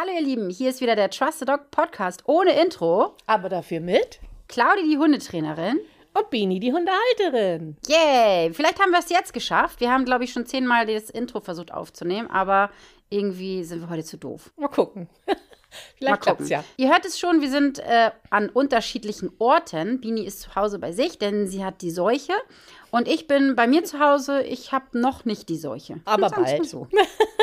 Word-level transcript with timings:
Hallo 0.00 0.12
ihr 0.14 0.22
Lieben, 0.22 0.48
hier 0.48 0.70
ist 0.70 0.80
wieder 0.80 0.96
der 0.96 1.10
Trusted 1.10 1.50
Dog 1.50 1.70
Podcast 1.70 2.22
ohne 2.24 2.58
Intro. 2.58 3.16
Aber 3.26 3.50
dafür 3.50 3.80
mit 3.80 4.18
Claudi, 4.48 4.88
die 4.88 4.96
Hundetrainerin. 4.96 5.78
und 6.14 6.30
Bini, 6.30 6.58
die 6.58 6.72
Hundehalterin. 6.72 7.76
Yay! 7.86 8.50
Vielleicht 8.54 8.80
haben 8.80 8.92
wir 8.92 9.00
es 9.00 9.10
jetzt 9.10 9.34
geschafft. 9.34 9.78
Wir 9.80 9.92
haben, 9.92 10.06
glaube 10.06 10.24
ich, 10.24 10.32
schon 10.32 10.46
zehnmal 10.46 10.86
das 10.86 11.10
Intro 11.10 11.40
versucht 11.40 11.74
aufzunehmen, 11.74 12.30
aber 12.30 12.70
irgendwie 13.10 13.62
sind 13.62 13.82
wir 13.82 13.90
heute 13.90 14.04
zu 14.04 14.16
doof. 14.16 14.50
Mal 14.56 14.68
gucken. 14.68 15.10
Mal 15.26 15.36
Vielleicht 15.98 16.22
gucken. 16.22 16.46
klappt's 16.46 16.48
ja. 16.48 16.64
Ihr 16.78 16.90
hört 16.90 17.04
es 17.04 17.18
schon, 17.18 17.42
wir 17.42 17.50
sind 17.50 17.78
äh, 17.80 18.10
an 18.30 18.48
unterschiedlichen 18.48 19.30
Orten. 19.38 20.00
Bini 20.00 20.24
ist 20.24 20.40
zu 20.40 20.54
Hause 20.54 20.78
bei 20.78 20.92
sich, 20.92 21.18
denn 21.18 21.46
sie 21.46 21.62
hat 21.62 21.82
die 21.82 21.90
Seuche. 21.90 22.32
Und 22.90 23.08
ich 23.08 23.26
bin 23.26 23.56
bei 23.56 23.66
mir 23.66 23.84
zu 23.84 24.00
Hause. 24.00 24.42
Ich 24.42 24.72
habe 24.72 24.98
noch 24.98 25.24
nicht 25.24 25.48
die 25.48 25.56
Seuche. 25.56 26.00
Aber 26.04 26.30
bald. 26.30 26.66
So. 26.66 26.88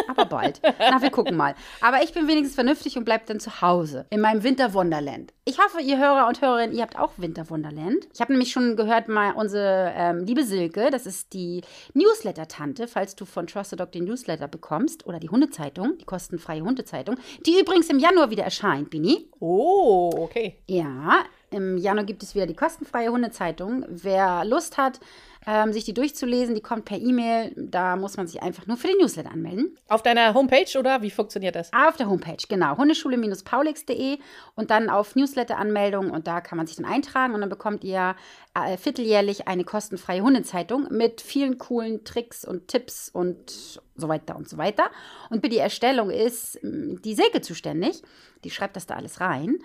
Aber 0.07 0.25
bald. 0.25 0.61
Na, 0.79 1.01
wir 1.01 1.09
gucken 1.09 1.35
mal. 1.35 1.55
Aber 1.81 2.03
ich 2.03 2.13
bin 2.13 2.27
wenigstens 2.27 2.55
vernünftig 2.55 2.97
und 2.97 3.05
bleib 3.05 3.25
dann 3.27 3.39
zu 3.39 3.61
Hause 3.61 4.05
in 4.09 4.21
meinem 4.21 4.43
Winterwunderland. 4.43 5.33
Ich 5.45 5.59
hoffe, 5.59 5.81
ihr 5.81 5.97
Hörer 5.97 6.27
und 6.27 6.41
Hörerinnen, 6.41 6.75
ihr 6.75 6.81
habt 6.81 6.99
auch 6.99 7.13
Winterwunderland. 7.17 8.07
Ich 8.13 8.19
habe 8.19 8.33
nämlich 8.33 8.51
schon 8.51 8.75
gehört, 8.75 9.07
mal 9.07 9.31
unsere 9.31 9.93
ähm, 9.95 10.25
liebe 10.25 10.43
Silke, 10.43 10.89
das 10.91 11.05
ist 11.05 11.31
die 11.31 11.61
Newsletter-Tante, 11.93 12.87
falls 12.87 13.15
du 13.15 13.23
von 13.23 13.47
Trusted 13.47 13.79
Dog 13.79 13.93
den 13.93 14.03
Newsletter 14.03 14.49
bekommst 14.49 15.05
oder 15.07 15.19
die 15.19 15.29
Hundezeitung, 15.29 15.97
die 15.99 16.05
kostenfreie 16.05 16.61
Hundezeitung, 16.61 17.15
die 17.45 17.59
übrigens 17.59 17.89
im 17.89 17.99
Januar 17.99 18.29
wieder 18.29 18.43
erscheint, 18.43 18.89
Bini. 18.89 19.29
Oh, 19.39 20.11
okay. 20.17 20.61
Ja, 20.67 21.23
im 21.49 21.77
Januar 21.77 22.05
gibt 22.05 22.23
es 22.23 22.35
wieder 22.35 22.45
die 22.45 22.55
kostenfreie 22.55 23.09
Hundezeitung. 23.09 23.85
Wer 23.87 24.43
Lust 24.43 24.77
hat, 24.77 24.99
ähm, 25.45 25.71
sich 25.71 25.85
die 25.85 25.93
durchzulesen, 25.93 26.55
die 26.55 26.61
kommt 26.61 26.83
per 26.83 26.97
E-Mail. 26.97 27.53
Da 27.55 27.95
muss 27.95 28.17
man 28.17 28.27
sich 28.27 28.43
einfach 28.43 28.67
nur 28.67 28.75
für 28.75 28.87
den 28.87 28.97
Newsletter 28.97 29.31
anmelden. 29.31 29.77
Auf 29.87 30.03
deiner 30.03 30.33
Homepage 30.33 30.77
oder 30.77 31.01
wie 31.01 31.09
funktioniert 31.09 31.55
das? 31.55 31.71
Auf 31.71 31.95
der 31.95 32.09
Homepage, 32.09 32.43
genau. 32.49 32.75
Hundeschule-paulix.de 32.77 34.19
und 34.55 34.71
dann 34.71 34.89
auf 34.89 35.15
Newsletter-Anmeldung 35.15 36.11
und 36.11 36.27
da 36.27 36.41
kann 36.41 36.57
man 36.57 36.67
sich 36.67 36.75
dann 36.75 36.85
eintragen 36.85 37.33
und 37.33 37.39
dann 37.39 37.49
bekommt 37.49 37.85
ihr 37.85 38.17
äh, 38.53 38.75
vierteljährlich 38.75 39.47
eine 39.47 39.63
kostenfreie 39.63 40.21
Hundezeitung 40.21 40.87
mit 40.91 41.21
vielen 41.21 41.57
coolen 41.57 42.03
Tricks 42.03 42.43
und 42.43 42.67
Tipps 42.67 43.07
und 43.07 43.79
so 43.95 44.07
weiter 44.09 44.35
und 44.35 44.49
so 44.49 44.57
weiter. 44.57 44.91
Und 45.29 45.41
für 45.41 45.49
die 45.49 45.59
Erstellung 45.59 46.09
ist 46.09 46.61
mh, 46.61 46.99
die 47.05 47.15
Silke 47.15 47.39
zuständig. 47.39 48.01
Die 48.43 48.51
schreibt 48.51 48.75
das 48.75 48.85
da 48.85 48.95
alles 48.95 49.21
rein. 49.21 49.57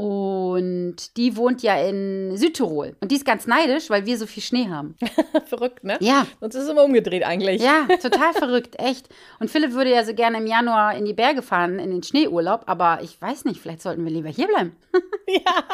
Und 0.00 1.16
die 1.16 1.36
wohnt 1.36 1.60
ja 1.60 1.76
in 1.76 2.36
Südtirol. 2.36 2.94
Und 3.00 3.10
die 3.10 3.16
ist 3.16 3.24
ganz 3.24 3.48
neidisch, 3.48 3.90
weil 3.90 4.06
wir 4.06 4.16
so 4.16 4.26
viel 4.26 4.44
Schnee 4.44 4.68
haben. 4.68 4.94
Verrückt, 5.46 5.82
ne? 5.82 5.96
Ja. 5.98 6.24
Sonst 6.38 6.54
ist 6.54 6.62
es 6.62 6.68
immer 6.68 6.84
umgedreht 6.84 7.24
eigentlich. 7.24 7.60
Ja, 7.60 7.84
total 8.00 8.32
verrückt, 8.32 8.78
echt. 8.78 9.08
Und 9.40 9.50
Philipp 9.50 9.72
würde 9.72 9.90
ja 9.90 10.04
so 10.04 10.14
gerne 10.14 10.38
im 10.38 10.46
Januar 10.46 10.96
in 10.96 11.04
die 11.04 11.14
Berge 11.14 11.42
fahren, 11.42 11.80
in 11.80 11.90
den 11.90 12.04
Schneeurlaub, 12.04 12.62
aber 12.66 13.00
ich 13.02 13.20
weiß 13.20 13.44
nicht, 13.44 13.60
vielleicht 13.60 13.82
sollten 13.82 14.04
wir 14.04 14.12
lieber 14.12 14.28
hier 14.28 14.46
bleiben. 14.46 14.76
ja. 15.26 15.64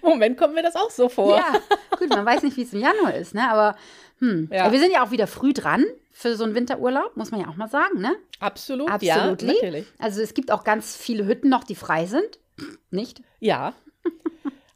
Im 0.00 0.08
Moment 0.08 0.38
kommt 0.38 0.54
mir 0.54 0.62
das 0.62 0.76
auch 0.76 0.90
so 0.90 1.10
vor. 1.10 1.36
Ja, 1.36 1.52
gut, 1.98 2.08
man 2.08 2.24
weiß 2.24 2.42
nicht, 2.42 2.56
wie 2.56 2.62
es 2.62 2.72
im 2.72 2.80
Januar 2.80 3.12
ist, 3.12 3.34
ne? 3.34 3.50
Aber 3.50 3.76
hm. 4.18 4.48
Ja. 4.50 4.72
wir 4.72 4.78
sind 4.78 4.92
ja 4.92 5.04
auch 5.04 5.10
wieder 5.10 5.26
früh 5.26 5.52
dran 5.52 5.84
für 6.10 6.36
so 6.36 6.44
einen 6.44 6.54
Winterurlaub, 6.54 7.18
muss 7.18 7.32
man 7.32 7.42
ja 7.42 7.48
auch 7.48 7.56
mal 7.56 7.68
sagen, 7.68 8.00
ne? 8.00 8.16
Absolut. 8.40 8.88
Absolut. 8.88 9.42
Ja, 9.42 9.52
natürlich. 9.52 9.84
Also 9.98 10.22
es 10.22 10.32
gibt 10.32 10.50
auch 10.50 10.64
ganz 10.64 10.96
viele 10.96 11.26
Hütten 11.26 11.50
noch, 11.50 11.64
die 11.64 11.74
frei 11.74 12.06
sind. 12.06 12.38
Nicht? 12.90 13.22
Ja. 13.40 13.74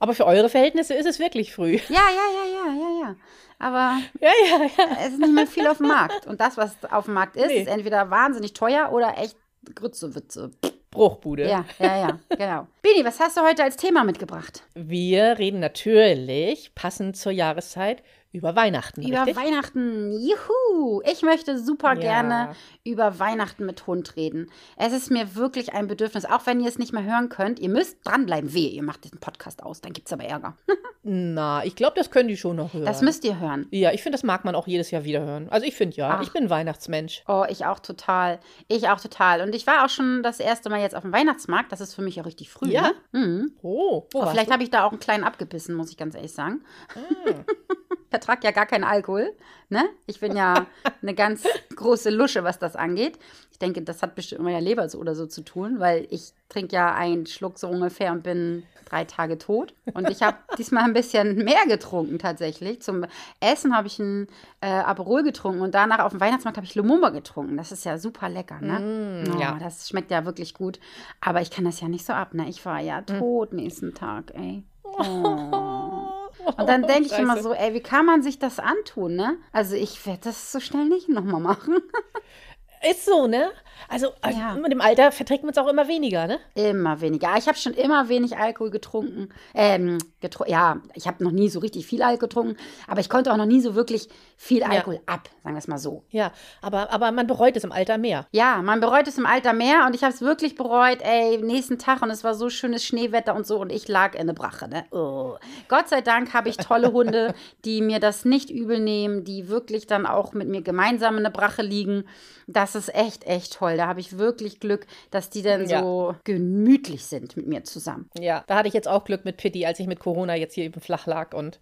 Aber 0.01 0.15
für 0.15 0.27
eure 0.27 0.49
Verhältnisse 0.49 0.95
ist 0.95 1.07
es 1.07 1.19
wirklich 1.19 1.53
früh. 1.55 1.79
Ja, 1.89 2.01
ja, 2.11 2.27
ja, 2.35 2.45
ja, 2.47 2.73
ja, 2.73 3.01
ja. 3.09 3.17
Aber 3.59 3.99
Ja, 4.21 4.31
ja, 4.49 4.65
ja. 4.79 4.97
es 5.01 5.13
ist 5.15 5.19
nicht 5.19 5.33
mehr 5.35 5.47
viel 5.47 5.67
auf 5.67 5.79
dem 5.79 5.89
Markt. 5.89 6.27
Und 6.27 6.41
das, 6.41 6.57
was 6.57 6.77
auf 6.91 7.07
dem 7.07 7.15
Markt 7.15 7.37
ist, 7.37 7.49
Nee. 7.49 7.63
ist 7.63 7.69
entweder 7.69 8.09
wahnsinnig 8.11 8.53
teuer 8.53 8.91
oder 8.93 9.19
echt 9.19 9.37
Grützewitze. 9.75 10.53
Bruchbude. 10.91 11.49
Ja, 11.49 11.65
ja, 11.79 11.97
ja, 12.09 12.19
genau. 12.31 12.67
Bini, 12.83 13.05
was 13.05 13.21
hast 13.21 13.37
du 13.37 13.43
heute 13.43 13.63
als 13.63 13.77
Thema 13.77 14.05
mitgebracht? 14.05 14.63
Wir 14.75 15.39
reden 15.39 15.61
natürlich, 15.61 16.73
passend 16.75 17.17
zur 17.17 17.33
Jahreszeit, 17.33 18.03
über 18.33 18.55
Weihnachten. 18.57 19.03
Über 19.07 19.27
richtig? 19.27 19.37
Weihnachten. 19.37 20.13
Juhu! 20.13 21.01
Ich 21.11 21.23
möchte 21.23 21.59
super 21.59 21.95
Ja. 21.95 22.01
gerne 22.01 22.55
über 22.85 23.19
Weihnachten 23.19 23.65
mit 23.67 23.87
Hund 23.87 24.17
reden. 24.17 24.51
Es 24.77 24.93
ist 24.93 25.11
mir 25.11 25.35
wirklich 25.35 25.73
ein 25.73 25.87
Bedürfnis, 25.87 26.25
auch 26.27 26.45
wenn 26.47 26.61
ihr 26.61 26.69
es 26.69 26.79
nicht 26.79 26.93
mehr 26.93 27.05
hören 27.05 27.29
könnt. 27.31 27.59
Ihr 27.59 27.69
müsst 27.71 27.99
dranbleiben. 28.05 28.53
Wehe, 28.53 28.69
ihr 28.71 28.83
macht 28.83 29.05
diesen 29.05 29.19
Podcast 29.19 29.63
aus, 29.63 29.81
dann 29.81 29.93
gibt 29.93 30.09
es 30.09 30.13
aber 30.13 30.25
Ärger. 30.25 30.57
Na, 31.03 31.65
ich 31.65 31.75
glaube, 31.75 31.95
das 31.97 32.11
können 32.11 32.29
die 32.29 32.37
schon 32.37 32.57
noch 32.57 32.75
hören. 32.75 32.85
Das 32.85 33.01
müsst 33.01 33.25
ihr 33.25 33.41
hören. 33.41 33.67
ja, 33.71 33.93
ich 33.93 34.03
finde, 34.03 34.17
das 34.17 34.25
mag 34.25 34.45
man 34.45 34.55
auch 34.55 34.67
jedes 34.67 34.91
Jahr 34.91 35.05
wieder 35.05 35.21
hören. 35.21 35.49
Also 35.49 35.65
ich 35.67 35.75
finde 35.75 35.97
ja, 35.97 36.11
Ach. 36.19 36.23
ich 36.23 36.33
bin 36.33 36.51
Weihnachtsmensch. 36.51 37.23
Oh, 37.29 37.45
ich 37.49 37.65
auch 37.65 37.79
total. 37.79 38.41
Ich 38.67 38.89
auch 38.91 39.01
total. 39.01 39.41
Und 39.41 39.55
ich 39.55 39.67
war 39.67 39.85
auch 39.87 39.89
schon 39.89 40.23
das 40.23 40.39
erste 40.39 40.69
Mal 40.69 40.81
jetzt 40.81 40.95
auf 40.95 41.03
dem 41.03 41.13
Weihnachtsmarkt. 41.13 41.73
Das 41.73 41.81
ist 41.81 41.95
für 41.95 42.03
mich 42.03 42.21
auch 42.21 42.27
richtig 42.27 42.51
früh. 42.51 42.69
Ja? 42.69 42.93
Ne? 43.13 43.27
Mhm. 43.27 43.53
Oh, 43.63 44.07
warst 44.13 44.33
vielleicht 44.33 44.51
habe 44.51 44.63
ich 44.63 44.71
da 44.71 44.85
auch 44.85 44.91
einen 44.91 45.01
kleinen 45.01 45.25
abgebissen, 45.25 45.75
muss 45.75 45.91
ich 45.91 45.97
ganz 45.97 46.15
ehrlich 46.15 46.33
sagen. 46.33 46.63
Ah. 46.95 47.35
Ich 48.09 48.11
vertrage 48.11 48.41
ja 48.45 48.53
gar 48.53 48.65
keinen 48.65 48.85
Alkohol. 48.85 49.31
Ne? 49.69 49.85
Ich 50.07 50.19
bin 50.21 50.35
ja 50.35 50.65
eine 51.03 51.13
ganz 51.15 51.45
große 51.77 52.09
Lusche, 52.09 52.43
was 52.43 52.59
das 52.59 52.75
angeht. 52.75 53.19
Ich 53.53 53.59
denke, 53.59 53.83
das 53.83 54.01
hat 54.03 54.15
bestimmt 54.15 54.41
mit 54.41 54.53
meiner 54.53 54.63
Leber 54.63 54.89
so 54.89 54.99
oder 54.99 55.15
so 55.15 55.27
zu 55.27 55.43
tun, 55.43 55.79
weil 55.79 56.07
ich 56.09 56.33
trinke 56.49 56.75
ja 56.75 56.95
einen 56.95 57.27
Schluck 57.27 57.59
so 57.59 57.69
ungefähr 57.69 58.13
und 58.13 58.23
bin 58.23 58.63
drei 58.87 59.05
Tage 59.05 59.37
tot. 59.37 59.75
Und 59.93 60.09
ich 60.09 60.23
habe 60.23 60.39
diesmal 60.57 60.85
ein 60.85 60.95
bisschen 60.95 61.45
mehr 61.45 61.67
getrunken 61.67 62.19
tatsächlich. 62.19 62.81
Zum 62.81 63.05
Essen 63.41 63.77
habe 63.77 63.89
ich 63.89 63.99
ein 63.99 64.27
äh, 64.63 64.69
Aperol 64.71 65.23
getrunken 65.23 65.61
und 65.61 65.75
danach 65.75 65.99
auf 65.99 66.13
dem 66.13 66.21
Weihnachtsmarkt 66.23 66.57
habe 66.57 66.67
ich 66.67 66.75
Lumumba 66.77 67.11
getrunken. 67.11 67.59
Das 67.59 67.73
ist 67.73 67.85
ja 67.85 67.99
super 67.99 68.31
lecker, 68.31 68.59
ne? 68.63 68.79
Mm, 69.27 69.37
oh, 69.37 69.39
ja. 69.39 69.59
Das 69.61 69.87
schmeckt 69.87 70.11
ja 70.11 70.25
wirklich 70.25 70.55
gut. 70.55 70.81
Aber 71.21 71.43
ich 71.43 71.51
kann 71.51 71.67
das 71.67 71.83
ja 71.83 71.89
nicht 71.89 72.07
so 72.07 72.15
ab, 72.15 72.33
ne? 72.33 72.49
Ich 72.49 72.65
war 72.65 72.81
ja 72.81 73.03
Mm. 73.03 73.07
tot 73.19 73.53
nächsten 73.53 73.93
Tag, 73.93 74.33
ey. 74.35 74.63
Und 76.45 76.69
dann 76.69 76.83
denke 76.87 77.07
ich 77.07 77.19
immer 77.19 77.43
so, 77.43 77.53
ey, 77.53 77.75
wie 77.75 77.81
kann 77.81 78.07
man 78.07 78.23
sich 78.23 78.39
das 78.39 78.59
antun, 78.59 79.17
ne? 79.17 79.37
Also 79.53 79.75
ich 79.75 80.05
werde 80.07 80.21
das 80.25 80.53
so 80.53 80.61
schnell 80.61 80.87
nicht 80.87 81.09
nochmal 81.09 81.41
machen. 81.41 81.77
Ist 82.89 83.05
so, 83.05 83.27
ne? 83.27 83.51
Also 83.89 84.09
äh, 84.23 84.33
Ja. 84.33 84.55
mit 84.55 84.73
dem 84.73 84.81
Alter 84.81 85.13
verträgt 85.13 85.45
man 85.45 85.53
es 85.53 85.59
auch 85.59 85.69
immer 85.69 85.89
weniger, 85.89 86.27
ne? 86.27 86.39
Immer 86.55 87.01
weniger. 87.01 87.37
Ich 87.39 87.47
habe 87.47 87.57
schon 87.57 87.75
immer 87.75 88.09
wenig 88.09 88.37
Alkohol 88.37 88.71
getrunken. 88.71 89.29
Ähm, 89.55 89.99
getru 90.21 90.45
ja, 90.47 90.79
ich 90.95 91.07
habe 91.07 91.23
noch 91.23 91.31
nie 91.31 91.49
so 91.49 91.61
richtig 91.61 91.87
viel 91.87 92.03
Alkohol 92.03 92.19
getrunken, 92.29 92.57
aber 92.87 93.01
ich 93.01 93.09
konnte 93.09 93.33
auch 93.33 93.37
noch 93.37 93.47
nie 93.47 93.61
so 93.61 93.75
wirklich 93.77 94.09
viel 94.37 94.63
Alkohol 94.65 95.01
ab, 95.07 95.29
sagen 95.43 95.55
wir 95.55 95.59
es 95.59 95.69
mal 95.69 95.79
so. 95.79 96.03
Ja, 96.11 96.33
aber, 96.61 96.93
aber 96.93 97.13
man 97.13 97.27
bereut 97.27 97.57
es 97.57 97.65
im 97.65 97.73
Alter 97.73 97.99
mehr. 97.99 98.27
Ja, 98.33 98.61
man 98.63 98.81
bereut 98.81 99.07
es 99.07 99.17
im 99.17 99.27
Alter 99.27 99.53
mehr 99.53 99.87
und 99.87 99.95
ich 99.95 100.03
habe 100.03 100.13
es 100.13 100.21
wirklich 100.21 100.57
bereut, 100.57 100.99
ey, 101.03 101.39
nächsten 101.39 101.79
Tag 101.79 102.03
und 102.03 102.11
es 102.11 102.25
war 102.25 102.35
so 102.35 102.51
schönes 102.51 102.85
Schneewetter 102.85 103.35
und 103.35 103.47
so 103.47 103.59
und 103.61 103.71
ich 103.71 103.87
lag 103.89 104.15
in 104.17 104.27
der 104.27 104.35
Brache, 104.35 104.69
ne? 104.69 104.85
Oh. 104.91 105.37
Gott 105.69 105.89
sei 105.89 106.01
Dank 106.01 106.35
habe 106.35 106.49
ich 106.49 106.57
tolle 106.57 106.93
Hunde, 106.93 107.33
die 107.65 107.81
mir 107.81 108.01
das 108.01 108.25
nicht 108.25 108.51
übel 108.51 108.81
nehmen, 108.81 109.25
die 109.25 109.49
wirklich 109.49 109.87
dann 109.87 110.05
auch 110.05 110.33
mit 110.33 110.49
mir 110.49 110.63
gemeinsam 110.63 111.17
in 111.17 111.23
der 111.23 111.31
Brache 111.31 111.63
liegen. 111.63 112.05
Das 112.51 112.75
ist 112.75 112.95
echt, 112.95 113.25
echt 113.25 113.53
toll. 113.59 113.77
Da 113.77 113.87
habe 113.87 114.01
ich 114.01 114.17
wirklich 114.17 114.59
Glück, 114.59 114.87
dass 115.11 115.29
die 115.29 115.43
dann 115.43 115.69
Ja. 115.69 115.83
so 115.83 116.15
gemütlich 116.25 117.05
sind 117.05 117.37
mit 117.37 117.47
mir 117.47 117.63
zusammen. 117.65 118.09
Ja, 118.19 118.43
da 118.47 118.57
hatte 118.57 118.69
ich 118.69 118.75
jetzt 118.75 118.89
auch 118.89 119.05
Glück 119.05 119.27
mit 119.27 119.37
Pitti, 119.37 119.67
als 119.67 119.79
ich 119.81 119.87
mit 119.87 120.01
Corona 120.01 120.35
jetzt 120.35 120.55
hier 120.55 120.65
eben 120.65 120.81
flach 120.81 121.07
lag. 121.07 121.35
Und 121.35 121.61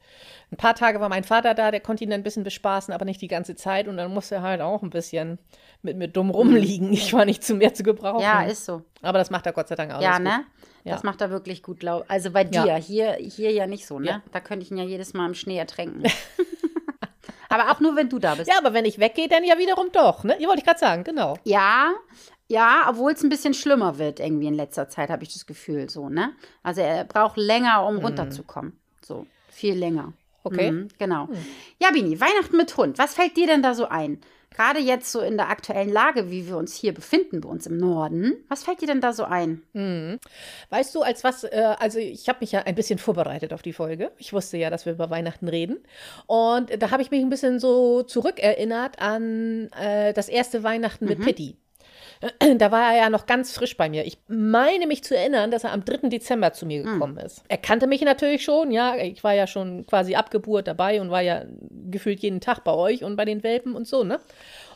ein 0.53 0.57
paar 0.57 0.77
Tage 0.77 1.01
war 1.01 1.09
mein 1.09 1.25
Vater 1.25 1.55
da, 1.55 1.73
der 1.73 1.81
konnte 1.81 2.05
ihn 2.05 2.11
dann 2.11 2.21
ein 2.21 2.23
bisschen 2.23 2.45
bespaßen, 2.45 2.95
aber 2.95 3.05
nicht 3.05 3.21
die 3.21 3.27
ganze 3.27 3.57
Zeit. 3.57 3.89
Und 3.89 3.97
dann 3.97 4.15
musste 4.15 4.37
er 4.37 4.43
halt 4.43 4.61
auch 4.61 4.85
ein 4.85 4.91
bisschen 4.91 5.41
mit 5.83 5.97
mir 5.97 6.07
dumm 6.07 6.31
rumliegen. 6.31 6.93
Ich 6.93 7.13
war 7.13 7.25
nicht 7.25 7.43
zu 7.43 7.57
mehr 7.57 7.75
zu 7.75 7.83
gebrauchen. 7.83 8.21
Ja, 8.23 8.43
ist 8.45 8.65
so. 8.65 8.83
aber 9.03 9.19
das 9.19 9.31
macht 9.31 9.45
er 9.47 9.53
Gott 9.53 9.67
sei 9.67 9.75
Dank 9.75 9.93
auch. 9.93 10.01
Ja, 10.01 10.21
ne? 10.21 10.45
Ja. 10.85 10.93
Das 10.93 11.03
macht 11.03 11.21
er 11.21 11.31
wirklich 11.31 11.65
gut, 11.65 11.81
glaub. 11.81 12.05
Also 12.07 12.31
bei 12.31 12.45
dir, 12.45 12.65
Ja. 12.65 12.77
hier, 12.77 13.15
hier 13.15 13.51
ja 13.51 13.67
nicht 13.67 13.87
so, 13.89 13.99
ne? 13.99 14.07
Ja. 14.07 14.23
Da 14.31 14.39
könnte 14.39 14.65
ich 14.65 14.71
ihn 14.71 14.77
ja 14.79 14.85
jedes 14.85 15.15
Mal 15.15 15.27
im 15.27 15.35
Schnee 15.35 15.59
ertränken. 15.59 16.05
Aber 17.59 17.73
auch 17.73 17.81
nur, 17.81 17.97
wenn 17.97 18.09
du 18.09 18.19
da 18.19 18.35
bist. 18.35 18.49
Ja, 18.51 18.59
aber 18.59 18.75
wenn 18.75 18.85
ich 18.85 18.99
weggehe, 18.99 19.29
dann 19.29 19.45
ja 19.45 19.57
wiederum 19.59 19.91
doch, 19.93 20.25
ne? 20.25 20.37
Ja, 20.39 20.49
wollte 20.49 20.61
ich 20.61 20.67
gerade 20.67 20.79
sagen, 20.79 21.05
genau. 21.05 21.39
Ja, 21.45 21.95
ja, 22.49 22.87
obwohl 22.89 23.13
es 23.13 23.23
ein 23.23 23.29
bisschen 23.31 23.55
schlimmer 23.55 23.99
wird 23.99 24.21
irgendwie 24.21 24.47
in 24.47 24.55
letzter 24.55 24.89
Zeit, 24.89 25.09
habe 25.09 25.23
ich 25.23 25.33
das 25.33 25.47
Gefühl 25.47 25.89
so, 25.89 26.09
ne? 26.09 26.33
Also 26.63 26.83
er 26.83 27.05
braucht 27.05 27.37
länger, 27.37 27.87
um 27.87 27.99
runterzukommen. 27.99 28.79
So, 29.03 29.27
viel 29.49 29.75
länger. 29.75 30.13
Okay. 30.45 30.71
Mhm, 30.71 30.89
genau. 30.99 31.29
Ja, 31.81 31.91
Bini, 31.93 32.21
Weihnachten 32.21 32.57
mit 32.57 32.77
Hund. 32.77 32.99
Was 32.99 33.15
fällt 33.15 33.37
dir 33.37 33.47
denn 33.47 33.63
da 33.63 33.75
so 33.75 33.87
ein? 33.89 34.21
Gerade 34.57 34.81
jetzt 34.81 35.13
so 35.13 35.21
in 35.21 35.37
der 35.37 35.51
aktuellen 35.51 35.93
Lage, 35.93 36.31
wie 36.31 36.49
wir 36.49 36.57
uns 36.57 36.75
hier 36.75 36.95
befinden, 36.95 37.43
bei 37.43 37.49
uns 37.49 37.67
im 37.67 37.77
Norden. 37.77 38.33
Was 38.49 38.65
fällt 38.65 38.81
dir 38.81 38.87
denn 38.87 39.03
da 39.03 39.13
so 39.13 39.25
ein? 39.25 39.63
Weißt 40.71 40.95
du, 40.95 41.03
als 41.03 41.25
was, 41.25 41.45
äh, 41.45 41.75
also 41.79 41.99
ich 41.99 42.27
habe 42.31 42.39
mich 42.41 42.53
ja 42.53 42.63
ein 42.63 42.75
bisschen 42.75 42.99
vorbereitet 42.99 43.53
auf 43.53 43.61
die 43.61 43.75
Folge. 43.75 44.13
Ich 44.17 44.33
wusste 44.33 44.57
ja, 44.57 44.71
dass 44.71 44.87
wir 44.87 44.95
über 44.95 45.11
Weihnachten 45.11 45.49
reden. 45.49 45.77
Und 46.27 46.71
da 46.83 46.91
habe 46.91 47.03
ich 47.03 47.11
mich 47.11 47.21
ein 47.21 47.29
bisschen 47.29 47.61
so 47.61 48.03
zurückerinnert 48.03 48.99
an 48.99 49.69
äh, 49.79 50.15
das 50.15 50.31
erste 50.31 50.63
Weihnachten 50.63 51.05
mit 51.05 51.21
Pitti. 51.21 51.57
Da 52.59 52.73
war 52.73 52.93
er 52.93 52.99
ja 52.99 53.11
noch 53.11 53.27
ganz 53.27 53.53
frisch 53.53 53.77
bei 53.77 53.89
mir. 53.89 54.07
Ich 54.07 54.19
meine 54.29 54.87
mich 54.87 55.05
zu 55.05 55.17
erinnern, 55.17 55.51
dass 55.51 55.65
er 55.65 55.73
am 55.73 55.85
3. 55.85 56.09
Dezember 56.09 56.53
zu 56.53 56.67
mir 56.67 56.83
gekommen 56.83 57.19
ist. 57.19 57.43
Er 57.49 57.59
kannte 57.59 57.87
mich 57.87 58.03
natürlich 58.03 58.45
schon, 58.45 58.71
ja. 58.71 58.97
Ich 58.97 59.23
war 59.25 59.35
ja 59.35 59.47
schon 59.47 59.87
quasi 59.87 60.15
ab 60.15 60.31
Geburt 60.31 60.67
dabei 60.67 61.01
und 61.01 61.11
war 61.11 61.21
ja 61.21 61.45
gefühlt 61.91 62.21
jeden 62.21 62.41
Tag 62.41 62.65
bei 62.65 62.73
euch 62.73 63.05
und 63.05 63.17
bei 63.17 63.25
den 63.25 63.43
Welpen 63.43 63.75
und 63.75 63.87
so, 63.87 64.05
ne? 64.05 64.21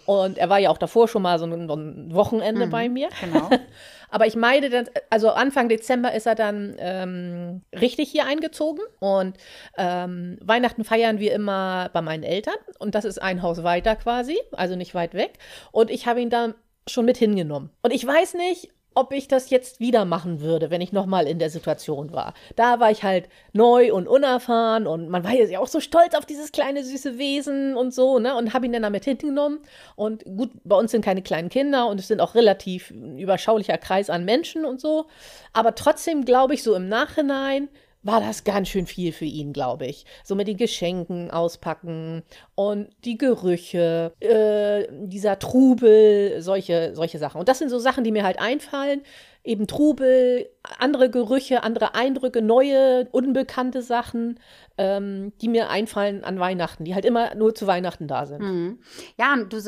Und 0.07 0.39
er 0.39 0.49
war 0.49 0.59
ja 0.59 0.71
auch 0.71 0.79
davor 0.79 1.07
schon 1.07 1.23
mal 1.23 1.39
so 1.39 1.45
ein, 1.45 2.13
Wochenende 2.13 2.67
bei 2.67 2.89
mir. 2.89 3.11
Genau. 3.21 3.49
Aber 4.11 4.27
ich 4.27 4.35
meide 4.35 4.69
dann, 4.69 4.87
also 5.09 5.31
Anfang 5.31 5.69
Dezember 5.69 6.13
ist 6.13 6.27
er 6.27 6.35
dann 6.35 6.75
ähm, 6.79 7.63
richtig 7.79 8.11
hier 8.11 8.27
eingezogen 8.27 8.83
und 8.99 9.37
ähm, 9.79 10.37
Weihnachten 10.43 10.83
feiern 10.83 11.21
wir 11.21 11.33
immer 11.33 11.91
bei 11.93 12.03
meinen 12.03 12.25
Eltern 12.25 12.57
und 12.81 12.97
das 12.97 13.05
ist 13.05 13.23
ein 13.23 13.43
Haus 13.43 13.63
weiter 13.63 13.95
quasi, 13.95 14.37
also 14.51 14.75
nicht 14.75 14.97
weit 14.97 15.15
weg. 15.15 15.39
Und 15.71 15.91
ich 15.91 16.09
habe 16.09 16.21
ihn 16.21 16.31
da 16.31 16.55
schon 16.87 17.05
mit 17.05 17.17
hingenommen. 17.17 17.71
Und 17.83 17.93
ich 17.93 18.07
weiß 18.07 18.35
nicht, 18.35 18.71
ob 18.95 19.13
ich 19.13 19.29
das 19.29 19.51
jetzt 19.51 19.79
wieder 19.79 20.05
machen 20.05 20.41
würde, 20.41 20.71
wenn 20.71 20.81
ich 20.81 20.93
nochmal 20.93 21.27
in 21.27 21.39
der 21.39 21.51
Situation 21.51 22.13
war. 22.13 22.35
Da 22.57 22.81
war 22.81 22.91
ich 22.91 23.05
halt 23.05 23.29
neu 23.53 23.93
und 23.95 24.09
unerfahren 24.09 24.87
und 24.87 25.09
man 25.09 25.23
war 25.23 25.33
ja 25.33 25.61
auch 25.61 25.69
so 25.69 25.81
stolz 25.81 26.15
auf 26.15 26.27
dieses 26.27 26.51
kleine 26.51 26.83
süße 26.83 27.17
Wesen 27.17 27.77
und 27.77 27.95
so, 27.95 28.19
ne? 28.19 28.35
Und 28.37 28.53
habe 28.53 28.67
ihn 28.67 28.73
dann 28.73 28.83
damit 28.83 29.05
hingenommen. 29.05 29.61
Und 29.95 30.25
gut, 30.25 30.51
bei 30.65 30.77
uns 30.77 30.91
sind 30.91 31.05
keine 31.05 31.23
kleinen 31.23 31.51
Kinder 31.51 31.87
und 31.87 32.01
es 32.01 32.09
sind 32.09 32.21
auch 32.21 32.35
relativ 32.35 32.91
ein 32.91 33.19
überschaulicher 33.19 33.79
Kreis 33.79 34.11
an 34.11 34.25
Menschen 34.25 34.65
und 34.65 34.81
so. 34.81 35.07
Aber 35.53 35.75
trotzdem 35.75 36.25
glaube 36.25 36.55
ich 36.55 36.63
so 36.63 36.75
im 36.75 36.89
Nachhinein, 36.89 37.69
war 38.03 38.21
das 38.21 38.45
ganz 38.45 38.69
schön 38.69 38.87
viel 38.87 39.13
für 39.13 39.27
ihn, 39.27 39.53
glaube 39.53 39.87
ich. 39.87 40.07
So 40.25 40.35
mit 40.35 40.49
den 40.49 40.57
Geschenken 40.57 41.31
auspacken 41.31 42.23
und 42.55 42.89
die 43.05 43.19
Gerüche, 43.19 44.13
äh, 44.21 44.87
dieser 44.91 45.39
Trubel, 45.39 46.41
solche, 46.41 46.95
solche 46.95 47.19
Sachen. 47.19 47.39
Und 47.39 47.49
das 47.49 47.59
sind 47.59 47.69
so 47.69 47.79
Sachen, 47.79 48.05
die 48.05 48.13
mir 48.13 48.25
halt 48.25 48.39
einfallen. 48.39 49.03
Eben 49.43 49.67
Trubel, 49.67 50.51
andere 50.79 51.11
Gerüche, 51.11 51.63
andere 51.63 51.95
Eindrücke, 51.95 52.43
neue, 52.43 53.09
unbekannte 53.11 53.81
Sachen, 53.81 54.39
ähm, 54.77 55.33
die 55.41 55.49
mir 55.49 55.71
einfallen 55.71 56.25
an 56.25 56.39
Weihnachten, 56.39 56.85
die 56.85 56.95
halt 56.95 57.07
immer 57.07 57.35
nur 57.35 57.55
zu 57.55 57.67
Weihnachten 57.67 58.07
da 58.07 58.27
sind. 58.27 58.43
Mhm. 58.43 58.79
Ja, 59.19 59.37
du 59.37 59.61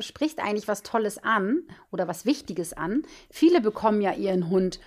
sprichst 0.00 0.40
eigentlich 0.40 0.66
was 0.66 0.82
Tolles 0.82 1.22
an 1.22 1.62
oder 1.92 2.08
was 2.08 2.26
Wichtiges 2.26 2.72
an. 2.72 3.02
Viele 3.30 3.60
bekommen 3.60 4.00
ja 4.00 4.12
ihren 4.12 4.48
Hund 4.50 4.80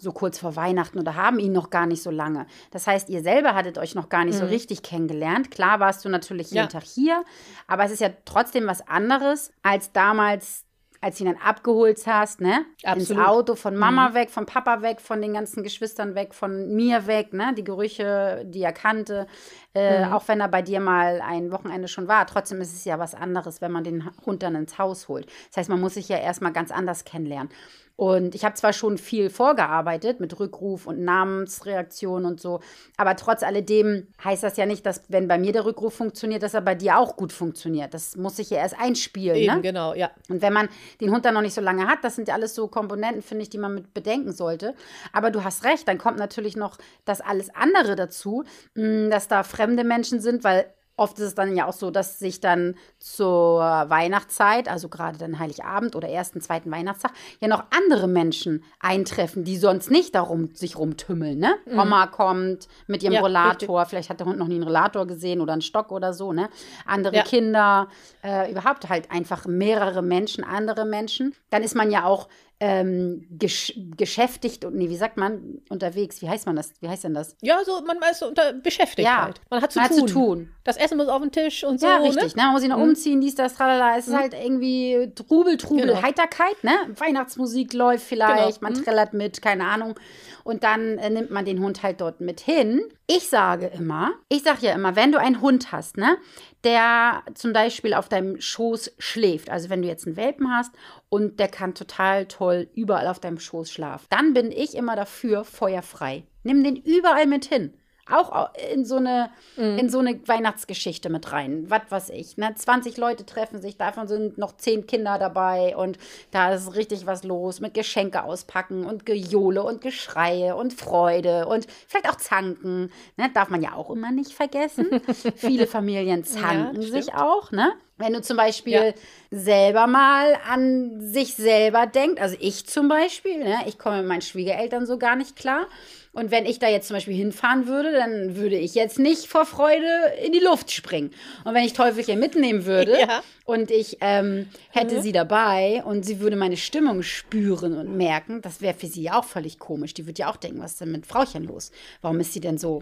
so 0.00 0.12
kurz 0.12 0.38
vor 0.38 0.56
Weihnachten 0.56 0.98
oder 0.98 1.14
haben 1.14 1.38
ihn 1.38 1.52
noch 1.52 1.70
gar 1.70 1.86
nicht 1.86 2.02
so 2.02 2.10
lange. 2.10 2.46
Das 2.70 2.86
heißt, 2.86 3.08
ihr 3.10 3.22
selber 3.22 3.54
hattet 3.54 3.78
euch 3.78 3.94
noch 3.94 4.08
gar 4.08 4.24
nicht 4.24 4.36
mhm. 4.36 4.40
so 4.40 4.46
richtig 4.46 4.82
kennengelernt. 4.82 5.50
Klar 5.50 5.78
warst 5.80 6.04
du 6.04 6.08
natürlich 6.08 6.50
jeden 6.50 6.64
ja. 6.64 6.66
Tag 6.66 6.84
hier, 6.84 7.24
aber 7.66 7.84
es 7.84 7.92
ist 7.92 8.00
ja 8.00 8.10
trotzdem 8.24 8.66
was 8.66 8.86
anderes 8.88 9.52
als 9.62 9.92
damals 9.92 10.64
als 11.02 11.18
du 11.18 11.24
ihn 11.24 11.32
dann 11.32 11.42
abgeholt 11.42 12.00
hast, 12.06 12.40
ne? 12.40 12.64
Absolut. 12.84 13.10
Ins 13.10 13.28
Auto, 13.28 13.54
von 13.56 13.74
Mama 13.74 14.10
mhm. 14.10 14.14
weg, 14.14 14.30
von 14.30 14.46
Papa 14.46 14.82
weg, 14.82 15.00
von 15.00 15.20
den 15.20 15.34
ganzen 15.34 15.64
Geschwistern 15.64 16.14
weg, 16.14 16.32
von 16.32 16.74
mir 16.76 17.08
weg, 17.08 17.32
ne? 17.32 17.52
Die 17.58 17.64
Gerüche, 17.64 18.44
die 18.46 18.62
er 18.62 18.72
kannte. 18.72 19.26
Äh, 19.74 20.06
mhm. 20.06 20.12
Auch 20.12 20.28
wenn 20.28 20.40
er 20.40 20.46
bei 20.46 20.62
dir 20.62 20.78
mal 20.78 21.20
ein 21.20 21.50
Wochenende 21.50 21.88
schon 21.88 22.06
war. 22.06 22.24
Trotzdem 22.28 22.60
ist 22.60 22.72
es 22.72 22.84
ja 22.84 23.00
was 23.00 23.16
anderes, 23.16 23.60
wenn 23.60 23.72
man 23.72 23.82
den 23.82 24.08
Hund 24.24 24.44
dann 24.44 24.54
ins 24.54 24.78
Haus 24.78 25.08
holt. 25.08 25.26
Das 25.48 25.56
heißt, 25.56 25.68
man 25.68 25.80
muss 25.80 25.94
sich 25.94 26.08
ja 26.08 26.18
erstmal 26.18 26.52
ganz 26.52 26.70
anders 26.70 27.04
kennenlernen. 27.04 27.50
Und 27.96 28.34
ich 28.34 28.44
habe 28.44 28.54
zwar 28.54 28.72
schon 28.72 28.98
viel 28.98 29.30
vorgearbeitet 29.30 30.18
mit 30.18 30.38
Rückruf 30.40 30.86
und 30.86 31.04
Namensreaktion 31.04 32.24
und 32.24 32.40
so, 32.40 32.60
aber 32.96 33.16
trotz 33.16 33.42
alledem 33.42 34.08
heißt 34.24 34.42
das 34.42 34.56
ja 34.56 34.66
nicht, 34.66 34.86
dass 34.86 35.02
wenn 35.08 35.28
bei 35.28 35.38
mir 35.38 35.52
der 35.52 35.64
Rückruf 35.64 35.94
funktioniert, 35.94 36.42
dass 36.42 36.54
er 36.54 36.62
bei 36.62 36.74
dir 36.74 36.98
auch 36.98 37.16
gut 37.16 37.32
funktioniert. 37.32 37.94
Das 37.94 38.16
muss 38.16 38.36
sich 38.36 38.50
ja 38.50 38.58
erst 38.58 38.78
einspielen. 38.78 39.36
Eben, 39.36 39.54
ne? 39.56 39.60
genau, 39.60 39.94
ja. 39.94 40.10
Und 40.28 40.42
wenn 40.42 40.52
man 40.52 40.68
den 41.00 41.10
Hund 41.10 41.24
dann 41.24 41.34
noch 41.34 41.42
nicht 41.42 41.54
so 41.54 41.60
lange 41.60 41.86
hat, 41.86 42.02
das 42.02 42.16
sind 42.16 42.28
ja 42.28 42.34
alles 42.34 42.54
so 42.54 42.68
Komponenten, 42.68 43.22
finde 43.22 43.42
ich, 43.42 43.50
die 43.50 43.58
man 43.58 43.74
mit 43.74 43.94
bedenken 43.94 44.32
sollte. 44.32 44.74
Aber 45.12 45.30
du 45.30 45.44
hast 45.44 45.64
recht, 45.64 45.86
dann 45.86 45.98
kommt 45.98 46.18
natürlich 46.18 46.56
noch 46.56 46.78
das 47.04 47.20
alles 47.20 47.54
andere 47.54 47.96
dazu, 47.96 48.44
hm, 48.74 49.10
dass 49.10 49.28
da 49.28 49.42
fremde 49.42 49.84
Menschen 49.84 50.20
sind, 50.20 50.44
weil 50.44 50.66
Oft 50.96 51.18
ist 51.18 51.24
es 51.24 51.34
dann 51.34 51.56
ja 51.56 51.66
auch 51.66 51.72
so, 51.72 51.90
dass 51.90 52.18
sich 52.18 52.40
dann 52.40 52.74
zur 52.98 53.60
Weihnachtszeit, 53.60 54.68
also 54.68 54.88
gerade 54.88 55.16
dann 55.16 55.38
Heiligabend 55.38 55.96
oder 55.96 56.08
ersten, 56.08 56.40
zweiten 56.40 56.70
Weihnachtstag, 56.70 57.12
ja 57.40 57.48
noch 57.48 57.64
andere 57.70 58.08
Menschen 58.08 58.62
eintreffen, 58.78 59.44
die 59.44 59.56
sonst 59.56 59.90
nicht 59.90 60.14
darum 60.14 60.54
sich 60.54 60.76
rumtümmeln. 60.76 61.38
Ne? 61.38 61.54
Mhm. 61.66 61.78
Oma 61.78 62.06
kommt 62.08 62.68
mit 62.86 63.02
ihrem 63.02 63.14
ja, 63.14 63.20
Rollator, 63.20 63.80
richtig. 63.80 63.90
vielleicht 63.90 64.10
hat 64.10 64.20
der 64.20 64.26
Hund 64.26 64.38
noch 64.38 64.48
nie 64.48 64.56
einen 64.56 64.64
Rollator 64.64 65.06
gesehen 65.06 65.40
oder 65.40 65.54
einen 65.54 65.62
Stock 65.62 65.92
oder 65.92 66.12
so. 66.12 66.32
Ne? 66.32 66.50
Andere 66.84 67.16
ja. 67.16 67.22
Kinder, 67.22 67.88
äh, 68.22 68.50
überhaupt 68.50 68.88
halt 68.88 69.10
einfach 69.10 69.46
mehrere 69.46 70.02
Menschen, 70.02 70.44
andere 70.44 70.84
Menschen. 70.84 71.34
Dann 71.50 71.62
ist 71.62 71.74
man 71.74 71.90
ja 71.90 72.04
auch 72.04 72.28
ähm, 72.60 73.26
gesch 73.30 73.72
geschäftigt 73.96 74.64
und 74.64 74.76
nee, 74.76 74.88
wie 74.88 74.96
sagt 74.96 75.16
man 75.16 75.60
unterwegs? 75.68 76.22
Wie 76.22 76.28
heißt 76.28 76.46
man 76.46 76.54
das? 76.54 76.72
Wie 76.80 76.88
heißt 76.88 77.02
denn 77.02 77.14
das? 77.14 77.36
Ja, 77.40 77.58
so 77.64 77.80
man 77.84 77.98
ist 78.10 78.22
unter 78.22 78.52
beschäftigt 78.52 79.06
ja, 79.06 79.24
halt. 79.24 79.40
Man 79.50 79.60
hat 79.60 79.72
zu, 79.72 79.80
man 79.80 79.88
tun. 79.88 80.00
Hat 80.00 80.08
zu 80.08 80.14
tun. 80.14 80.48
Das 80.62 80.76
Essen 80.76 80.96
muss 80.96 81.08
auf 81.08 81.20
den 81.20 81.32
Tisch 81.32 81.64
und 81.64 81.80
so. 81.80 81.86
Ja, 81.88 81.96
richtig. 81.96 82.36
Ne? 82.36 82.42
Man 82.42 82.52
muss 82.52 82.60
sich 82.60 82.70
noch 82.70 82.76
mhm. 82.76 82.84
umziehen, 82.84 83.20
dies, 83.20 83.34
das, 83.34 83.54
tralala. 83.54 83.98
Es 83.98 84.06
ist 84.06 84.12
mhm. 84.12 84.18
halt 84.18 84.34
irgendwie 84.34 85.12
Trubel, 85.14 85.56
Trubel, 85.56 85.86
genau. 85.86 86.02
Heiterkeit. 86.02 86.62
Ne? 86.62 86.72
Weihnachtsmusik 86.96 87.72
läuft 87.72 88.06
vielleicht, 88.06 88.60
genau. 88.60 88.70
man 88.70 88.78
mhm. 88.78 88.84
trällert 88.84 89.12
mit, 89.12 89.42
keine 89.42 89.66
Ahnung. 89.66 89.98
Und 90.44 90.62
dann 90.62 90.98
äh, 90.98 91.10
nimmt 91.10 91.30
man 91.30 91.44
den 91.44 91.60
Hund 91.60 91.82
halt 91.82 92.00
dort 92.00 92.20
mit 92.20 92.40
hin. 92.40 92.82
Ich 93.14 93.28
sage 93.28 93.66
immer, 93.66 94.12
ich 94.30 94.42
sage 94.42 94.64
ja 94.64 94.72
immer, 94.72 94.96
wenn 94.96 95.12
du 95.12 95.20
einen 95.20 95.42
Hund 95.42 95.70
hast, 95.70 95.98
ne, 95.98 96.16
der 96.64 97.22
zum 97.34 97.52
Beispiel 97.52 97.92
auf 97.92 98.08
deinem 98.08 98.40
Schoß 98.40 98.94
schläft, 98.98 99.50
also 99.50 99.68
wenn 99.68 99.82
du 99.82 99.88
jetzt 99.88 100.06
einen 100.06 100.16
Welpen 100.16 100.50
hast 100.50 100.72
und 101.10 101.38
der 101.38 101.48
kann 101.48 101.74
total 101.74 102.24
toll 102.24 102.70
überall 102.74 103.06
auf 103.06 103.20
deinem 103.20 103.38
Schoß 103.38 103.70
schlafen, 103.70 104.06
dann 104.08 104.32
bin 104.32 104.50
ich 104.50 104.74
immer 104.74 104.96
dafür 104.96 105.44
feuerfrei. 105.44 106.24
Nimm 106.42 106.64
den 106.64 106.76
überall 106.76 107.26
mit 107.26 107.44
hin 107.44 107.74
auch 108.10 108.50
in 108.72 108.84
so 108.84 108.96
eine, 108.96 109.30
mhm. 109.56 109.78
in 109.78 109.88
so 109.88 110.00
eine 110.00 110.20
Weihnachtsgeschichte 110.26 111.08
mit 111.08 111.30
rein. 111.32 111.66
Was 111.68 111.82
weiß 111.88 112.10
ich. 112.10 112.36
Ne? 112.36 112.54
20 112.54 112.96
Leute 112.96 113.24
treffen 113.24 113.60
sich, 113.60 113.76
davon 113.76 114.08
sind 114.08 114.38
noch 114.38 114.56
10 114.56 114.86
Kinder 114.86 115.18
dabei 115.18 115.76
und 115.76 115.98
da 116.30 116.52
ist 116.52 116.74
richtig 116.74 117.06
was 117.06 117.22
los 117.22 117.60
mit 117.60 117.74
Geschenke 117.74 118.24
auspacken 118.24 118.84
und 118.84 119.06
Gejohle 119.06 119.62
und 119.62 119.80
Geschreie 119.80 120.56
und 120.56 120.72
Freude 120.72 121.46
und 121.46 121.66
vielleicht 121.86 122.08
auch 122.08 122.16
Zanken. 122.16 122.90
Ne? 123.16 123.30
Darf 123.32 123.50
man 123.50 123.62
ja 123.62 123.74
auch 123.74 123.90
immer 123.90 124.10
nicht 124.10 124.32
vergessen. 124.32 124.88
Viele 125.36 125.66
Familien 125.66 126.24
zanken 126.24 126.82
ja, 126.82 126.88
sich 126.88 127.14
auch. 127.14 127.52
Ne? 127.52 127.72
Wenn 127.98 128.14
du 128.14 128.22
zum 128.22 128.36
Beispiel 128.36 128.72
ja. 128.72 128.92
selber 129.30 129.86
mal 129.86 130.36
an 130.48 131.00
sich 131.00 131.34
selber 131.34 131.86
denkst, 131.86 132.20
also 132.20 132.36
ich 132.40 132.66
zum 132.66 132.88
Beispiel, 132.88 133.38
ne? 133.38 133.58
ich 133.66 133.78
komme 133.78 133.98
mit 133.98 134.06
meinen 134.06 134.22
Schwiegereltern 134.22 134.86
so 134.86 134.98
gar 134.98 135.14
nicht 135.14 135.36
klar. 135.36 135.68
Und 136.14 136.30
wenn 136.30 136.44
ich 136.44 136.58
da 136.58 136.68
jetzt 136.68 136.88
zum 136.88 136.96
Beispiel 136.96 137.14
hinfahren 137.14 137.66
würde, 137.66 137.92
dann 137.92 138.36
würde 138.36 138.56
ich 138.56 138.74
jetzt 138.74 138.98
nicht 138.98 139.26
vor 139.26 139.46
Freude 139.46 139.86
in 140.22 140.32
die 140.32 140.40
Luft 140.40 140.70
springen. 140.70 141.10
Und 141.44 141.54
wenn 141.54 141.64
ich 141.64 141.72
Teufelchen 141.72 142.18
mitnehmen 142.18 142.66
würde 142.66 142.98
ja. 143.00 143.22
und 143.44 143.70
ich 143.70 143.98
ähm, 144.00 144.48
hätte 144.70 144.96
mhm. 144.96 145.02
sie 145.02 145.12
dabei 145.12 145.82
und 145.84 146.04
sie 146.04 146.20
würde 146.20 146.36
meine 146.36 146.58
Stimmung 146.58 147.02
spüren 147.02 147.78
und 147.78 147.96
merken, 147.96 148.42
das 148.42 148.60
wäre 148.60 148.74
für 148.74 148.88
sie 148.88 149.02
ja 149.02 149.18
auch 149.18 149.24
völlig 149.24 149.58
komisch. 149.58 149.94
Die 149.94 150.06
würde 150.06 150.20
ja 150.20 150.30
auch 150.30 150.36
denken, 150.36 150.60
was 150.60 150.72
ist 150.72 150.80
denn 150.82 150.92
mit 150.92 151.06
Frauchen 151.06 151.44
los? 151.44 151.70
Warum 152.02 152.20
ist 152.20 152.34
sie 152.34 152.40
denn 152.40 152.58
so 152.58 152.80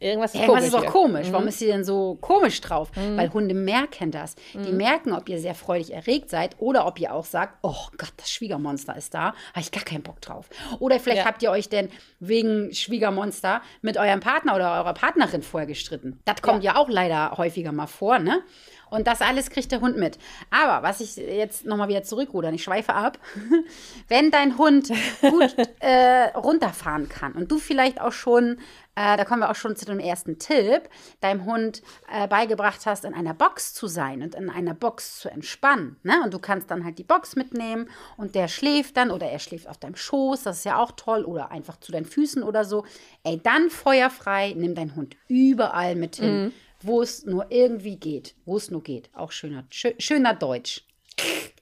Irgendwas 0.00 0.34
ist, 0.34 0.40
Irgendwas 0.40 0.64
ist 0.64 0.74
doch 0.74 0.86
komisch. 0.86 1.28
Mhm. 1.28 1.32
Warum 1.32 1.48
ist 1.48 1.58
sie 1.58 1.66
denn 1.66 1.82
so 1.82 2.16
komisch 2.20 2.60
drauf? 2.60 2.90
Mhm. 2.94 3.16
Weil 3.16 3.32
Hunde 3.32 3.54
merken 3.54 4.12
das. 4.12 4.36
Mhm. 4.54 4.62
Die 4.64 4.72
merken, 4.72 5.12
ob 5.12 5.28
ihr 5.28 5.40
sehr 5.40 5.56
freudig 5.56 5.92
erregt 5.92 6.30
seid 6.30 6.56
oder 6.58 6.86
ob 6.86 7.00
ihr 7.00 7.12
auch 7.12 7.24
sagt, 7.24 7.58
oh 7.62 7.86
Gott, 7.96 8.12
das 8.16 8.30
Schwiegermonster 8.30 8.96
ist 8.96 9.14
da, 9.14 9.34
habe 9.52 9.60
ich 9.60 9.72
gar 9.72 9.82
keinen 9.82 10.02
Bock 10.02 10.20
drauf. 10.20 10.48
Oder 10.78 11.00
vielleicht 11.00 11.22
ja. 11.22 11.26
habt 11.26 11.42
ihr 11.42 11.50
euch 11.50 11.68
denn 11.68 11.88
wegen 12.20 12.72
Schwiegermonster 12.72 13.60
mit 13.82 13.96
eurem 13.96 14.20
Partner 14.20 14.54
oder 14.54 14.74
eurer 14.74 14.94
Partnerin 14.94 15.42
vorher 15.42 15.66
gestritten. 15.66 16.20
Das 16.24 16.42
kommt 16.42 16.62
ja, 16.62 16.74
ja 16.74 16.78
auch 16.78 16.88
leider 16.88 17.36
häufiger 17.36 17.72
mal 17.72 17.88
vor, 17.88 18.20
ne? 18.20 18.42
Und 18.90 19.06
das 19.06 19.20
alles 19.20 19.50
kriegt 19.50 19.70
der 19.70 19.80
Hund 19.80 19.96
mit. 19.96 20.18
Aber 20.50 20.82
was 20.82 21.00
ich 21.00 21.16
jetzt 21.16 21.66
nochmal 21.66 21.88
wieder 21.88 22.02
zurückrudern, 22.02 22.54
ich 22.54 22.62
schweife 22.62 22.94
ab. 22.94 23.18
Wenn 24.08 24.30
dein 24.30 24.56
Hund 24.58 24.90
gut 25.20 25.56
äh, 25.80 26.28
runterfahren 26.34 27.08
kann 27.08 27.32
und 27.32 27.50
du 27.50 27.58
vielleicht 27.58 28.00
auch 28.00 28.12
schon, 28.12 28.58
äh, 28.98 29.16
da 29.16 29.24
kommen 29.24 29.42
wir 29.42 29.50
auch 29.50 29.54
schon 29.54 29.76
zu 29.76 29.84
dem 29.84 30.00
ersten 30.00 30.38
Tipp, 30.38 30.88
deinem 31.20 31.44
Hund 31.44 31.82
äh, 32.12 32.26
beigebracht 32.26 32.84
hast, 32.84 33.04
in 33.04 33.14
einer 33.14 33.34
Box 33.34 33.72
zu 33.74 33.86
sein 33.86 34.22
und 34.22 34.34
in 34.34 34.50
einer 34.50 34.74
Box 34.74 35.20
zu 35.20 35.28
entspannen. 35.28 35.96
Ne? 36.02 36.20
Und 36.24 36.34
du 36.34 36.40
kannst 36.40 36.70
dann 36.70 36.84
halt 36.84 36.98
die 36.98 37.04
Box 37.04 37.36
mitnehmen 37.36 37.88
und 38.16 38.34
der 38.34 38.48
schläft 38.48 38.96
dann 38.96 39.10
oder 39.10 39.26
er 39.26 39.38
schläft 39.38 39.68
auf 39.68 39.78
deinem 39.78 39.94
Schoß, 39.94 40.42
das 40.42 40.58
ist 40.58 40.64
ja 40.64 40.78
auch 40.78 40.92
toll, 40.92 41.24
oder 41.24 41.50
einfach 41.52 41.78
zu 41.78 41.92
deinen 41.92 42.06
Füßen 42.06 42.42
oder 42.42 42.64
so. 42.64 42.84
Ey, 43.22 43.40
dann 43.40 43.70
feuerfrei, 43.70 44.54
nimm 44.56 44.74
deinen 44.74 44.96
Hund 44.96 45.16
überall 45.28 45.94
mit 45.94 46.16
hin. 46.16 46.44
Mhm 46.44 46.52
wo 46.80 47.02
es 47.02 47.26
nur 47.26 47.50
irgendwie 47.50 47.96
geht. 47.96 48.36
Wo 48.44 48.56
es 48.56 48.70
nur 48.70 48.84
geht. 48.84 49.10
Auch 49.12 49.32
schöner, 49.32 49.64
schö 49.68 49.94
schöner 49.98 50.32
Deutsch. 50.34 50.84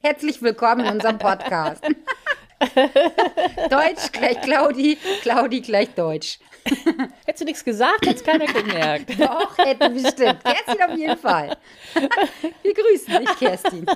Herzlich 0.02 0.42
willkommen 0.42 0.84
in 0.84 0.92
unserem 0.92 1.16
Podcast. 1.18 1.82
Deutsch 3.70 4.12
gleich 4.12 4.40
Claudi, 4.40 4.98
Claudi 5.22 5.60
gleich 5.60 5.94
Deutsch. 5.94 6.38
Hättest 7.26 7.40
du 7.42 7.44
nichts 7.44 7.64
gesagt, 7.64 8.06
hätte 8.06 8.16
es 8.16 8.24
keiner 8.24 8.46
gemerkt. 8.46 9.10
Doch, 9.20 9.56
hätte 9.58 9.90
bestimmt. 9.90 10.42
Kerstin 10.44 10.82
auf 10.82 10.96
jeden 10.96 11.16
Fall. 11.16 11.56
Wir 12.62 12.74
grüßen 12.74 13.20
dich, 13.20 13.36
Kerstin. 13.38 13.86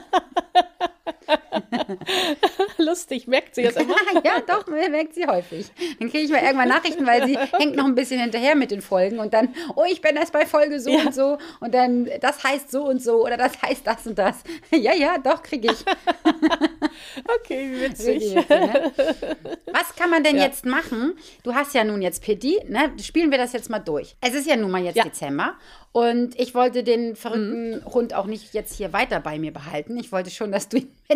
Lustig, 2.79 3.27
merkt 3.27 3.55
sie 3.55 3.63
das 3.63 3.77
immer? 3.77 3.95
ja, 4.25 4.41
doch, 4.41 4.67
merkt 4.67 5.15
sie 5.15 5.27
häufig. 5.27 5.71
Dann 5.99 6.11
kriege 6.11 6.25
ich 6.25 6.31
mal 6.31 6.43
irgendwann 6.43 6.69
Nachrichten, 6.69 7.07
weil 7.07 7.27
sie 7.27 7.39
hängt 7.59 7.77
noch 7.77 7.85
ein 7.85 7.95
bisschen 7.95 8.21
hinterher 8.21 8.55
mit 8.55 8.71
den 8.71 8.81
Folgen 8.81 9.19
und 9.19 9.35
dann, 9.35 9.55
oh, 9.75 9.85
ich 9.89 10.01
bin 10.01 10.17
erst 10.17 10.33
bei 10.33 10.47
Folge 10.47 10.81
so 10.81 10.91
ja. 10.91 11.03
und 11.03 11.15
so 11.15 11.39
und 11.61 11.75
dann, 11.75 12.09
das 12.21 12.43
heißt 12.45 12.71
so 12.71 12.85
und 12.85 13.03
so 13.03 13.25
oder 13.25 13.37
das 13.37 13.61
heißt 13.61 13.87
das 13.87 14.07
und 14.07 14.19
das. 14.19 14.43
ja, 14.71 14.95
ja, 14.95 15.19
doch, 15.19 15.43
kriege 15.43 15.73
ich. 15.73 15.85
okay, 17.41 17.71
wie 17.71 17.81
witzig. 17.83 18.37
Ne? 18.51 18.93
Was 19.73 19.95
kann 19.97 20.11
man 20.11 20.23
denn 20.23 20.37
ja. 20.37 20.45
jetzt 20.45 20.67
machen? 20.67 21.15
Du 21.43 21.55
hast 21.55 21.75
ja 21.75 21.85
nun 21.85 22.03
jetzt 22.03 22.23
Pitti, 22.23 22.61
ne? 22.69 22.93
Spielen 23.03 23.31
wir 23.31 23.39
das 23.39 23.53
jetzt 23.53 23.71
mal 23.71 23.79
durch. 23.79 24.17
Es 24.21 24.35
ist 24.35 24.47
ja 24.47 24.57
nun 24.57 24.71
mal 24.71 24.83
jetzt 24.83 24.97
ja. 24.97 25.05
Dezember 25.05 25.55
und 25.93 26.39
ich 26.39 26.55
wollte 26.55 26.85
den 26.85 27.17
verrückten 27.17 27.71
mhm. 27.71 27.85
Hund 27.85 28.15
auch 28.15 28.27
nicht 28.27 28.55
jetzt 28.55 28.77
hier 28.77 28.93
weiter 28.93 29.19
bei 29.19 29.41
mir 29.41 29.53
behalten. 29.53 29.97
Ich 29.97 30.13
wollte 30.13 30.31
schon, 30.31 30.53
dass 30.53 30.69
du 30.69 30.77
ihn 30.77 30.89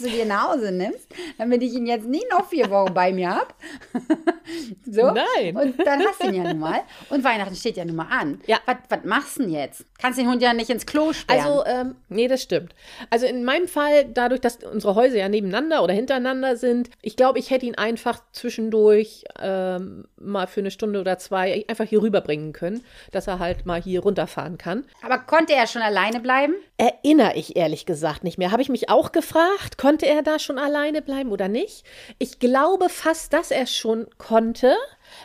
mit 0.00 0.12
dir 0.12 0.26
nach 0.26 0.50
Hause 0.52 0.70
nimmst, 0.70 1.08
damit 1.38 1.62
ich 1.62 1.72
ihn 1.72 1.86
jetzt 1.86 2.06
nie 2.06 2.22
noch 2.30 2.46
vier 2.46 2.68
Wochen 2.68 2.92
bei 2.92 3.10
mir 3.10 3.30
habe. 3.30 3.48
so. 4.84 5.12
Nein. 5.12 5.56
Und 5.56 5.78
dann 5.86 6.02
hast 6.06 6.22
du 6.22 6.28
ihn 6.28 6.34
ja 6.34 6.52
nun 6.52 6.58
mal. 6.58 6.80
Und 7.08 7.24
Weihnachten 7.24 7.54
steht 7.54 7.78
ja 7.78 7.86
nun 7.86 7.96
mal 7.96 8.08
an. 8.10 8.38
Ja. 8.46 8.58
Was 8.66 8.98
machst 9.04 9.38
du 9.38 9.44
denn 9.44 9.52
jetzt? 9.52 9.86
Kannst 9.98 10.18
den 10.18 10.28
Hund 10.28 10.42
ja 10.42 10.52
nicht 10.52 10.68
ins 10.68 10.84
Klo 10.84 11.14
sperren. 11.14 11.46
Also, 11.46 11.64
ähm, 11.64 11.94
nee, 12.10 12.28
das 12.28 12.42
stimmt. 12.42 12.74
Also 13.08 13.24
in 13.24 13.44
meinem 13.44 13.66
Fall, 13.66 14.04
dadurch, 14.12 14.42
dass 14.42 14.58
unsere 14.62 14.94
Häuser 14.94 15.16
ja 15.16 15.30
nebeneinander 15.30 15.82
oder 15.82 15.94
hintereinander 15.94 16.58
sind, 16.58 16.77
ich 17.02 17.16
glaube, 17.16 17.38
ich 17.38 17.50
hätte 17.50 17.66
ihn 17.66 17.76
einfach 17.76 18.20
zwischendurch 18.32 19.24
ähm, 19.40 20.06
mal 20.16 20.46
für 20.46 20.60
eine 20.60 20.70
Stunde 20.70 21.00
oder 21.00 21.18
zwei 21.18 21.64
einfach 21.68 21.86
hier 21.86 22.02
rüberbringen 22.02 22.52
können, 22.52 22.84
dass 23.10 23.26
er 23.26 23.38
halt 23.38 23.64
mal 23.64 23.80
hier 23.80 24.00
runter 24.02 24.18
runterfahren 24.18 24.58
kann. 24.58 24.84
Aber 25.02 25.18
konnte 25.18 25.54
er 25.54 25.66
schon 25.66 25.82
alleine 25.82 26.20
bleiben? 26.20 26.54
Erinnere 26.76 27.36
ich 27.36 27.56
ehrlich 27.56 27.86
gesagt 27.86 28.24
nicht 28.24 28.38
mehr. 28.38 28.50
Habe 28.50 28.62
ich 28.62 28.68
mich 28.68 28.88
auch 28.88 29.12
gefragt, 29.12 29.78
konnte 29.78 30.06
er 30.06 30.22
da 30.22 30.38
schon 30.38 30.58
alleine 30.58 31.02
bleiben 31.02 31.30
oder 31.30 31.48
nicht? 31.48 31.84
Ich 32.18 32.38
glaube 32.38 32.88
fast, 32.88 33.32
dass 33.32 33.50
er 33.50 33.66
schon 33.66 34.06
konnte, 34.18 34.74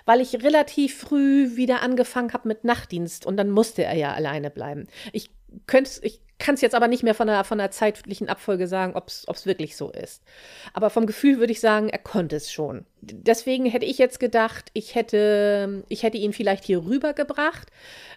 weil 0.05 0.21
ich 0.21 0.43
relativ 0.43 0.97
früh 0.97 1.55
wieder 1.55 1.81
angefangen 1.81 2.33
habe 2.33 2.47
mit 2.47 2.63
Nachtdienst 2.63 3.25
und 3.25 3.37
dann 3.37 3.49
musste 3.49 3.83
er 3.83 3.95
ja 3.95 4.13
alleine 4.13 4.49
bleiben. 4.49 4.87
Ich 5.11 5.31
könnte 5.67 5.91
ich 6.01 6.19
kann 6.43 6.55
es 6.55 6.61
jetzt 6.61 6.75
aber 6.75 6.89
nicht 6.89 7.03
mehr 7.03 7.15
von 7.15 7.27
der, 7.27 7.45
von 7.45 7.57
der 7.57 7.71
zeitlichen 7.71 8.27
Abfolge 8.27 8.67
sagen, 8.67 8.95
ob 8.95 9.07
es 9.07 9.45
wirklich 9.45 9.77
so 9.77 9.89
ist. 9.91 10.21
Aber 10.73 10.89
vom 10.89 11.05
Gefühl 11.05 11.39
würde 11.39 11.53
ich 11.53 11.61
sagen, 11.61 11.87
er 11.87 11.99
konnte 11.99 12.35
es 12.35 12.51
schon. 12.51 12.85
Deswegen 12.99 13.65
hätte 13.65 13.85
ich 13.85 13.97
jetzt 13.97 14.19
gedacht, 14.19 14.69
ich 14.73 14.93
hätte, 14.93 15.85
ich 15.87 16.03
hätte 16.03 16.17
ihn 16.17 16.33
vielleicht 16.33 16.65
hier 16.65 16.83
rübergebracht 16.83 17.71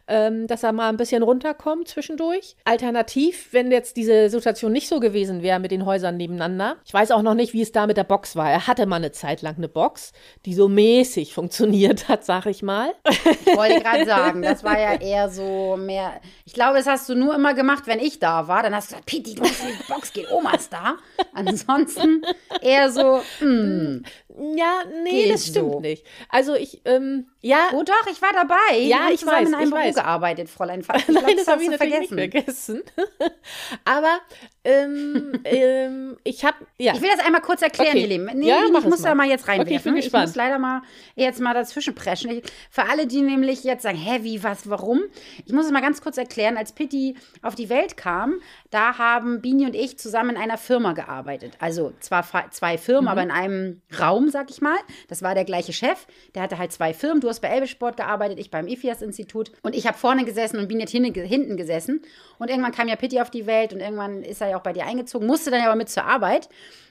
ähm, 0.09 0.47
dass 0.47 0.63
er 0.63 0.73
mal 0.73 0.89
ein 0.89 0.97
bisschen 0.97 1.23
runterkommt 1.23 1.89
zwischendurch. 1.89 2.57
Alternativ, 2.65 3.49
wenn 3.53 3.73
jetzt 3.73 3.97
diese 3.97 4.31
Situation 4.31 4.73
nicht 4.73 4.89
so 4.89 5.01
gewesen 5.01 5.43
wäre 5.43 5.59
mit 5.59 5.71
den 5.71 5.85
Häusern 5.85 6.17
nebeneinander. 6.17 6.77
Ich 6.85 6.95
weiß 6.95 7.11
auch 7.11 7.23
noch 7.23 7.35
nicht, 7.35 7.53
wie 7.53 7.63
es 7.63 7.73
da 7.73 7.87
mit 7.87 7.97
der 7.97 8.05
Box 8.05 8.37
war. 8.37 8.51
Er 8.51 8.67
hatte 8.67 8.87
mal 8.87 8.97
eine 8.97 9.13
Zeit 9.13 9.43
lang 9.43 9.57
eine 9.57 9.69
Box, 9.69 10.13
die 10.45 10.55
so 10.55 10.69
mäßig 10.69 11.35
funktioniert 11.35 12.09
hat, 12.09 12.25
sag 12.25 12.47
ich 12.47 12.63
mal. 12.63 12.93
Ich 13.09 13.57
wollte 13.57 13.81
gerade 13.81 14.05
sagen, 14.07 14.43
das 14.43 14.63
war 14.63 14.79
ja 14.79 14.95
eher 14.95 15.29
so 15.29 15.77
mehr. 15.77 16.21
Ich 16.45 16.53
glaube, 16.53 16.77
das 16.77 16.87
hast 16.87 17.09
du 17.09 17.15
nur 17.15 17.35
immer 17.35 17.55
gemacht, 17.55 17.85
wenn 17.87 17.99
ich 17.99 18.16
da 18.19 18.49
war. 18.49 18.63
Dann 18.63 18.75
hast 18.75 18.91
du 18.91 18.95
gesagt, 18.95 19.07
Piti, 19.07 19.35
du 19.35 19.43
musst 19.43 19.61
in 19.63 19.69
die 19.69 19.93
Box 19.93 20.13
gehen, 20.13 20.27
Oma 20.31 20.55
ist 20.55 20.73
da. 20.73 20.97
Ansonsten 21.33 22.23
eher 22.61 22.91
so, 22.91 23.23
hm, 23.39 24.05
ja, 24.39 24.83
nee, 25.03 25.31
das 25.31 25.47
stimmt 25.47 25.73
so. 25.73 25.81
nicht. 25.81 26.05
Also 26.29 26.55
ich, 26.55 26.83
ähm, 26.85 27.29
ja. 27.41 27.71
Oh 27.73 27.83
doch, 27.83 28.07
ich 28.11 28.21
war 28.21 28.33
dabei. 28.33 28.79
Ja, 28.79 29.09
ich 29.11 29.25
weiß. 29.25 29.49
in 29.49 29.55
einem 29.55 29.65
ich 29.65 29.71
Büro 29.71 29.83
weiß. 29.83 29.95
gearbeitet, 29.95 30.51
Fräulein 30.51 30.85
Nein, 30.89 31.03
glaub, 31.07 31.27
das, 31.27 31.35
das 31.37 31.49
habe 31.49 31.63
ich 31.63 31.71
natürlich 31.71 32.09
vergessen. 32.09 32.77
nicht 32.77 32.93
vergessen. 32.95 33.31
Aber 33.85 34.21
ähm, 34.67 35.33
ähm, 35.45 36.17
ich 36.25 36.45
habe, 36.45 36.57
ja. 36.79 36.95
Ich 36.95 37.01
will 37.01 37.09
das 37.15 37.25
einmal 37.25 37.41
kurz 37.41 37.63
erklären, 37.63 37.91
okay. 37.91 38.01
ihr 38.01 38.09
Lieben. 38.09 38.29
Nee, 38.35 38.49
ja, 38.49 38.63
ich 38.65 38.73
muss 38.73 38.85
mal. 38.85 38.99
da 39.03 39.15
mal 39.15 39.29
jetzt 39.29 39.47
reinwerfen. 39.47 39.69
Okay, 39.69 39.77
ich, 39.77 39.83
bin 39.85 39.97
ich 39.97 40.13
muss 40.13 40.35
leider 40.35 40.59
mal 40.59 40.83
jetzt 41.15 41.41
mal 41.41 41.55
dazwischen 41.55 41.95
preschen. 41.95 42.31
Ich, 42.31 42.45
für 42.71 42.83
alle, 42.83 43.07
die 43.07 43.23
nämlich 43.23 43.65
jetzt 43.65 43.85
sagen, 43.85 43.97
hä, 43.97 44.19
wie, 44.23 44.43
was, 44.43 44.69
warum? 44.69 45.03
Ich 45.45 45.53
muss 45.53 45.67
es 45.67 45.73
mal 45.73 45.83
ganz 45.83 46.03
kurz 46.03 46.19
erklären. 46.19 46.57
Als 46.57 46.73
Pitti 46.73 47.17
auf 47.43 47.55
die 47.55 47.69
Welt 47.69 47.97
kam, 47.97 48.41
da 48.71 48.99
haben 48.99 49.41
Bini 49.41 49.67
und 49.67 49.77
ich 49.77 49.99
zusammen 49.99 50.31
in 50.31 50.37
einer 50.37 50.59
Firma 50.59 50.93
gearbeitet. 50.93 51.55
Also 51.61 51.93
zwar 52.01 52.25
zwei 52.51 52.77
Firmen, 52.77 53.05
mhm. 53.05 53.09
aber 53.09 53.23
in 53.23 53.31
einem 53.31 53.83
Raum, 54.01 54.26
sag 54.31 54.51
ich 54.51 54.61
mal. 54.61 54.77
Das 55.09 55.23
war 55.23 55.35
der 55.35 55.45
gleiche 55.45 55.73
Chef. 55.73 56.07
Der 56.35 56.43
hatte 56.43 56.59
halt 56.59 56.73
zwei 56.73 56.95
Firmen. 56.95 57.21
Du 57.21 57.29
hast 57.29 57.41
bei 57.41 57.49
Elbesport 57.49 57.97
gearbeitet, 57.97 58.39
ich 58.39 58.51
beim 58.51 58.69
IFIAS-Institut. 58.69 59.53
Und 59.63 59.75
ich 59.75 59.87
habe 59.87 59.97
vorne 59.97 60.25
gesessen 60.25 60.59
und 60.59 60.69
Bini 60.69 60.83
hat 60.83 60.91
hinten 60.91 61.57
gesessen. 61.57 62.03
Und 62.39 62.51
irgendwann 62.51 62.73
kam 62.73 62.89
ja 62.89 62.97
Pitti 62.97 63.21
auf 63.21 63.31
die 63.31 63.47
Welt 63.47 63.73
und 63.73 63.81
irgendwann 63.81 64.23
ist 64.23 64.41
er 64.41 64.51
ja 64.51 64.59
auch 64.59 64.63
bei 64.63 64.73
dir 64.73 64.87
eingezogen, 64.87 65.27
musste 65.27 65.51
dann 65.51 65.63
aber 65.63 65.77
mit 65.77 65.89
zur 65.89 66.05
Arbeit. 66.05 66.49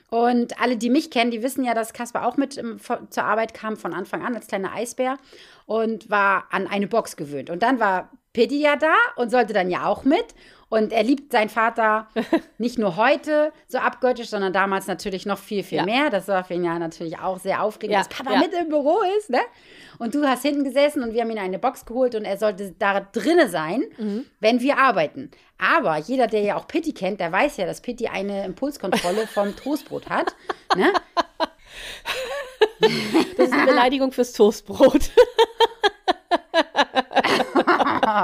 Und 0.08 0.60
alle, 0.60 0.76
die 0.76 0.90
mich 0.90 1.10
kennen, 1.10 1.30
die 1.30 1.42
wissen 1.42 1.64
ja, 1.64 1.74
dass 1.74 1.92
Kaspar 1.92 2.26
auch 2.26 2.36
mit 2.36 2.56
um, 2.58 2.78
zur 3.10 3.24
Arbeit 3.24 3.54
kam 3.54 3.76
von 3.76 3.92
Anfang 3.92 4.24
an 4.24 4.36
als 4.36 4.46
kleiner 4.46 4.72
Eisbär 4.72 5.16
und 5.66 6.08
war 6.10 6.44
an 6.50 6.68
eine 6.68 6.86
Box 6.86 7.16
gewöhnt. 7.16 7.50
Und 7.50 7.62
dann 7.62 7.80
war 7.80 8.10
Pitti 8.32 8.60
ja 8.60 8.76
da 8.76 8.94
und 9.16 9.30
sollte 9.30 9.52
dann 9.52 9.70
ja 9.70 9.86
auch 9.86 10.04
mit. 10.04 10.26
Und 10.68 10.92
er 10.92 11.04
liebt 11.04 11.30
seinen 11.30 11.48
Vater 11.48 12.08
nicht 12.58 12.76
nur 12.76 12.96
heute 12.96 13.52
so 13.68 13.78
abgöttisch, 13.78 14.28
sondern 14.28 14.52
damals 14.52 14.88
natürlich 14.88 15.24
noch 15.24 15.38
viel, 15.38 15.62
viel 15.62 15.78
ja. 15.78 15.84
mehr. 15.84 16.10
Das 16.10 16.26
war 16.26 16.42
für 16.42 16.54
ihn 16.54 16.64
ja 16.64 16.78
natürlich 16.78 17.18
auch 17.18 17.38
sehr 17.38 17.62
aufregend, 17.62 17.92
ja. 17.92 17.98
dass 17.98 18.08
Papa 18.08 18.32
ja. 18.32 18.40
mit 18.40 18.52
im 18.52 18.68
Büro 18.68 18.98
ist. 19.18 19.30
Ne? 19.30 19.38
Und 19.98 20.14
du 20.14 20.26
hast 20.26 20.42
hinten 20.42 20.64
gesessen 20.64 21.02
und 21.04 21.14
wir 21.14 21.22
haben 21.22 21.30
ihn 21.30 21.38
eine 21.38 21.60
Box 21.60 21.86
geholt 21.86 22.16
und 22.16 22.24
er 22.24 22.36
sollte 22.36 22.74
da 22.78 23.00
drinnen 23.00 23.48
sein, 23.48 23.84
mhm. 23.96 24.26
wenn 24.40 24.60
wir 24.60 24.78
arbeiten. 24.78 25.30
Aber 25.58 25.96
jeder, 25.98 26.26
der 26.26 26.42
ja 26.42 26.56
auch 26.56 26.66
Pitti 26.66 26.92
kennt, 26.92 27.20
der 27.20 27.30
weiß 27.30 27.58
ja, 27.58 27.66
dass 27.66 27.80
Pitti 27.80 28.08
eine 28.08 28.44
Impulskontrolle 28.44 29.26
vom 29.32 29.54
Toastbrot 29.54 30.08
hat. 30.08 30.34
Ne? 30.76 30.92
Das 32.80 33.46
ist 33.46 33.52
eine 33.52 33.66
Beleidigung 33.66 34.10
fürs 34.10 34.32
Toastbrot. 34.32 35.10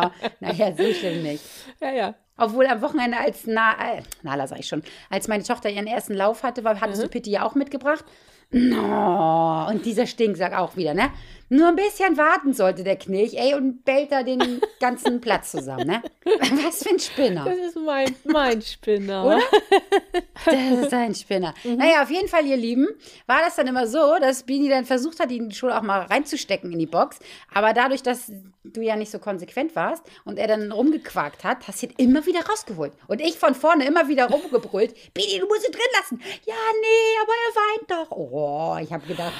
naja, 0.40 0.72
so 0.76 0.92
schlimm 0.92 1.22
nicht. 1.22 1.44
Ja, 1.80 1.90
ja. 1.92 2.14
Obwohl 2.36 2.66
am 2.66 2.80
Wochenende 2.80 3.18
als 3.18 3.46
Na, 3.46 3.72
äh, 3.72 4.02
Nala 4.22 4.46
sag 4.46 4.58
ich 4.58 4.66
schon, 4.66 4.82
als 5.10 5.28
meine 5.28 5.42
Tochter 5.42 5.70
ihren 5.70 5.86
ersten 5.86 6.14
Lauf 6.14 6.42
hatte, 6.42 6.64
war, 6.64 6.80
hattest 6.80 7.00
mhm. 7.00 7.04
du 7.04 7.10
Pitti 7.10 7.30
ja 7.30 7.44
auch 7.44 7.54
mitgebracht. 7.54 8.04
No, 8.50 9.66
und 9.68 9.86
dieser 9.86 10.06
Stinksack 10.06 10.56
auch 10.58 10.76
wieder, 10.76 10.92
ne? 10.92 11.10
Nur 11.48 11.68
ein 11.68 11.76
bisschen 11.76 12.16
warten 12.16 12.52
sollte 12.52 12.84
der 12.84 12.96
Knilch, 12.96 13.34
ey, 13.34 13.54
und 13.54 13.84
bellt 13.84 14.12
da 14.12 14.22
den 14.22 14.60
ganzen 14.80 15.20
Platz 15.20 15.50
zusammen, 15.50 15.86
ne? 15.86 16.02
Was 16.64 16.82
für 16.82 16.90
ein 16.90 16.98
Spinner. 16.98 17.44
Das 17.44 17.58
ist 17.58 17.76
mein, 17.76 18.14
mein 18.24 18.62
Spinner. 18.62 19.26
Oder? 19.26 19.40
Das 20.44 20.86
ist 20.86 20.92
ein 20.92 21.14
Spinner. 21.14 21.54
Mhm. 21.62 21.76
Naja, 21.76 22.02
auf 22.02 22.10
jeden 22.10 22.26
Fall, 22.26 22.44
ihr 22.46 22.56
Lieben, 22.56 22.88
war 23.26 23.40
das 23.42 23.54
dann 23.54 23.68
immer 23.68 23.86
so, 23.86 24.16
dass 24.20 24.42
Bini 24.42 24.68
dann 24.68 24.84
versucht 24.84 25.20
hat, 25.20 25.30
ihn 25.30 25.52
schon 25.52 25.70
auch 25.70 25.82
mal 25.82 26.00
reinzustecken 26.00 26.72
in 26.72 26.80
die 26.80 26.86
Box. 26.86 27.20
Aber 27.54 27.72
dadurch, 27.72 28.02
dass 28.02 28.32
du 28.64 28.80
ja 28.80 28.96
nicht 28.96 29.12
so 29.12 29.20
konsequent 29.20 29.76
warst 29.76 30.02
und 30.24 30.38
er 30.38 30.48
dann 30.48 30.72
rumgequakt 30.72 31.44
hat, 31.44 31.68
hast 31.68 31.82
du 31.82 31.86
ihn 31.86 31.94
immer 31.96 32.26
wieder 32.26 32.44
rausgeholt. 32.44 32.92
Und 33.06 33.20
ich 33.20 33.38
von 33.38 33.54
vorne 33.54 33.84
immer 33.86 34.08
wieder 34.08 34.28
rumgebrüllt, 34.30 34.94
Bini, 35.14 35.38
du 35.38 35.46
musst 35.46 35.66
ihn 35.66 35.72
drin 35.72 35.82
lassen. 36.00 36.20
Ja, 36.44 36.54
nee, 36.80 37.20
aber 37.22 37.32
er 37.46 37.54
weint 37.62 38.08
doch. 38.10 38.16
Oh, 38.16 38.76
ich 38.82 38.92
habe 38.92 39.06
gedacht, 39.06 39.32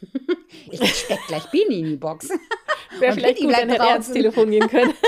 ich 0.70 0.94
steck 0.94 1.20
gleich 1.26 1.47
Bini 1.50 1.80
in 1.80 1.86
die 1.86 1.96
Box. 1.96 2.28
Wäre 2.98 3.12
vielleicht 3.12 3.40
gut, 3.40 3.56
wenn 3.56 3.68
wir 3.68 3.94
jetzt 3.94 4.12
telefonieren 4.12 4.68
können. 4.68 4.94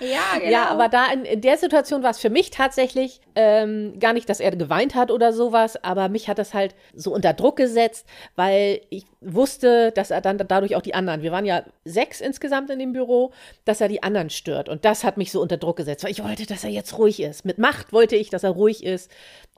ja, 0.00 0.38
genau. 0.38 0.50
Ja, 0.50 0.66
aber 0.66 0.88
da 0.88 1.06
in, 1.12 1.24
in 1.24 1.40
der 1.40 1.56
Situation 1.56 2.02
war 2.02 2.10
es 2.10 2.18
für 2.18 2.30
mich 2.30 2.50
tatsächlich 2.50 3.20
ähm, 3.34 3.98
gar 3.98 4.12
nicht, 4.12 4.28
dass 4.28 4.40
er 4.40 4.54
geweint 4.54 4.94
hat 4.94 5.10
oder 5.10 5.32
sowas, 5.32 5.82
aber 5.82 6.08
mich 6.08 6.28
hat 6.28 6.38
das 6.38 6.54
halt 6.54 6.74
so 6.94 7.12
unter 7.12 7.32
Druck 7.32 7.56
gesetzt, 7.56 8.06
weil 8.34 8.80
ich 8.90 9.06
wusste, 9.26 9.92
dass 9.92 10.10
er 10.10 10.20
dann 10.20 10.38
dadurch 10.38 10.76
auch 10.76 10.82
die 10.82 10.94
anderen, 10.94 11.22
wir 11.22 11.32
waren 11.32 11.44
ja 11.44 11.64
sechs 11.84 12.20
insgesamt 12.20 12.70
in 12.70 12.78
dem 12.78 12.92
Büro, 12.92 13.32
dass 13.64 13.80
er 13.80 13.88
die 13.88 14.02
anderen 14.02 14.30
stört. 14.30 14.68
Und 14.68 14.84
das 14.84 15.04
hat 15.04 15.16
mich 15.16 15.32
so 15.32 15.40
unter 15.40 15.56
Druck 15.56 15.76
gesetzt, 15.76 16.04
weil 16.04 16.12
ich 16.12 16.22
wollte, 16.22 16.46
dass 16.46 16.64
er 16.64 16.70
jetzt 16.70 16.96
ruhig 16.98 17.20
ist. 17.20 17.44
Mit 17.44 17.58
Macht 17.58 17.92
wollte 17.92 18.16
ich, 18.16 18.30
dass 18.30 18.44
er 18.44 18.50
ruhig 18.50 18.84
ist, 18.84 19.10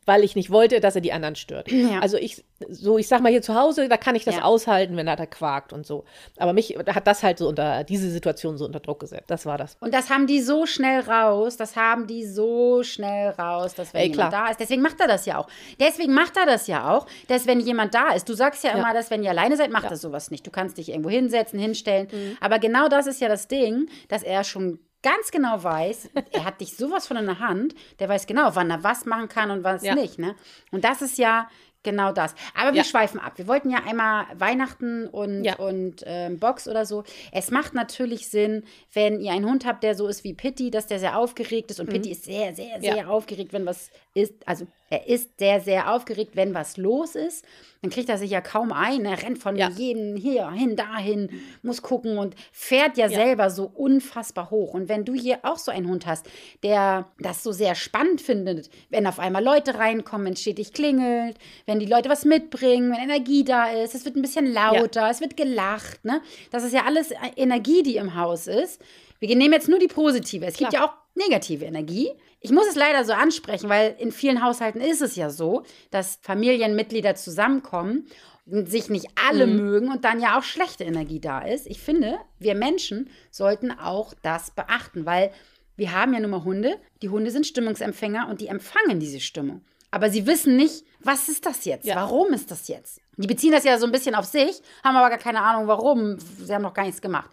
weil 0.09 0.25
ich 0.25 0.35
nicht 0.35 0.51
wollte, 0.51 0.81
dass 0.81 0.95
er 0.95 1.03
die 1.03 1.13
anderen 1.13 1.37
stört. 1.37 1.69
Ja. 1.89 2.01
Also 2.01 2.17
ich, 2.19 2.45
so, 2.69 2.99
ich 2.99 3.09
sag 3.09 3.23
mal 3.23 3.31
hier 3.31 3.41
zu 3.41 3.55
Hause, 3.55 3.89
da 3.89 3.97
kann 3.97 4.15
ich 4.15 4.25
das 4.25 4.37
ja. 4.37 4.43
aushalten, 4.43 4.97
wenn 4.97 5.07
er 5.07 5.17
da 5.17 5.27
quakt 5.27 5.73
und 5.73 5.87
so. 5.87 6.05
Aber 6.37 6.53
mich 6.53 6.77
hat 6.77 7.07
das 7.07 7.23
halt 7.23 7.39
so 7.39 7.49
unter, 7.49 7.85
diese 7.85 8.11
Situation 8.11 8.59
so 8.59 8.65
unter 8.65 8.81
Druck 8.81 9.01
gesetzt. 9.01 9.25
Das 9.29 9.47
war 9.47 9.57
das. 9.57 9.77
Und 9.81 9.95
das 9.95 10.11
haben 10.11 10.27
die 10.27 10.41
so 10.41 10.67
schnell 10.67 11.01
raus, 11.01 11.57
das 11.57 11.77
haben 11.77 12.07
die 12.07 12.27
so 12.27 12.83
schnell 12.83 13.31
raus, 13.31 13.75
dass 13.75 13.95
wenn 13.95 14.03
Ey, 14.03 14.09
jemand 14.09 14.33
da 14.33 14.49
ist, 14.49 14.61
deswegen 14.61 14.83
macht 14.83 15.01
er 15.01 15.07
das 15.07 15.25
ja 15.25 15.39
auch. 15.39 15.47
Deswegen 15.79 16.13
macht 16.13 16.37
er 16.37 16.47
das 16.47 16.67
ja 16.67 16.95
auch, 16.95 17.07
dass 17.29 17.47
wenn 17.47 17.61
jemand 17.61 17.95
da 17.95 18.11
ist, 18.11 18.29
du 18.29 18.35
sagst 18.35 18.65
ja, 18.65 18.71
ja. 18.71 18.79
immer, 18.79 18.93
dass 18.93 19.11
wenn 19.11 19.23
ihr 19.23 19.31
alleine 19.31 19.57
seid, 19.59 19.71
macht 19.71 19.85
ja. 19.85 19.91
er 19.91 19.97
sowas 19.97 20.31
nicht. 20.31 20.47
Du 20.47 20.51
kannst 20.51 20.79
dich 20.79 20.89
irgendwo 20.89 21.11
hinsetzen, 21.11 21.59
hinstellen. 21.59 22.09
Mhm. 22.11 22.39
Aber 22.41 22.59
genau 22.59 22.89
das 22.89 23.07
ist 23.07 23.21
ja 23.21 23.29
das 23.29 23.49
Ding, 23.49 23.89
dass 24.09 24.23
er 24.23 24.45
schon 24.45 24.79
ganz 25.03 25.31
genau 25.31 25.63
weiß, 25.63 26.11
er 26.33 26.45
hat 26.45 26.61
dich 26.61 26.77
sowas 26.77 27.07
von 27.07 27.17
in 27.17 27.27
der 27.27 27.39
Hand, 27.39 27.75
der 28.01 28.09
weiß 28.09 28.27
genau, 28.27 28.55
wann 28.55 28.71
er 28.71 28.83
was 28.83 29.05
machen 29.05 29.29
kann 29.29 29.51
und 29.51 29.65
was 29.65 29.83
ja. 29.83 29.95
nicht. 29.95 30.19
Ne? 30.19 30.35
Und 30.73 30.85
das 30.85 31.03
ist 31.03 31.19
ja 31.19 31.49
genau 31.83 32.13
das. 32.13 32.35
Aber 32.55 32.73
wir 32.73 32.79
ja. 32.79 32.85
schweifen 32.85 33.21
ab. 33.21 33.35
Wir 33.37 33.47
wollten 33.47 33.71
ja 33.71 33.79
einmal 33.87 34.27
Weihnachten 34.35 35.07
und, 35.07 35.45
ja. 35.45 35.57
und 35.57 36.03
ähm, 36.05 36.39
Box 36.39 36.69
oder 36.69 36.85
so. 36.85 37.05
Es 37.33 37.51
macht 37.51 37.75
natürlich 37.75 38.29
Sinn, 38.29 38.65
wenn 38.93 39.21
ihr 39.21 39.33
einen 39.33 39.47
Hund 39.47 39.65
habt, 39.65 39.83
der 39.83 39.95
so 39.95 40.09
ist 40.09 40.25
wie 40.25 40.35
Pitti, 40.35 40.71
dass 40.71 40.87
der 40.87 40.99
sehr 40.99 41.17
aufgeregt 41.17 41.71
ist. 41.71 41.81
Und 41.81 41.87
mhm. 41.87 41.93
Pitti 41.93 42.11
ist 42.11 42.25
sehr, 42.25 42.55
sehr, 42.55 42.81
sehr 42.81 43.09
aufgeregt, 43.09 43.53
wenn 43.53 43.65
was 43.65 43.91
ist. 44.19 44.35
Also 44.47 44.67
Er 44.91 45.07
ist 45.07 45.39
sehr, 45.39 45.61
sehr 45.61 45.93
aufgeregt, 45.93 46.31
wenn 46.35 46.55
was 46.55 46.79
los 46.79 47.15
ist. 47.15 47.45
Dann 47.83 47.91
kriegt 47.91 48.09
er 48.09 48.17
sich 48.17 48.31
ja 48.31 48.41
kaum 48.41 48.73
ein. 48.73 49.05
Er 49.05 49.23
rennt 49.23 49.39
von 49.39 49.55
Ja. 49.55 49.69
jedem 49.69 50.17
hier 50.17 50.51
hin, 50.51 50.77
dahin, 50.77 51.29
muss 51.63 51.83
gucken 51.83 52.17
und 52.17 52.35
fährt 52.53 52.97
ja, 52.97 53.07
Ja. 53.07 53.19
selber 53.19 53.51
so 53.51 53.65
unfassbar 53.75 54.49
hoch. 54.51 54.73
Und 54.73 54.89
wenn 54.89 55.05
du 55.05 55.13
hier 55.13 55.41
auch 55.43 55.59
so 55.59 55.71
einen 55.71 55.89
Hund 55.91 56.07
hast, 56.07 56.25
der 56.63 57.07
das 57.21 57.43
so 57.43 57.53
sehr 57.53 57.75
spannend 57.75 58.23
findet, 58.23 58.71
wenn 58.89 59.07
auf 59.07 59.19
einmal 59.19 59.45
Leute 59.45 59.75
reinkommen, 59.75 60.27
wenn 60.29 60.37
stetig 60.37 60.73
klingelt, 60.73 61.37
wenn 61.67 61.81
die 61.81 61.85
Leute 61.87 62.09
was 62.09 62.25
mitbringen, 62.25 62.91
wenn 62.91 63.03
Energie 63.11 63.45
da 63.45 63.67
ist, 63.71 63.95
es 63.95 64.07
wird 64.07 64.17
ein 64.17 64.23
bisschen 64.23 64.51
lauter, 64.51 65.11
es 65.11 65.21
wird 65.21 65.37
gelacht. 65.37 66.03
Ne? 66.03 66.23
Das 66.51 66.65
ist 66.65 66.73
ja 66.73 66.85
alles 66.87 67.13
Energie, 67.37 67.83
die 67.83 67.97
im 67.97 68.15
Haus 68.15 68.47
ist. 68.47 68.81
Wir 69.21 69.37
nehmen 69.37 69.53
jetzt 69.53 69.69
nur 69.69 69.81
die 69.81 69.89
positive. 69.89 70.47
Es 70.47 70.57
gibt 70.57 70.71
Klar. 70.71 70.83
ja 70.83 70.89
auch 70.89 70.95
negative 71.19 71.65
Energie. 71.65 72.11
Ich 72.41 72.51
muss 72.51 72.69
es 72.69 72.77
leider 72.77 73.05
so 73.05 73.13
ansprechen, 73.13 73.69
weil 73.69 73.97
in 73.99 74.13
vielen 74.13 74.43
Haushalten 74.43 74.81
ist 74.81 75.03
es 75.03 75.17
ja 75.17 75.29
so, 75.31 75.65
dass 75.91 76.19
Familienmitglieder 76.23 77.15
zusammenkommen 77.15 78.07
und 78.47 78.71
sich 78.71 78.89
nicht 78.89 79.07
alle 79.29 79.47
mögen 79.47 79.91
und 79.91 80.05
dann 80.05 80.21
ja 80.21 80.39
auch 80.39 80.43
schlechte 80.43 80.85
Energie 80.85 81.21
da 81.21 81.41
ist. 81.41 81.67
Ich 81.67 81.81
finde, 81.81 82.19
wir 82.39 82.55
Menschen 82.55 83.11
sollten 83.31 83.71
auch 83.71 84.15
das 84.23 84.53
beachten, 84.53 85.05
weil 85.05 85.33
wir 85.77 85.93
haben 85.93 86.15
ja 86.15 86.21
nun 86.21 86.31
mal 86.31 86.45
Hunde. 86.45 86.77
Die 87.03 87.09
Hunde 87.09 87.31
sind 87.31 87.47
Stimmungsempfänger 87.47 88.29
und 88.31 88.41
die 88.41 88.49
empfangen 88.49 89.01
diese 89.01 89.21
Stimmung. 89.21 89.63
Aber 89.91 90.11
sie 90.11 90.27
wissen 90.27 90.57
nicht, 90.57 90.85
was 91.01 91.29
ist 91.29 91.47
das 91.47 91.65
jetzt? 91.65 91.87
Ja. 91.87 91.97
Warum 91.97 92.33
ist 92.33 92.51
das 92.51 92.69
jetzt? 92.69 93.01
Die 93.19 93.27
beziehen 93.27 93.53
das 93.53 93.65
ja 93.65 93.79
so 93.79 93.87
ein 93.87 93.93
bisschen 93.93 94.15
auf 94.15 94.25
sich, 94.25 94.63
haben 94.85 94.97
aber 94.97 95.09
gar 95.11 95.19
keine 95.19 95.43
Ahnung, 95.43 95.67
warum. 95.67 96.19
Sie 96.19 96.55
haben 96.55 96.63
noch 96.63 96.75
gar 96.75 96.85
nichts 96.85 97.01
gemacht. 97.01 97.29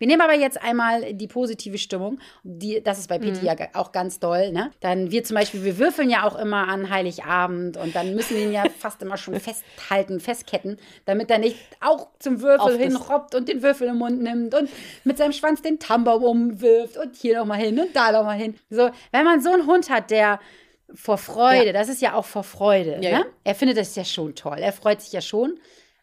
Wir 0.00 0.06
nehmen 0.06 0.22
aber 0.22 0.34
jetzt 0.34 0.62
einmal 0.62 1.12
die 1.12 1.28
positive 1.28 1.76
Stimmung. 1.76 2.20
Die, 2.42 2.82
das 2.82 2.98
ist 2.98 3.08
bei 3.08 3.18
Peti 3.18 3.44
ja 3.44 3.54
auch 3.74 3.92
ganz 3.92 4.18
doll. 4.18 4.50
Ne? 4.50 4.70
Dann 4.80 5.10
wir 5.10 5.24
zum 5.24 5.36
Beispiel, 5.36 5.62
wir 5.62 5.78
würfeln 5.78 6.08
ja 6.08 6.26
auch 6.26 6.38
immer 6.38 6.68
an 6.68 6.88
Heiligabend 6.88 7.76
und 7.76 7.94
dann 7.94 8.14
müssen 8.14 8.34
wir 8.34 8.44
ihn 8.44 8.52
ja 8.52 8.64
fast 8.78 9.02
immer 9.02 9.18
schon 9.18 9.34
festhalten, 9.40 10.18
festketten, 10.18 10.78
damit 11.04 11.30
er 11.30 11.38
nicht 11.38 11.58
auch 11.80 12.08
zum 12.18 12.40
Würfel 12.40 12.78
hinrobbt 12.78 13.34
und 13.34 13.46
den 13.48 13.62
Würfel 13.62 13.88
im 13.88 13.98
Mund 13.98 14.22
nimmt 14.22 14.54
und 14.54 14.70
mit 15.04 15.18
seinem 15.18 15.32
Schwanz 15.32 15.60
den 15.60 15.78
Tambaum 15.78 16.24
umwirft 16.24 16.96
und 16.96 17.14
hier 17.14 17.38
nochmal 17.38 17.58
hin 17.58 17.78
und 17.78 17.94
da 17.94 18.10
nochmal 18.10 18.38
hin. 18.38 18.56
So, 18.70 18.90
wenn 19.12 19.24
man 19.26 19.42
so 19.42 19.52
einen 19.52 19.66
Hund 19.66 19.90
hat, 19.90 20.10
der 20.10 20.40
vor 20.94 21.18
Freude, 21.18 21.66
Ja. 21.68 21.72
das 21.72 21.88
ist 21.88 22.02
ja 22.02 22.14
auch 22.14 22.24
vor 22.24 22.44
Freude. 22.44 22.92
Ja, 22.94 22.98
ne? 22.98 23.10
ja. 23.10 23.24
Er 23.44 23.54
findet 23.54 23.76
das 23.78 23.94
ja 23.96 24.04
schon 24.04 24.34
toll. 24.34 24.58
Er 24.58 24.72
freut 24.72 25.00
sich 25.00 25.12
ja 25.12 25.20
schon. 25.20 25.58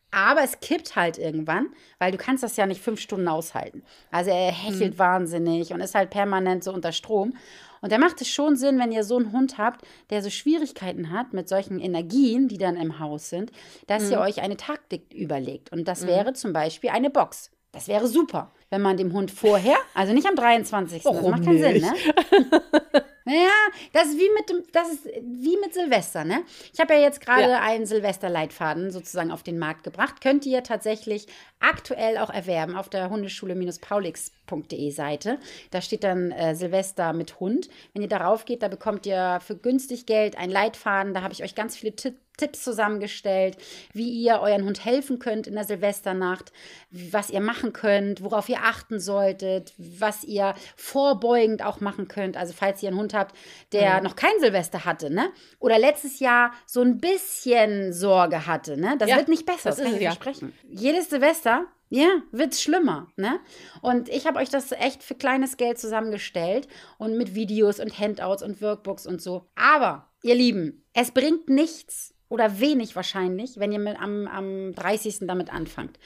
Aber 0.10 0.42
es 0.42 0.62
kippt 0.62 0.96
halt 0.96 1.18
irgendwann, 1.18 1.68
weil 2.00 2.12
du 2.14 2.18
kannst 2.18 2.42
das 2.42 2.56
ja 2.56 2.66
nicht 2.66 2.82
fünf 2.82 3.02
Stunden 3.02 3.28
aushalten. 3.28 3.84
Also 4.10 4.32
er 4.32 4.52
hechelt 4.54 4.94
Mhm. 4.94 5.00
wahnsinnig 5.00 5.74
und 5.74 5.82
ist 5.82 5.96
halt 5.96 6.10
permanent 6.12 6.64
so 6.64 6.72
unter 6.72 6.94
Strom. 6.94 7.34
Und 7.82 7.92
da 7.92 7.98
macht 7.98 8.22
es 8.22 8.30
schon 8.30 8.56
Sinn, 8.56 8.80
wenn 8.80 8.94
ihr 8.94 9.04
so 9.04 9.18
einen 9.18 9.34
Hund 9.34 9.58
habt, 9.58 9.82
der 10.10 10.24
so 10.24 10.30
Schwierigkeiten 10.30 11.12
hat 11.12 11.34
mit 11.34 11.50
solchen 11.50 11.80
Energien, 11.80 12.48
die 12.48 12.58
dann 12.58 12.78
im 12.78 13.00
Haus 13.00 13.30
sind, 13.30 13.52
dass 13.88 14.04
Mhm. 14.06 14.12
ihr 14.14 14.20
euch 14.22 14.42
eine 14.42 14.56
Taktik 14.56 15.14
überlegt. 15.14 15.74
Und 15.74 15.88
das 15.90 16.08
wäre 16.08 16.32
zum 16.34 16.54
Beispiel 16.54 16.90
eine 16.90 17.10
Box. 17.10 17.52
Das 17.74 17.90
wäre 17.90 18.08
super, 18.08 18.52
wenn 18.70 18.82
man 18.82 18.96
dem 18.96 19.12
Hund 19.12 19.30
vorher, 19.30 19.76
also 19.94 20.14
nicht 20.14 20.26
am 20.26 20.36
23. 20.38 21.04
das 21.04 21.14
Warum 21.14 21.32
macht 21.32 21.44
keinen 21.44 21.60
Sinn, 21.60 21.74
nicht? 21.74 21.84
ne? 21.84 22.64
Naja, 23.28 23.50
das 23.94 24.08
ist 24.08 24.18
wie 24.18 24.30
mit 24.38 24.50
dem, 24.50 24.64
das 24.72 24.90
ist 24.92 25.06
wie 25.22 25.58
mit 25.58 25.74
Silvester, 25.74 26.24
ne? 26.24 26.44
Ich 26.74 26.80
habe 26.80 26.94
ja 26.94 27.02
jetzt 27.02 27.20
gerade 27.20 27.42
Ja. 27.50 27.62
einen 27.62 27.86
Silvesterleitfaden 27.86 28.90
sozusagen 28.92 29.32
auf 29.32 29.44
den 29.44 29.60
Markt 29.60 29.84
gebracht. 29.84 30.22
Könnt 30.22 30.46
ihr 30.46 30.64
tatsächlich 30.64 31.28
aktuell 31.60 32.18
auch 32.20 32.30
erwerben 32.30 32.76
auf 32.78 32.88
der 32.90 33.10
Hundeschule-paulix.de 33.10 34.92
Seite. 34.92 35.40
Da 35.72 35.82
steht 35.82 36.04
dann 36.04 36.32
äh, 36.32 36.56
Silvester 36.56 37.14
mit 37.14 37.40
Hund. 37.40 37.70
Wenn 37.94 38.02
ihr 38.02 38.08
darauf 38.08 38.46
geht, 38.46 38.64
da 38.64 38.68
bekommt 38.68 39.06
ihr 39.06 39.40
für 39.46 39.58
günstig 39.58 40.06
Geld 40.06 40.38
einen 40.38 40.52
Leitfaden. 40.52 41.14
Da 41.14 41.22
habe 41.22 41.34
ich 41.34 41.44
euch 41.44 41.56
ganz 41.56 41.76
viele 41.76 41.96
Ti- 41.96 42.16
Tipps 42.38 42.64
zusammengestellt, 42.64 43.58
wie 43.94 44.10
ihr 44.10 44.40
euren 44.40 44.64
Hund 44.66 44.86
helfen 44.86 45.20
könnt 45.20 45.48
in 45.48 45.56
der 45.56 45.64
Silvesternacht, 45.64 46.52
was 46.92 47.30
ihr 47.30 47.42
machen 47.42 47.74
könnt, 47.74 48.24
worauf 48.24 48.48
ihr 48.48 48.60
achten 48.64 49.00
solltet, 49.00 49.74
was 49.78 50.24
ihr 50.24 50.54
vorbeugend 50.76 51.64
auch 51.64 51.82
machen 51.82 52.08
könnt. 52.08 52.38
Also 52.38 52.54
falls 52.54 52.82
ihr 52.84 52.90
einen 52.90 53.00
Hund 53.00 53.14
habt, 53.14 53.36
der 53.74 54.02
noch 54.02 54.16
kein 54.16 54.40
Silvester 54.40 54.86
hatte, 54.86 55.10
ne? 55.10 55.30
Oder 55.60 55.80
letztes 55.80 56.20
Jahr 56.20 56.52
so 56.66 56.82
ein 56.82 57.00
bisschen 57.00 57.92
Sorge 57.94 58.48
hatte, 58.48 58.78
ne? 58.78 58.96
Das 58.98 59.10
Ja, 59.10 59.18
wird 59.18 59.28
nicht 59.28 59.46
besser, 59.46 59.70
das 59.70 59.78
das, 59.78 59.86
kann 59.86 59.94
ist 59.94 59.98
ich 59.98 60.04
ja. 60.04 60.12
versprechen. 60.12 60.54
Jedes 60.70 61.10
Silvester, 61.10 61.66
ja, 61.90 62.22
wird's 62.32 62.62
schlimmer, 62.62 63.08
ne? 63.16 63.40
Und 63.82 64.10
ich 64.10 64.28
habe 64.28 64.40
euch 64.40 64.50
das 64.50 64.72
echt 64.74 65.04
für 65.04 65.16
kleines 65.16 65.58
Geld 65.58 65.80
zusammengestellt 65.80 66.68
und 66.98 67.18
mit 67.18 67.34
Videos 67.34 67.80
und 67.80 67.98
Handouts 67.98 68.44
und 68.44 68.62
Workbooks 68.62 69.08
und 69.08 69.22
so. 69.22 69.48
Aber, 69.56 70.10
ihr 70.22 70.36
Lieben, 70.36 70.86
es 70.94 71.12
bringt 71.12 71.48
nichts 71.50 72.14
oder 72.30 72.60
wenig 72.60 72.96
wahrscheinlich, 72.96 73.60
wenn 73.60 73.72
ihr 73.72 73.80
mit 73.80 74.00
am, 74.00 74.28
am 74.28 74.74
30. 74.74 75.20
damit 75.22 75.54
anfangt. 75.54 75.98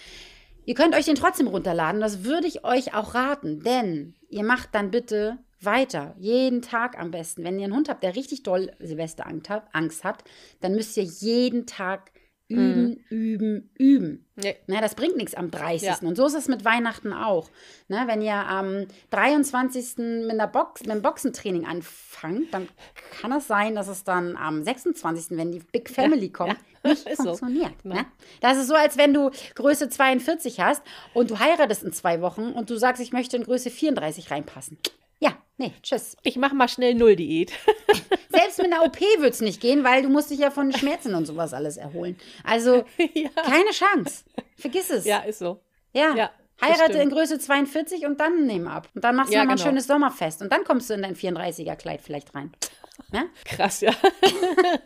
Ihr 0.65 0.75
könnt 0.75 0.95
euch 0.95 1.05
den 1.05 1.15
trotzdem 1.15 1.47
runterladen, 1.47 2.01
das 2.01 2.23
würde 2.23 2.47
ich 2.47 2.63
euch 2.63 2.93
auch 2.93 3.15
raten, 3.15 3.61
denn 3.61 4.13
ihr 4.29 4.43
macht 4.43 4.69
dann 4.73 4.91
bitte 4.91 5.39
weiter, 5.59 6.15
jeden 6.17 6.61
Tag 6.61 6.97
am 6.99 7.11
besten. 7.11 7.43
Wenn 7.43 7.59
ihr 7.59 7.65
einen 7.65 7.75
Hund 7.75 7.89
habt, 7.89 8.03
der 8.03 8.15
richtig 8.15 8.43
doll 8.43 8.71
Silvesterangst 8.79 10.03
hat, 10.03 10.23
dann 10.59 10.73
müsst 10.73 10.97
ihr 10.97 11.03
jeden 11.03 11.65
Tag 11.65 12.11
üben, 12.51 13.05
üben, 13.09 13.69
üben. 13.77 14.25
Nee. 14.35 14.55
Na, 14.67 14.81
das 14.81 14.95
bringt 14.95 15.17
nichts 15.17 15.35
am 15.35 15.51
30. 15.51 15.87
Ja. 15.87 15.97
Und 16.01 16.15
so 16.15 16.25
ist 16.25 16.33
es 16.33 16.47
mit 16.47 16.65
Weihnachten 16.65 17.13
auch. 17.13 17.49
Ne, 17.87 18.03
wenn 18.07 18.21
ihr 18.21 18.33
am 18.33 18.85
23. 19.11 19.97
mit, 19.97 20.31
einer 20.31 20.47
Box, 20.47 20.81
mit 20.81 20.91
einem 20.91 21.01
Boxentraining 21.01 21.65
anfangt, 21.65 22.53
dann 22.53 22.67
kann 23.19 23.31
es 23.31 23.47
sein, 23.47 23.75
dass 23.75 23.87
es 23.87 24.03
dann 24.03 24.35
am 24.37 24.63
26., 24.63 25.37
wenn 25.37 25.51
die 25.51 25.59
Big 25.71 25.89
Family 25.89 26.29
kommt, 26.29 26.57
ja. 26.83 26.89
nicht 26.91 27.07
Ist 27.07 27.17
so. 27.17 27.23
funktioniert. 27.35 27.73
Genau. 27.83 27.95
Ne? 27.95 28.05
Das 28.39 28.57
ist 28.57 28.67
so, 28.67 28.75
als 28.75 28.97
wenn 28.97 29.13
du 29.13 29.31
Größe 29.55 29.89
42 29.89 30.59
hast 30.59 30.81
und 31.13 31.29
du 31.31 31.39
heiratest 31.39 31.83
in 31.83 31.93
zwei 31.93 32.21
Wochen 32.21 32.51
und 32.51 32.69
du 32.69 32.77
sagst, 32.77 33.01
ich 33.01 33.11
möchte 33.11 33.37
in 33.37 33.43
Größe 33.43 33.69
34 33.69 34.31
reinpassen. 34.31 34.77
Ja, 35.23 35.37
nee, 35.57 35.71
tschüss. 35.83 36.17
Ich 36.23 36.35
mache 36.35 36.55
mal 36.55 36.67
schnell 36.67 36.95
Null-Diät. 36.95 37.51
Selbst 38.29 38.57
mit 38.57 38.73
einer 38.73 38.83
OP 38.83 38.99
wird 38.99 39.33
es 39.33 39.41
nicht 39.41 39.61
gehen, 39.61 39.83
weil 39.83 40.01
du 40.01 40.09
musst 40.09 40.31
dich 40.31 40.39
ja 40.39 40.49
von 40.51 40.73
Schmerzen 40.73 41.13
und 41.15 41.25
sowas 41.25 41.53
alles 41.53 41.77
erholen. 41.77 42.17
Also 42.43 42.83
ja. 43.13 43.29
keine 43.35 43.69
Chance. 43.71 44.23
Vergiss 44.57 44.89
es. 44.89 45.05
ja, 45.05 45.19
ist 45.19 45.39
so. 45.39 45.61
Ja. 45.93 46.15
Ja, 46.15 46.31
Heirate 46.61 46.97
in. 46.97 47.09
Größe 47.09 47.37
42 47.39 48.05
und 48.05 48.19
dann 48.19 48.45
nehmen 48.47 48.67
ab. 48.67 48.89
Und 48.95 49.03
dann 49.03 49.15
machst 49.15 49.29
du 49.31 49.35
Ja, 49.35 49.41
nochmal 49.41 49.57
genau. 49.57 49.67
ein 49.67 49.71
schönes 49.71 49.87
Sommerfest. 49.87 50.41
Und 50.41 50.51
dann 50.51 50.63
kommst 50.63 50.89
du 50.89 50.93
in 50.95 51.01
dein 51.03 51.15
34er-Kleid 51.15 52.01
vielleicht 52.01 52.33
rein. 52.35 52.51
Ne? 53.11 53.29
Krass, 53.45 53.81
ja. 53.81 53.91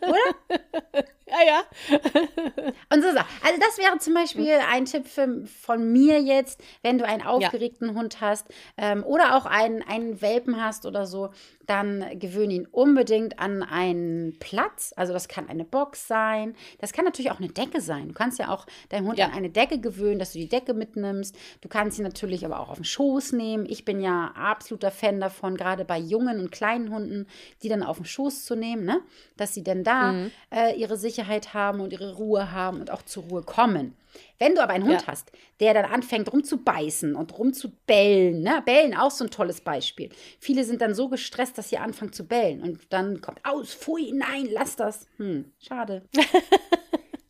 Oder? 0.02 1.04
Ja, 1.28 1.38
ja. 1.46 1.64
Und 2.94 3.02
so 3.04 3.12
Sachen. 3.12 3.28
Also 3.44 3.60
das 3.60 3.78
wäre 3.78 3.98
zum 4.00 4.14
Beispiel 4.14 4.52
ein 4.72 4.86
Tipp 4.86 5.08
für, 5.08 5.46
von 5.46 5.92
mir 5.92 6.22
jetzt, 6.22 6.62
wenn 6.84 6.98
du 6.98 7.06
einen 7.06 7.22
aufgeregten 7.24 7.96
Hund 7.96 8.22
hast 8.22 8.48
ähm, 8.78 9.04
oder 9.04 9.36
auch 9.36 9.46
einen, 9.46 9.82
einen 9.82 10.22
Welpen 10.22 10.62
hast 10.64 10.86
oder 10.86 11.06
so, 11.06 11.30
dann 11.66 12.06
gewöhne 12.20 12.54
ihn 12.54 12.68
unbedingt 12.72 13.40
an 13.40 13.64
einen 13.64 14.38
Platz. 14.40 14.94
Also 14.96 15.14
das 15.14 15.28
kann 15.28 15.50
eine 15.50 15.66
Box 15.66 16.08
sein, 16.08 16.56
das 16.80 16.94
kann 16.94 17.06
natürlich 17.06 17.32
auch 17.32 17.40
eine 17.40 17.48
Decke 17.50 17.82
sein. 17.82 18.08
Du 18.10 18.14
kannst 18.14 18.38
ja 18.38 18.50
auch 18.50 18.68
deinem 18.90 19.08
Hund 19.08 19.18
Ja. 19.18 19.26
an 19.26 19.34
eine 19.34 19.50
Decke 19.50 19.80
gewöhnen, 19.80 20.20
dass 20.20 20.34
du 20.34 20.40
die 20.40 20.48
Decke 20.50 20.76
mitnimmst. 20.76 21.36
Du 21.62 21.68
kannst 21.70 21.98
ihn 21.98 22.04
natürlich 22.04 22.46
aber 22.46 22.60
auch 22.60 22.70
auf 22.70 22.76
den 22.78 22.84
Schoß 22.86 23.32
nehmen. 23.32 23.66
Ich 23.68 23.84
bin 23.84 24.00
ja 24.00 24.32
absoluter 24.36 24.92
Fan 24.92 25.20
davon, 25.20 25.58
gerade 25.58 25.86
bei 25.86 25.98
jungen 25.98 26.40
und 26.40 26.52
kleinen 26.52 26.92
Hunden, 26.94 27.26
die 27.64 27.70
dann 27.70 27.82
auf 27.82 27.98
den 27.98 28.06
Schoß 28.06 28.46
zu 28.46 28.56
nehmen, 28.56 28.86
ne? 28.86 29.02
dass 29.38 29.54
sie 29.56 29.64
dann 29.64 29.84
da 29.84 30.12
Mhm. 30.12 30.32
äh, 30.52 30.76
ihre 30.76 30.98
Sicherheit 30.98 31.15
haben 31.24 31.80
und 31.80 31.94
ihre 31.94 32.16
Ruhe 32.16 32.52
haben 32.52 32.80
und 32.80 32.92
auch 32.92 33.02
zur 33.04 33.24
Ruhe 33.24 33.44
kommen. 33.44 33.96
Wenn 34.40 34.56
du 34.56 34.62
aber 34.64 34.74
einen 34.74 34.86
Hund 34.86 35.02
Ja. 35.02 35.08
hast, 35.08 35.32
der 35.60 35.74
dann 35.74 35.86
anfängt 35.86 36.32
rumzubeißen 36.32 37.16
und 37.16 37.38
rumzubellen, 37.38 38.42
ne? 38.42 38.62
Bellen 38.66 38.96
auch 38.96 39.12
so 39.12 39.26
ein 39.26 39.30
tolles 39.32 39.62
Beispiel. 39.62 40.10
Viele 40.40 40.64
sind 40.64 40.82
dann 40.82 40.94
so 40.96 41.10
gestresst, 41.10 41.58
dass 41.58 41.70
sie 41.70 41.78
anfangen 41.78 42.14
zu 42.14 42.26
bellen 42.28 42.62
und 42.62 42.80
dann 42.94 43.22
kommt 43.22 43.40
aus, 43.44 43.74
pfui, 43.74 44.12
nein, 44.14 44.48
lass 44.52 44.76
das. 44.76 45.08
Hm, 45.18 45.52
schade. 45.60 46.04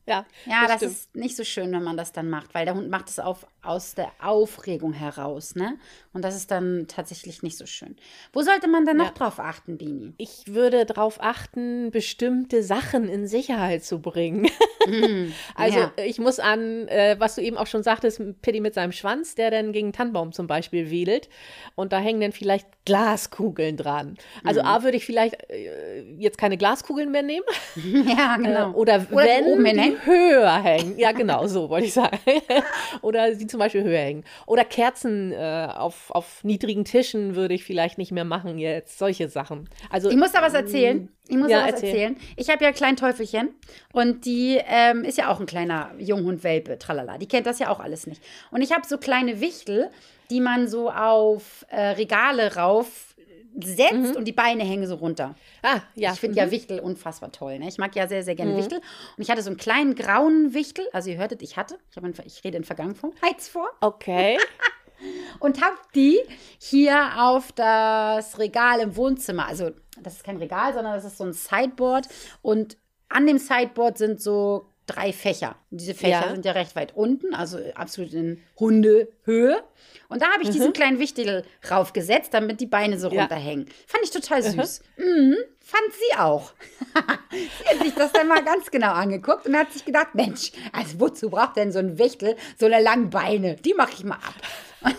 Ja, 0.08 0.26
Ja, 0.46 0.68
das, 0.68 0.78
stimmt. 0.78 0.92
ist 0.92 1.16
nicht 1.16 1.36
so 1.36 1.44
schön, 1.44 1.72
wenn 1.72 1.84
man 1.84 1.98
das 1.98 2.12
dann 2.12 2.30
macht, 2.30 2.54
weil 2.54 2.66
der 2.66 2.76
Hund 2.76 2.90
macht 2.90 3.10
es 3.10 3.20
auf, 3.20 3.48
aus 3.64 3.96
der 3.96 4.12
Aufregung 4.22 4.94
heraus, 4.94 5.56
ne? 5.56 5.78
Und 6.14 6.24
das 6.24 6.36
ist 6.36 6.52
dann 6.52 6.86
tatsächlich 6.88 7.42
nicht 7.42 7.58
so 7.58 7.66
schön. 7.66 7.96
Wo 8.32 8.42
sollte 8.44 8.68
man 8.68 8.86
denn 8.86 8.98
noch 8.98 9.08
Ja. 9.08 9.12
drauf 9.12 9.40
achten, 9.40 9.78
Bini? 9.78 10.14
Ich 10.18 10.44
würde 10.54 10.86
darauf 10.86 11.22
achten, 11.22 11.90
bestimmte 11.92 12.62
Sachen 12.64 13.10
in 13.10 13.28
Sicherheit 13.28 13.84
zu 13.84 14.00
bringen. 14.00 14.48
also 15.56 15.80
ja. 15.80 15.92
ich 16.06 16.20
muss 16.20 16.40
an, 16.40 16.88
äh, 16.88 17.16
was 17.20 17.36
du 17.36 17.42
eben 17.42 17.58
auch 17.58 17.68
schon 17.68 17.84
sagtest, 17.84 18.22
Pitti 18.42 18.60
mit 18.62 18.74
seinem 18.76 18.92
Schwanz, 18.92 19.36
der 19.36 19.52
dann 19.52 19.72
gegen 19.72 19.88
einen 19.88 19.94
Tannenbaum 19.94 20.32
zum 20.32 20.48
Beispiel 20.48 20.92
wedelt. 20.92 21.30
Und 21.76 21.92
da 21.94 21.98
hängen 22.00 22.22
dann 22.22 22.32
vielleicht 22.32 22.68
Glaskugeln 22.86 23.78
dran. 23.78 24.18
Also 24.44 24.62
Mhm. 24.62 24.68
A 24.68 24.84
würde 24.84 24.98
ich 24.98 25.06
vielleicht 25.06 25.36
äh, 25.50 26.02
jetzt 26.18 26.38
keine 26.38 26.58
Glaskugeln 26.58 27.12
mehr 27.12 27.24
nehmen. 27.24 27.46
ja, 28.18 28.38
genau. 28.38 28.72
Äh, 28.72 28.74
oder, 28.76 29.06
Oder 29.12 29.26
wenn 29.26 29.78
die. 29.78 29.95
Höher 30.04 30.62
hängen. 30.64 30.98
Ja, 30.98 31.12
genau, 31.12 31.48
so 31.48 31.70
wollte 31.70 31.88
ich 31.88 31.94
sagen. 31.94 32.18
oder 33.02 33.34
sie 33.36 33.48
zum 33.48 33.60
Beispiel 33.60 33.84
höher 33.84 34.00
hängen. 34.00 34.24
Oder 34.46 34.66
Kerzen 34.66 35.32
äh, 35.32 35.68
auf, 35.76 36.12
auf 36.12 36.44
niedrigen 36.44 36.86
Tischen 36.86 37.36
würde 37.36 37.54
ich 37.54 37.64
vielleicht 37.64 37.98
nicht 37.98 38.12
mehr 38.12 38.26
machen 38.26 38.58
jetzt. 38.58 38.98
Solche 38.98 39.30
Sachen. 39.30 39.70
Also 39.90 40.10
Ich 40.10 40.18
muss 40.18 40.32
da 40.32 40.42
was 40.42 40.54
erzählen. 40.54 41.10
Ich 41.28 41.38
muss 41.38 41.50
Ja, 41.50 41.60
ja, 41.60 41.64
was 41.66 41.72
erzähl. 41.74 41.90
erzählen. 41.90 42.18
Ich 42.36 42.50
habe 42.50 42.64
ja 42.64 42.70
ein 42.70 42.76
kleines 42.76 43.00
Teufelchen 43.00 43.50
und 43.94 44.26
die 44.26 44.60
ähm, 44.68 45.04
ist 45.04 45.18
ja 45.18 45.32
auch 45.32 45.40
ein 45.40 45.46
kleiner 45.46 45.92
Junghund-Welpe, 45.98 46.78
tralala. 46.78 47.18
Die 47.18 47.28
kennt 47.28 47.48
das 47.48 47.60
ja 47.60 47.70
auch 47.70 47.80
alles 47.80 48.06
nicht. 48.08 48.22
Und 48.52 48.62
ich 48.62 48.72
habe 48.72 48.86
so 48.88 48.98
kleine 48.98 49.42
Wichtel, 49.42 49.90
die 50.30 50.40
man 50.40 50.68
so 50.68 50.92
auf 50.92 51.66
äh, 51.70 51.82
Regale 51.82 52.56
rauf 52.56 53.15
setzt 53.64 54.16
und 54.16 54.26
die 54.26 54.34
Beine 54.34 54.64
hängen 54.64 54.88
so 54.88 54.96
runter. 54.96 55.36
Ah, 55.62 55.82
ja. 55.96 56.14
Ich 56.14 56.20
finde 56.20 56.34
mhm. 56.34 56.46
ja 56.46 56.52
Wichtel 56.52 56.80
unfassbar 56.80 57.32
toll. 57.32 57.60
Ne? 57.60 57.68
Ich 57.68 57.78
mag 57.78 57.96
ja 57.96 58.08
sehr, 58.08 58.24
sehr 58.24 58.36
gerne 58.36 58.54
Mhm. 58.54 58.58
Wichtel. 58.58 58.80
Und 59.18 59.24
ich 59.24 59.30
hatte 59.30 59.42
so 59.42 59.50
einen 59.50 59.58
kleinen 59.58 59.96
grauen 59.96 60.54
Wichtel. 60.54 60.86
Also 60.94 61.10
ihr 61.10 61.18
hörtet, 61.18 61.42
ich 61.42 61.58
hatte. 61.58 61.78
Ich, 61.90 61.98
in, 61.98 62.14
ich 62.26 62.44
rede 62.44 62.58
in 62.58 62.64
Vergangenheit 62.64 63.42
vor. 63.42 63.70
Okay. 63.82 64.38
Und 65.40 65.62
habe 65.62 65.76
die 65.94 66.20
hier 66.58 67.22
auf 67.22 67.52
das 67.52 68.40
Regal 68.40 68.80
im 68.80 68.96
Wohnzimmer. 68.96 69.46
Also 69.46 69.72
das 70.02 70.16
ist 70.16 70.24
kein 70.24 70.38
Regal, 70.38 70.74
sondern 70.74 70.94
das 70.94 71.06
ist 71.06 71.18
so 71.18 71.26
ein 71.26 71.34
Sideboard. 71.34 72.08
Und 72.42 72.78
an 73.10 73.28
dem 73.28 73.38
Sideboard 73.38 73.98
sind 73.98 74.22
so 74.22 74.70
drei 74.88 75.12
Fächer. 75.14 75.56
Und 75.72 75.82
diese 75.82 75.94
Fächer 75.94 76.22
Ja. 76.28 76.30
sind 76.32 76.46
ja 76.46 76.52
recht 76.54 76.76
weit 76.76 76.96
unten, 76.96 77.34
also 77.34 77.60
absolut 77.76 78.14
in 78.14 78.42
Hundehöhe. 78.60 79.64
Und 80.10 80.22
da 80.22 80.28
habe 80.32 80.44
ich 80.44 80.50
diesen 80.52 80.74
kleinen 80.74 81.00
Wichtel 81.00 81.44
raufgesetzt, 81.70 82.34
damit 82.34 82.60
die 82.62 82.68
Beine 82.68 83.00
so 83.00 83.10
Mhm. 83.10 83.16
Ja. 83.16 83.22
runterhängen. 83.22 83.66
Fand 83.88 84.04
ich 84.04 84.12
total 84.12 84.44
süß. 84.44 84.82
Mhm, 84.98 85.36
fand 85.60 85.94
sie 85.94 86.18
auch. 86.20 86.54
sie 87.32 87.68
hat 87.70 87.84
sich 87.84 87.94
das 87.96 88.12
dann 88.12 88.28
mal 88.28 88.44
ganz 88.44 88.70
genau 88.70 88.92
angeguckt 88.94 89.48
und 89.48 89.58
hat 89.58 89.74
sich 89.74 89.84
gedacht, 89.86 90.14
Mensch, 90.14 90.52
also 90.72 91.00
wozu 91.00 91.30
braucht 91.30 91.58
denn 91.58 91.72
so 91.72 91.80
ein 91.80 91.98
Wichtel 91.98 92.36
so 92.60 92.68
eine 92.68 92.82
lange 92.82 93.08
Beine? 93.08 93.56
Die 93.56 93.74
mache 93.74 93.94
ich 93.94 94.04
mal 94.04 94.16
ab. 94.18 94.36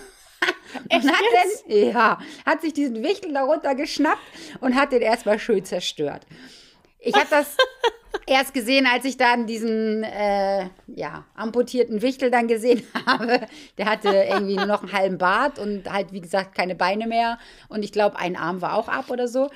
und 0.92 1.04
hat 1.08 1.22
dann, 1.34 1.70
ja, 1.78 2.18
hat 2.44 2.60
sich 2.60 2.72
diesen 2.72 3.02
Wichtel 3.02 3.32
darunter 3.32 3.74
geschnappt 3.76 4.20
und 4.60 4.74
hat 4.74 4.90
den 4.92 5.02
erstmal 5.02 5.38
schön 5.38 5.64
zerstört. 5.64 6.26
Ich 7.06 7.14
habe 7.14 7.28
das 7.30 7.56
erst 8.26 8.52
gesehen, 8.52 8.86
als 8.86 9.04
ich 9.04 9.16
dann 9.16 9.46
diesen 9.46 10.02
äh, 10.02 10.68
ja, 10.88 11.24
amputierten 11.34 12.02
Wichtel 12.02 12.30
dann 12.32 12.48
gesehen 12.48 12.82
habe. 13.06 13.46
Der 13.78 13.86
hatte 13.86 14.08
irgendwie 14.08 14.56
nur 14.56 14.66
noch 14.66 14.82
einen 14.82 14.92
halben 14.92 15.18
Bart 15.18 15.58
und 15.60 15.90
halt, 15.90 16.12
wie 16.12 16.20
gesagt, 16.20 16.54
keine 16.54 16.74
Beine 16.74 17.06
mehr. 17.06 17.38
Und 17.68 17.84
ich 17.84 17.92
glaube, 17.92 18.18
ein 18.18 18.36
Arm 18.36 18.60
war 18.60 18.74
auch 18.74 18.88
ab 18.88 19.10
oder 19.10 19.28
so. 19.28 19.50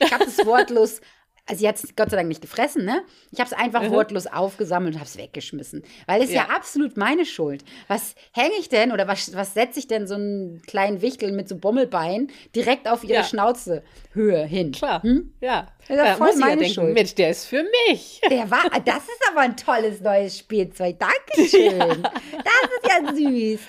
Ich 0.00 0.12
habe 0.12 0.24
das 0.24 0.44
wortlos. 0.46 1.00
Also 1.46 1.60
sie 1.60 1.68
hat 1.68 1.74
es 1.76 1.96
Gott 1.96 2.10
sei 2.10 2.16
Dank 2.16 2.28
nicht 2.28 2.40
gefressen, 2.40 2.84
ne? 2.84 3.02
Ich 3.32 3.40
habe 3.40 3.50
es 3.50 3.52
einfach 3.52 3.90
wortlos 3.90 4.28
aufgesammelt 4.28 4.94
und 4.94 5.00
habe 5.00 5.08
es 5.08 5.18
weggeschmissen. 5.18 5.82
Weil 6.06 6.22
es 6.22 6.30
ja. 6.30 6.46
Ja. 6.48 6.54
absolut 6.54 6.96
meine 6.96 7.26
Schuld. 7.26 7.64
Was 7.88 8.14
hänge 8.32 8.54
ich 8.60 8.68
denn 8.68 8.92
oder 8.92 9.08
was, 9.08 9.34
was 9.34 9.52
setze 9.52 9.80
ich 9.80 9.88
denn 9.88 10.06
so 10.06 10.14
einen 10.14 10.62
kleinen 10.62 11.02
Wichtel 11.02 11.32
mit 11.32 11.48
so 11.48 11.56
Bommelbein 11.56 12.28
direkt 12.54 12.86
auf 12.86 13.02
ihre 13.02 13.14
Ja. 13.14 13.24
Schnauzehöhe 13.24 14.44
hin? 14.46 14.70
Klar. 14.70 15.02
Hm? 15.02 15.34
Ja. 15.40 15.66
Das 15.88 15.90
ist 15.90 15.96
ja 15.96 16.14
voll 16.14 16.26
muss 16.28 16.36
ich 16.36 16.40
ja 16.40 16.46
meine 16.46 16.60
denken, 16.60 16.74
Schuld. 16.74 16.94
Mensch, 16.94 17.14
der 17.16 17.30
ist 17.30 17.44
für 17.46 17.64
mich. 17.88 18.20
Der 18.30 18.48
war, 18.48 18.62
das 18.84 19.02
ist 19.02 19.20
aber 19.30 19.40
ein 19.40 19.56
tolles 19.56 20.00
neues 20.00 20.38
Spielzeug. 20.38 20.96
Dankeschön. 21.36 22.02
Das 22.02 22.70
ist 22.70 22.88
ja 22.88 23.12
süß 23.12 23.60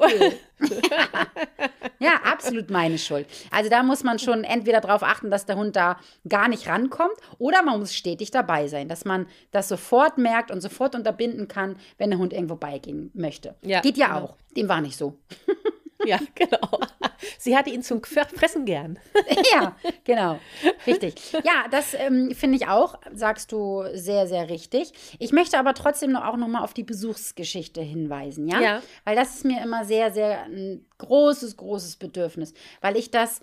und 0.00 0.10
wichtig. 0.10 0.40
ja, 1.98 2.20
absolut 2.24 2.70
meine 2.70 2.98
Schuld. 2.98 3.26
Also 3.50 3.70
da 3.70 3.82
muss 3.82 4.04
man 4.04 4.18
schon 4.18 4.44
entweder 4.44 4.80
darauf 4.80 5.02
achten, 5.02 5.30
dass 5.30 5.46
der 5.46 5.56
Hund 5.56 5.76
da 5.76 5.98
gar 6.28 6.48
nicht 6.48 6.68
rankommt 6.68 7.16
oder 7.38 7.62
man 7.62 7.80
muss 7.80 7.94
stetig 7.94 8.30
dabei 8.30 8.68
sein, 8.68 8.88
dass 8.88 9.04
man 9.04 9.26
das 9.50 9.68
sofort 9.68 10.18
merkt 10.18 10.50
und 10.50 10.60
sofort 10.60 10.94
unterbinden 10.94 11.48
kann, 11.48 11.76
wenn 11.98 12.10
der 12.10 12.18
Hund 12.18 12.32
irgendwo 12.32 12.56
beigehen 12.56 13.10
möchte. 13.14 13.54
Ja, 13.62 13.80
Geht 13.80 13.96
ja 13.96 14.08
genau. 14.08 14.20
auch. 14.20 14.36
Dem 14.56 14.68
war 14.68 14.80
nicht 14.80 14.96
so. 14.96 15.18
Ja, 16.08 16.18
genau. 16.34 16.80
Sie 17.38 17.56
hatte 17.56 17.70
ihn 17.70 17.82
zum 17.82 18.02
Fressen 18.02 18.64
gern. 18.64 18.98
ja, 19.52 19.76
genau. 20.04 20.38
Richtig. 20.86 21.32
Ja, 21.32 21.66
das 21.70 21.94
ähm, 21.94 22.34
finde 22.34 22.56
ich 22.56 22.68
auch, 22.68 22.98
sagst 23.12 23.52
du 23.52 23.84
sehr, 23.94 24.26
sehr 24.26 24.48
richtig. 24.48 24.92
Ich 25.18 25.32
möchte 25.32 25.58
aber 25.58 25.74
trotzdem 25.74 26.12
noch, 26.12 26.24
auch 26.24 26.36
noch 26.36 26.48
mal 26.48 26.62
auf 26.62 26.74
die 26.74 26.82
Besuchsgeschichte 26.82 27.80
hinweisen, 27.80 28.48
ja? 28.48 28.60
Ja. 28.60 28.82
Weil 29.04 29.16
das 29.16 29.36
ist 29.36 29.44
mir 29.44 29.62
immer 29.62 29.84
sehr, 29.84 30.12
sehr 30.12 30.44
ein 30.44 30.84
großes, 30.98 31.56
großes 31.56 31.96
Bedürfnis, 31.96 32.54
weil 32.80 32.96
ich 32.96 33.10
das 33.10 33.40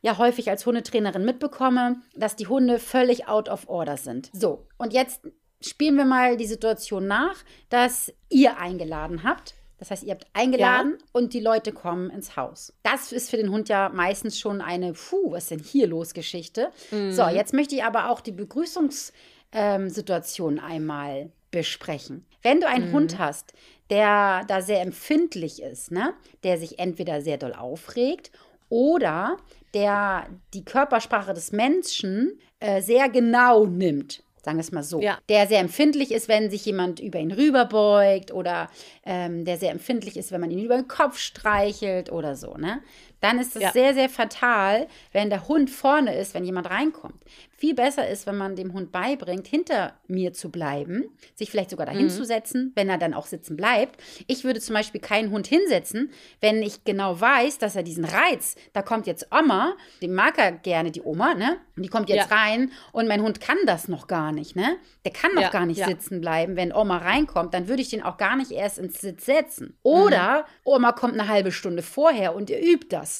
ja 0.00 0.18
häufig 0.18 0.50
als 0.50 0.66
Hundetrainerin 0.66 1.24
mitbekomme, 1.24 2.02
dass 2.14 2.36
die 2.36 2.48
Hunde 2.48 2.78
völlig 2.78 3.28
out 3.28 3.48
of 3.48 3.68
order 3.68 3.96
sind. 3.96 4.30
So, 4.32 4.66
und 4.78 4.92
jetzt 4.92 5.20
spielen 5.60 5.96
wir 5.96 6.04
mal 6.04 6.36
die 6.36 6.46
Situation 6.46 7.06
nach, 7.06 7.36
dass 7.68 8.12
ihr 8.28 8.58
eingeladen 8.58 9.22
habt. 9.22 9.54
Das 9.82 9.90
heißt, 9.90 10.04
ihr 10.04 10.12
habt 10.12 10.26
eingeladen 10.32 10.96
und 11.10 11.34
die 11.34 11.40
Leute 11.40 11.72
kommen 11.72 12.08
ins 12.10 12.36
Haus. 12.36 12.72
Das 12.84 13.10
ist 13.10 13.30
für 13.30 13.36
den 13.36 13.50
Hund 13.50 13.68
ja 13.68 13.88
meistens 13.88 14.38
schon 14.38 14.60
eine, 14.60 14.92
puh, 14.92 15.32
was 15.32 15.42
ist 15.42 15.50
denn 15.50 15.58
hier 15.58 15.88
los 15.88 16.14
Geschichte. 16.14 16.70
So, 17.10 17.26
jetzt 17.26 17.52
möchte 17.52 17.74
ich 17.74 17.82
aber 17.82 18.08
auch 18.08 18.20
die 18.20 18.30
Begrüßungssituation 18.30 20.60
einmal 20.60 21.32
besprechen. 21.50 22.24
Wenn 22.42 22.60
du 22.60 22.68
einen 22.68 22.92
Hund 22.92 23.18
hast, 23.18 23.54
der 23.90 24.44
da 24.46 24.62
sehr 24.62 24.82
empfindlich 24.82 25.60
ist, 25.60 25.90
ne, 25.90 26.14
der 26.44 26.58
sich 26.58 26.78
entweder 26.78 27.20
sehr 27.20 27.38
doll 27.38 27.52
aufregt 27.52 28.30
oder 28.68 29.36
der 29.74 30.28
die 30.54 30.64
Körpersprache 30.64 31.34
des 31.34 31.50
Menschen 31.50 32.38
äh, 32.60 32.82
sehr 32.82 33.08
genau 33.08 33.66
nimmt. 33.66 34.22
Sagen 34.44 34.56
wir 34.56 34.62
es 34.62 34.72
mal 34.72 34.82
so. 34.82 35.00
Ja. 35.00 35.18
Der 35.28 35.46
sehr 35.46 35.60
empfindlich 35.60 36.10
ist, 36.10 36.28
wenn 36.28 36.50
sich 36.50 36.66
jemand 36.66 36.98
über 36.98 37.20
ihn 37.20 37.30
rüberbeugt 37.30 38.32
oder 38.32 38.68
ähm, 39.06 39.44
der 39.44 39.56
sehr 39.56 39.70
empfindlich 39.70 40.16
ist, 40.16 40.32
wenn 40.32 40.40
man 40.40 40.50
ihn 40.50 40.64
über 40.64 40.76
den 40.76 40.88
Kopf 40.88 41.18
streichelt 41.18 42.10
oder 42.10 42.34
so, 42.34 42.54
ne? 42.54 42.80
Dann 43.22 43.38
ist 43.38 43.56
es 43.56 43.62
Ja. 43.62 43.72
sehr, 43.72 43.94
sehr 43.94 44.10
fatal, 44.10 44.86
wenn 45.12 45.30
der 45.30 45.48
Hund 45.48 45.70
vorne 45.70 46.14
ist, 46.14 46.34
wenn 46.34 46.44
jemand 46.44 46.68
reinkommt. 46.68 47.14
Viel 47.56 47.74
besser 47.74 48.08
ist, 48.08 48.26
wenn 48.26 48.36
man 48.36 48.56
dem 48.56 48.72
Hund 48.74 48.90
beibringt, 48.92 49.46
hinter 49.46 49.94
mir 50.08 50.32
zu 50.32 50.50
bleiben, 50.50 51.04
sich 51.36 51.48
vielleicht 51.50 51.70
sogar 51.70 51.86
dahin 51.86 52.10
zu 52.10 52.24
setzen, 52.24 52.72
wenn 52.74 52.88
er 52.90 52.98
dann 52.98 53.14
auch 53.14 53.26
sitzen 53.26 53.56
bleibt. 53.56 54.02
Ich 54.26 54.42
würde 54.42 54.60
zum 54.60 54.74
Beispiel 54.74 55.00
keinen 55.00 55.30
Hund 55.30 55.46
hinsetzen, 55.46 56.10
wenn 56.40 56.60
ich 56.60 56.82
genau 56.84 57.20
weiß, 57.20 57.58
dass 57.58 57.76
er 57.76 57.84
diesen 57.84 58.04
Reiz, 58.04 58.56
da 58.72 58.82
kommt 58.82 59.06
jetzt 59.06 59.28
Oma, 59.32 59.74
den 60.02 60.12
mag 60.12 60.36
er 60.38 60.50
gerne, 60.52 60.90
die 60.90 61.02
Oma, 61.02 61.34
ne? 61.34 61.58
Und 61.76 61.84
die 61.84 61.88
kommt 61.88 62.08
jetzt 62.08 62.28
Ja. 62.30 62.36
rein 62.36 62.72
und 62.90 63.06
mein 63.06 63.22
Hund 63.22 63.40
kann 63.40 63.58
das 63.64 63.86
noch 63.86 64.08
gar 64.08 64.32
nicht, 64.32 64.56
ne? 64.56 64.76
Der 65.04 65.12
kann 65.12 65.32
noch 65.34 65.42
Ja, 65.42 65.48
gar 65.50 65.64
nicht 65.66 65.84
sitzen 65.84 66.20
bleiben, 66.20 66.56
wenn 66.56 66.72
Oma 66.74 66.98
reinkommt, 66.98 67.54
dann 67.54 67.68
würde 67.68 67.82
ich 67.82 67.90
den 67.90 68.02
auch 68.02 68.16
gar 68.16 68.34
nicht 68.34 68.50
erst 68.50 68.78
ins 68.78 69.00
Sitz 69.00 69.24
setzen. 69.24 69.76
Oder 69.84 70.46
Oma 70.64 70.90
kommt 70.90 71.14
eine 71.14 71.28
halbe 71.28 71.52
Stunde 71.52 71.82
vorher 71.82 72.34
und 72.34 72.50
ihr 72.50 72.60
übt 72.60 72.88
das. 72.90 73.11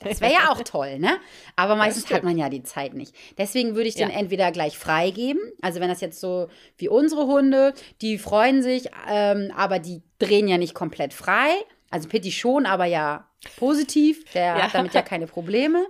Das 0.00 0.20
wäre 0.20 0.32
ja 0.42 0.50
auch 0.50 0.60
toll, 0.62 0.98
ne? 0.98 1.16
Aber 1.56 1.76
meistens 1.76 2.10
hat 2.10 2.24
man 2.24 2.36
ja 2.36 2.48
die 2.48 2.62
Zeit 2.64 2.94
nicht. 2.94 3.14
Deswegen 3.38 3.74
würde 3.76 3.88
ich 3.88 3.94
den 3.94 4.10
Ja. 4.10 4.16
entweder 4.16 4.50
gleich 4.50 4.76
freigeben. 4.78 5.40
Also 5.62 5.80
wenn 5.80 5.88
das 5.88 6.00
jetzt 6.00 6.20
so 6.20 6.48
wie 6.76 6.88
unsere 6.88 7.26
Hunde, 7.26 7.72
die 8.00 8.18
freuen 8.18 8.62
sich, 8.62 8.88
ähm, 9.08 9.52
aber 9.56 9.78
die 9.78 10.02
drehen 10.18 10.48
ja 10.48 10.58
nicht 10.58 10.74
komplett 10.74 11.12
frei. 11.14 11.50
Also 11.90 12.08
Pitti 12.08 12.32
schon, 12.32 12.66
aber 12.66 12.86
ja 12.86 13.28
positiv. 13.58 14.24
Der 14.32 14.44
Ja. 14.56 14.62
hat 14.62 14.74
damit 14.74 14.94
ja 14.94 15.02
keine 15.02 15.26
Probleme. 15.26 15.86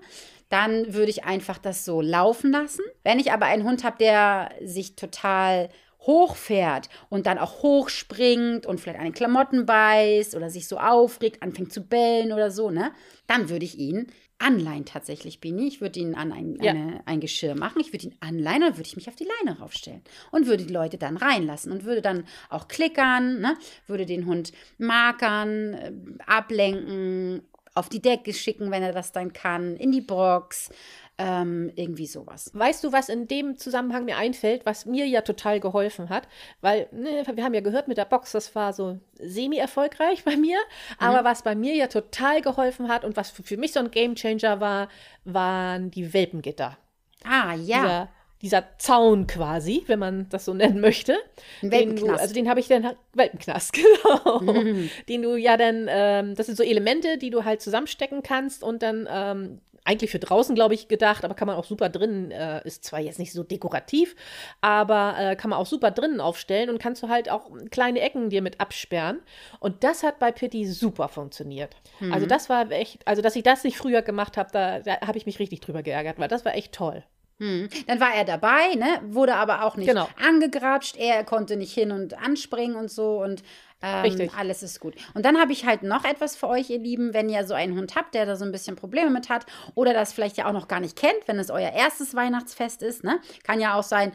Dann 0.50 0.92
würde 0.92 1.08
ich 1.10 1.24
einfach 1.24 1.56
das 1.56 1.84
so 1.86 2.02
laufen 2.02 2.52
lassen. 2.52 2.82
Wenn 3.04 3.18
ich 3.18 3.32
aber 3.32 3.46
einen 3.46 3.64
Hund 3.64 3.84
habe, 3.84 3.96
der 3.98 4.50
sich 4.62 4.96
total 4.96 5.70
hochfährt 6.02 6.88
und 7.08 7.26
dann 7.26 7.38
auch 7.38 7.62
hochspringt 7.62 8.66
und 8.66 8.80
vielleicht 8.80 8.98
an 8.98 9.04
den 9.04 9.14
Klamotten 9.14 9.66
beißt 9.66 10.34
oder 10.34 10.50
sich 10.50 10.66
so 10.68 10.78
aufregt, 10.78 11.42
anfängt 11.42 11.72
zu 11.72 11.82
bellen 11.86 12.32
oder 12.32 12.50
so, 12.50 12.70
ne? 12.70 12.92
Dann 13.26 13.48
würde 13.48 13.64
ich 13.64 13.78
ihn 13.78 14.06
anleihen 14.38 14.84
tatsächlich, 14.84 15.40
Bini. 15.40 15.68
Ich 15.68 15.80
würde 15.80 16.00
ihn 16.00 16.16
an 16.16 16.32
ein, 16.32 16.58
Ja. 16.60 16.72
eine, 16.72 17.00
ein 17.06 17.20
Geschirr 17.20 17.54
machen. 17.54 17.80
Ich 17.80 17.92
würde 17.92 18.06
ihn 18.06 18.16
anleihen, 18.18 18.62
dann 18.62 18.72
würde 18.76 18.88
ich 18.88 18.96
mich 18.96 19.06
auf 19.08 19.14
die 19.14 19.28
Leine 19.44 19.60
raufstellen 19.60 20.02
und 20.32 20.46
würde 20.46 20.64
die 20.64 20.72
Leute 20.72 20.98
dann 20.98 21.16
reinlassen 21.16 21.70
und 21.70 21.84
würde 21.84 22.02
dann 22.02 22.24
auch 22.50 22.66
klickern, 22.66 23.40
ne? 23.40 23.56
würde 23.86 24.04
den 24.04 24.26
Hund 24.26 24.52
markern, 24.78 25.74
äh, 25.74 25.92
ablenken, 26.26 27.42
auf 27.74 27.88
die 27.88 28.02
Decke 28.02 28.32
schicken, 28.32 28.70
wenn 28.70 28.82
er 28.82 28.92
das 28.92 29.12
dann 29.12 29.32
kann, 29.32 29.76
in 29.76 29.92
die 29.92 30.00
Box, 30.00 30.70
ähm, 31.18 31.70
irgendwie 31.76 32.06
sowas. 32.06 32.50
Weißt 32.54 32.82
du, 32.84 32.92
was 32.92 33.08
in 33.08 33.28
dem 33.28 33.56
Zusammenhang 33.56 34.04
mir 34.04 34.16
einfällt, 34.16 34.66
was 34.66 34.86
mir 34.86 35.06
ja 35.06 35.20
total 35.20 35.60
geholfen 35.60 36.08
hat? 36.08 36.26
Weil, 36.60 36.88
ne, 36.92 37.24
wir 37.32 37.44
haben 37.44 37.54
ja 37.54 37.60
gehört 37.60 37.88
mit 37.88 37.98
der 37.98 38.04
Box, 38.04 38.32
das 38.32 38.54
war 38.54 38.72
so 38.72 38.98
semi-erfolgreich 39.18 40.24
bei 40.24 40.36
mir. 40.36 40.58
Aber 40.98 41.24
was 41.24 41.42
bei 41.42 41.54
mir 41.54 41.74
ja 41.74 41.86
total 41.86 42.40
geholfen 42.40 42.88
hat 42.88 43.04
und 43.04 43.16
was 43.16 43.30
für, 43.30 43.42
für 43.42 43.56
mich 43.56 43.72
so 43.72 43.80
ein 43.80 43.90
Gamechanger 43.90 44.60
war, 44.60 44.88
waren 45.24 45.90
die 45.90 46.12
Welpengitter. 46.12 46.76
Ah, 47.24 47.54
ja. 47.54 47.82
Dieser, 47.82 48.08
dieser 48.42 48.64
Zaun 48.78 49.26
quasi, 49.26 49.84
wenn 49.86 50.00
man 50.00 50.28
das 50.28 50.44
so 50.44 50.52
nennen 50.52 50.80
möchte. 50.80 51.16
Den 51.62 51.96
du, 51.96 52.08
also 52.08 52.34
den 52.34 52.48
habe 52.48 52.60
ich 52.60 52.68
dann, 52.68 52.90
Welpenknast, 53.14 53.72
genau. 54.12 54.40
Den 55.08 55.22
du 55.22 55.36
ja 55.36 55.56
dann, 55.56 55.86
ähm, 55.88 56.34
das 56.34 56.46
sind 56.46 56.56
so 56.56 56.64
Elemente, 56.64 57.18
die 57.18 57.30
du 57.30 57.44
halt 57.44 57.62
zusammenstecken 57.62 58.22
kannst 58.22 58.64
und 58.64 58.82
dann 58.82 59.08
ähm, 59.10 59.60
eigentlich 59.84 60.10
für 60.10 60.18
draußen, 60.18 60.54
glaube 60.54 60.74
ich, 60.74 60.88
gedacht, 60.88 61.24
aber 61.24 61.34
kann 61.34 61.46
man 61.46 61.56
auch 61.56 61.64
super 61.64 61.88
drinnen, 61.88 62.30
äh, 62.30 62.60
ist 62.64 62.84
zwar 62.84 63.00
jetzt 63.00 63.18
nicht 63.18 63.32
so 63.32 63.42
dekorativ, 63.42 64.14
aber 64.60 65.16
äh, 65.18 65.36
kann 65.36 65.50
man 65.50 65.58
auch 65.58 65.66
super 65.66 65.90
drinnen 65.90 66.20
aufstellen 66.20 66.70
und 66.70 66.78
kannst 66.78 67.02
du 67.02 67.08
halt 67.08 67.30
auch 67.30 67.50
kleine 67.70 68.00
Ecken 68.00 68.30
dir 68.30 68.42
mit 68.42 68.60
absperren. 68.60 69.20
Und 69.58 69.82
das 69.82 70.02
hat 70.02 70.18
bei 70.18 70.30
Pitti 70.30 70.66
super 70.66 71.08
funktioniert. 71.08 71.76
Mhm. 72.00 72.12
Also 72.12 72.26
das 72.26 72.48
war 72.48 72.70
echt, 72.70 73.06
also 73.06 73.22
dass 73.22 73.34
ich 73.34 73.42
das 73.42 73.64
nicht 73.64 73.76
früher 73.76 74.02
gemacht 74.02 74.36
habe, 74.36 74.50
da, 74.52 74.80
da 74.80 75.00
habe 75.00 75.18
ich 75.18 75.26
mich 75.26 75.38
richtig 75.38 75.60
drüber 75.60 75.82
geärgert, 75.82 76.18
weil 76.18 76.28
das 76.28 76.44
war 76.44 76.54
echt 76.54 76.72
toll. 76.72 77.02
Hm. 77.42 77.68
Dann 77.88 77.98
war 77.98 78.14
er 78.14 78.24
dabei, 78.24 78.74
ne? 78.76 79.00
wurde 79.04 79.34
aber 79.34 79.64
auch 79.64 79.76
nicht 79.76 79.88
Genau. 79.88 80.08
angegrapscht. 80.24 80.96
Er 80.96 81.24
konnte 81.24 81.56
nicht 81.56 81.72
hin 81.74 81.90
und 81.90 82.14
anspringen 82.14 82.76
und 82.76 82.88
so 82.88 83.20
und 83.20 83.42
ähm, 83.82 84.02
Richtig. 84.02 84.32
alles 84.38 84.62
ist 84.62 84.78
gut. 84.78 84.94
Und 85.14 85.24
dann 85.26 85.40
habe 85.40 85.50
ich 85.50 85.66
halt 85.66 85.82
noch 85.82 86.04
etwas 86.04 86.36
für 86.36 86.46
euch, 86.48 86.70
ihr 86.70 86.78
Lieben, 86.78 87.14
wenn 87.14 87.28
ihr 87.28 87.44
so 87.44 87.54
einen 87.54 87.76
Hund 87.76 87.96
habt, 87.96 88.14
der 88.14 88.26
da 88.26 88.36
so 88.36 88.44
ein 88.44 88.52
bisschen 88.52 88.76
Probleme 88.76 89.10
mit 89.10 89.28
hat 89.28 89.44
oder 89.74 89.92
das 89.92 90.12
vielleicht 90.12 90.36
ja 90.36 90.46
auch 90.48 90.52
noch 90.52 90.68
gar 90.68 90.78
nicht 90.78 90.94
kennt, 90.96 91.26
wenn 91.26 91.40
es 91.40 91.50
euer 91.50 91.72
erstes 91.72 92.14
Weihnachtsfest 92.14 92.80
ist. 92.84 93.02
Ne? 93.02 93.18
Kann 93.42 93.58
ja 93.60 93.74
auch 93.74 93.82
sein, 93.82 94.12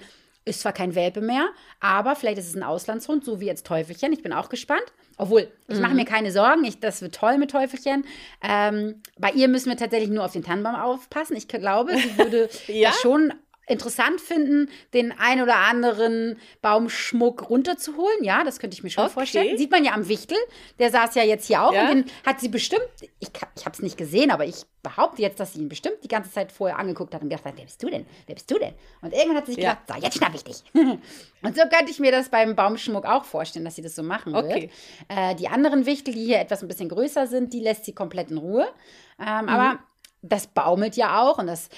ist 0.47 0.61
zwar 0.61 0.73
kein 0.73 0.95
Welpe 0.95 1.21
mehr, 1.21 1.47
aber 1.79 2.15
vielleicht 2.15 2.37
ist 2.37 2.47
es 2.47 2.55
ein 2.55 2.63
Auslandshund, 2.63 3.23
so 3.25 3.39
wie 3.39 3.45
jetzt 3.45 3.65
Teufelchen. 3.65 4.13
Ich 4.13 4.23
bin 4.23 4.33
auch 4.33 4.49
gespannt. 4.49 4.85
Obwohl, 5.17 5.47
ich 5.67 5.79
mache 5.79 5.95
mir 5.95 6.05
keine 6.05 6.31
Sorgen. 6.31 6.63
Ich, 6.63 6.79
das 6.79 7.01
wird 7.01 7.15
toll 7.15 7.39
mit 7.39 7.49
Teufelchen. 7.49 8.05
Ähm, 8.41 9.01
bei 9.17 9.31
ihr 9.31 9.47
müssen 9.47 9.69
wir 9.69 9.77
tatsächlich 9.77 10.09
nur 10.11 10.23
auf 10.23 10.33
den 10.33 10.43
Tannenbaum 10.43 10.75
aufpassen. 10.75 11.35
Ich 11.35 11.47
glaube, 11.47 11.97
sie 11.97 12.17
würde 12.17 12.49
Ja? 12.67 12.89
das 12.89 13.01
schon 13.01 13.33
interessant 13.67 14.21
finden, 14.21 14.69
den 14.93 15.11
ein 15.17 15.41
oder 15.41 15.57
anderen 15.57 16.39
Baumschmuck 16.61 17.49
runterzuholen. 17.49 18.23
Ja, 18.23 18.43
das 18.43 18.59
könnte 18.59 18.75
ich 18.75 18.83
mir 18.83 18.89
schon 18.89 19.03
Okay. 19.05 19.13
vorstellen. 19.13 19.57
Sieht 19.57 19.71
man 19.71 19.83
ja 19.83 19.91
am 19.93 20.07
Wichtel. 20.07 20.37
Der 20.79 20.89
saß 20.89 21.15
ja 21.15 21.23
jetzt 21.23 21.47
hier 21.47 21.61
auch 21.63 21.73
Ja. 21.73 21.81
und 21.81 21.87
den 21.89 22.05
hat 22.25 22.39
sie 22.39 22.49
bestimmt, 22.49 22.87
ich, 23.19 23.29
ich 23.55 23.65
habe 23.65 23.73
es 23.73 23.81
nicht 23.81 23.97
gesehen, 23.97 24.31
aber 24.31 24.45
ich 24.45 24.55
behaupte 24.83 25.21
jetzt, 25.21 25.39
dass 25.41 25.53
sie 25.53 25.59
ihn 25.59 25.67
bestimmt 25.69 25.97
die 26.03 26.07
ganze 26.07 26.31
Zeit 26.31 26.51
vorher 26.51 26.79
angeguckt 26.79 27.13
hat 27.13 27.21
und 27.21 27.29
gedacht 27.29 27.43
hat, 27.45 27.53
wer 27.57 27.65
bist 27.65 27.83
du 27.83 27.89
denn? 27.89 28.05
Wer 28.25 28.35
bist 28.35 28.49
du 28.49 28.57
denn? 28.57 28.73
Und 29.01 29.11
irgendwann 29.13 29.37
hat 29.37 29.45
sie 29.47 29.53
sich 29.55 29.63
Ja. 29.63 29.73
gedacht, 29.73 29.87
so, 29.99 30.05
jetzt 30.05 30.17
schnapp 30.17 30.33
ich 30.33 30.43
dich. 30.45 30.63
und 30.73 31.55
so 31.55 31.61
könnte 31.63 31.91
ich 31.91 31.99
mir 31.99 32.11
das 32.11 32.29
beim 32.29 32.55
Baumschmuck 32.55 33.05
auch 33.05 33.25
vorstellen, 33.25 33.65
dass 33.65 33.75
sie 33.75 33.81
das 33.81 33.95
so 33.95 34.03
machen 34.03 34.31
wird. 34.33 34.45
Okay. 34.45 34.69
Äh, 35.09 35.35
die 35.35 35.49
anderen 35.49 35.85
Wichtel, 35.85 36.13
die 36.13 36.23
hier 36.23 36.39
etwas 36.39 36.61
ein 36.61 36.69
bisschen 36.69 36.87
größer 36.89 37.27
sind, 37.27 37.51
die 37.53 37.59
lässt 37.59 37.83
sie 37.83 37.93
komplett 37.93 38.31
in 38.31 38.37
Ruhe. 38.37 38.65
Ähm, 39.19 39.43
Mhm. 39.45 39.49
Aber 39.49 39.79
das 40.21 40.47
baumelt 40.47 40.95
ja 40.97 41.21
auch 41.21 41.37
und 41.37 41.47
das 41.47 41.69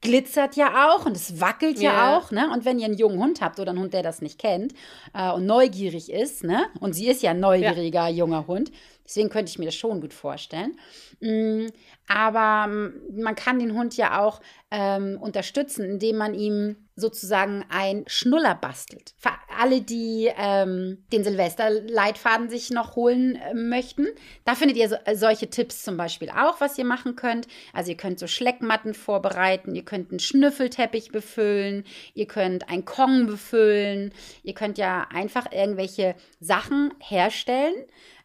glitzert 0.00 0.56
ja 0.56 0.88
auch 0.90 1.06
und 1.06 1.16
es 1.16 1.40
wackelt 1.40 1.78
ja, 1.80 1.92
Ja. 1.92 2.18
auch. 2.18 2.30
Ne? 2.30 2.50
Und 2.52 2.64
wenn 2.64 2.78
ihr 2.78 2.86
einen 2.86 2.98
jungen 2.98 3.18
Hund 3.18 3.40
habt 3.40 3.60
oder 3.60 3.70
einen 3.70 3.80
Hund, 3.80 3.94
der 3.94 4.02
das 4.02 4.20
nicht 4.20 4.38
kennt 4.38 4.74
äh, 5.14 5.30
und 5.30 5.46
neugierig 5.46 6.10
ist, 6.10 6.44
ne? 6.44 6.66
und 6.80 6.92
sie 6.94 7.08
ist 7.08 7.22
ja 7.22 7.30
ein 7.30 7.40
neugieriger 7.40 8.08
junger 8.08 8.46
Hund, 8.46 8.72
deswegen 9.04 9.30
könnte 9.30 9.50
ich 9.50 9.58
mir 9.58 9.66
das 9.66 9.74
schon 9.76 10.00
gut 10.00 10.12
vorstellen. 10.12 10.76
Mm, 11.20 11.66
aber 12.06 12.72
man 13.12 13.34
kann 13.34 13.58
den 13.58 13.74
Hund 13.74 13.96
ja 13.96 14.20
auch 14.20 14.40
ähm, 14.70 15.18
unterstützen, 15.20 15.84
indem 15.84 16.16
man 16.16 16.34
ihm 16.34 16.76
sozusagen 16.98 17.64
ein 17.68 18.04
Schnuller 18.06 18.54
bastelt. 18.54 19.14
Für 19.18 19.30
alle, 19.56 19.80
die 19.80 20.30
ähm, 20.36 21.04
den 21.12 21.24
Silvesterleitfaden 21.24 22.48
sich 22.48 22.70
noch 22.70 22.96
holen 22.96 23.36
äh, 23.36 23.54
möchten, 23.54 24.06
da 24.44 24.54
findet 24.54 24.76
ihr 24.76 24.88
so, 24.88 24.96
äh, 25.04 25.14
solche 25.14 25.48
Tipps 25.48 25.82
zum 25.82 25.96
Beispiel 25.96 26.30
auch, 26.30 26.60
was 26.60 26.76
ihr 26.76 26.84
machen 26.84 27.14
könnt. 27.14 27.46
Also 27.72 27.92
ihr 27.92 27.96
könnt 27.96 28.18
so 28.18 28.26
Schleckmatten 28.26 28.94
vorbereiten, 28.94 29.74
ihr 29.74 29.84
könnt 29.84 30.10
einen 30.10 30.20
Schnüffelteppich 30.20 31.12
befüllen, 31.12 31.84
ihr 32.14 32.26
könnt 32.26 32.68
ein 32.68 32.84
Kong 32.84 33.26
befüllen, 33.26 34.12
ihr 34.42 34.54
könnt 34.54 34.78
ja 34.78 35.06
einfach 35.12 35.52
irgendwelche 35.52 36.14
Sachen 36.40 36.92
herstellen, 36.98 37.74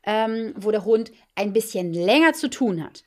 ähm, 0.06 0.53
wo 0.58 0.71
der 0.71 0.84
Hund 0.84 1.12
ein 1.36 1.54
bisschen 1.54 1.93
länger 1.93 2.34
zu 2.34 2.50
tun 2.50 2.84
hat. 2.84 3.04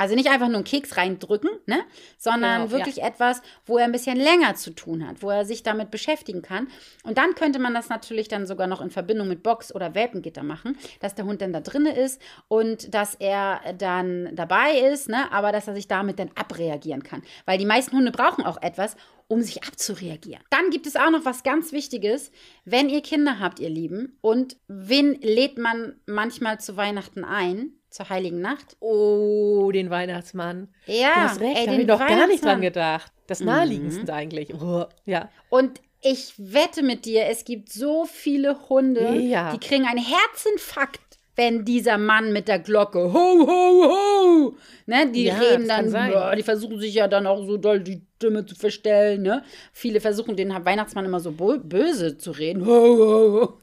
Also 0.00 0.14
nicht 0.14 0.30
einfach 0.30 0.46
nur 0.46 0.58
einen 0.58 0.64
Keks 0.64 0.96
reindrücken, 0.96 1.50
ne? 1.66 1.80
sondern 2.18 2.68
Genau, 2.68 2.70
wirklich 2.70 3.02
etwas, 3.02 3.42
wo 3.66 3.78
er 3.78 3.84
ein 3.84 3.90
bisschen 3.90 4.16
länger 4.16 4.54
zu 4.54 4.70
tun 4.70 5.06
hat, 5.06 5.22
wo 5.22 5.30
er 5.30 5.44
sich 5.44 5.64
damit 5.64 5.90
beschäftigen 5.90 6.40
kann. 6.40 6.68
Und 7.02 7.18
dann 7.18 7.34
könnte 7.34 7.58
man 7.58 7.74
das 7.74 7.88
natürlich 7.88 8.28
dann 8.28 8.46
sogar 8.46 8.68
noch 8.68 8.80
in 8.80 8.90
Verbindung 8.90 9.26
mit 9.26 9.42
Box 9.42 9.74
oder 9.74 9.96
Welpengitter 9.96 10.44
machen, 10.44 10.78
dass 11.00 11.16
der 11.16 11.24
Hund 11.24 11.42
dann 11.42 11.52
da 11.52 11.60
drinne 11.60 11.96
ist 11.96 12.22
und 12.46 12.94
dass 12.94 13.16
er 13.16 13.60
dann 13.76 14.36
dabei 14.36 14.78
ist, 14.78 15.08
ne? 15.08 15.32
aber 15.32 15.50
dass 15.50 15.66
er 15.66 15.74
sich 15.74 15.88
damit 15.88 16.20
dann 16.20 16.30
abreagieren 16.36 17.02
kann. 17.02 17.22
Weil 17.44 17.58
die 17.58 17.66
meisten 17.66 17.96
Hunde 17.96 18.12
brauchen 18.12 18.46
auch 18.46 18.62
etwas, 18.62 18.94
um 19.28 19.42
sich 19.42 19.62
abzureagieren. 19.64 20.42
Dann 20.50 20.70
gibt 20.70 20.86
es 20.86 20.96
auch 20.96 21.10
noch 21.10 21.24
was 21.24 21.42
ganz 21.42 21.72
Wichtiges, 21.72 22.30
wenn 22.64 22.88
ihr 22.88 23.02
Kinder 23.02 23.38
habt, 23.38 23.60
ihr 23.60 23.68
Lieben, 23.70 24.18
und 24.22 24.56
wen 24.68 25.20
lädt 25.20 25.58
man 25.58 26.00
manchmal 26.06 26.58
zu 26.60 26.76
Weihnachten 26.76 27.24
ein? 27.24 27.72
Zur 27.90 28.10
Heiligen 28.10 28.40
Nacht? 28.42 28.76
Oh, 28.80 29.70
den 29.72 29.88
Weihnachtsmann. 29.88 30.68
Ja, 30.84 31.08
du 31.14 31.20
hast 31.20 31.40
recht, 31.40 31.56
ey, 31.56 31.64
da 31.66 31.70
habe 31.72 31.80
ich 31.80 31.86
noch 31.86 31.98
gar 32.06 32.26
nicht 32.26 32.44
dran 32.44 32.60
gedacht. 32.60 33.12
Das 33.26 33.40
naheliegendste 33.40 34.12
eigentlich. 34.12 34.52
Oh, 34.54 34.84
ja. 35.06 35.30
Und 35.48 35.80
ich 36.02 36.34
wette 36.36 36.82
mit 36.82 37.06
dir, 37.06 37.26
es 37.26 37.44
gibt 37.44 37.72
so 37.72 38.04
viele 38.04 38.68
Hunde, 38.68 39.16
Ja. 39.16 39.52
die 39.52 39.58
kriegen 39.58 39.86
einen 39.86 40.04
Herzinfarkt, 40.04 41.00
wenn 41.38 41.64
dieser 41.64 41.98
Mann 41.98 42.32
mit 42.32 42.48
der 42.48 42.58
Glocke, 42.58 42.98
ho, 42.98 43.46
ho, 43.46 43.84
ho, 43.90 44.56
ne, 44.86 45.10
die 45.12 45.26
Ja, 45.26 45.38
reden 45.38 45.68
dann, 45.68 45.90
ja, 45.92 46.34
die 46.34 46.42
versuchen 46.42 46.80
sich 46.80 46.94
ja 46.94 47.06
dann 47.06 47.28
auch 47.28 47.46
so 47.46 47.56
doll 47.56 47.80
die 47.80 48.02
Stimme 48.16 48.44
zu 48.44 48.56
verstellen, 48.56 49.22
ne. 49.22 49.44
Viele 49.72 50.00
versuchen 50.00 50.36
den 50.36 50.50
Weihnachtsmann 50.50 51.04
immer 51.04 51.20
so 51.20 51.30
böse 51.30 52.18
zu 52.18 52.32
reden, 52.32 52.66
ho, 52.66 52.72
ho, 52.72 53.40
ho. 53.40 53.58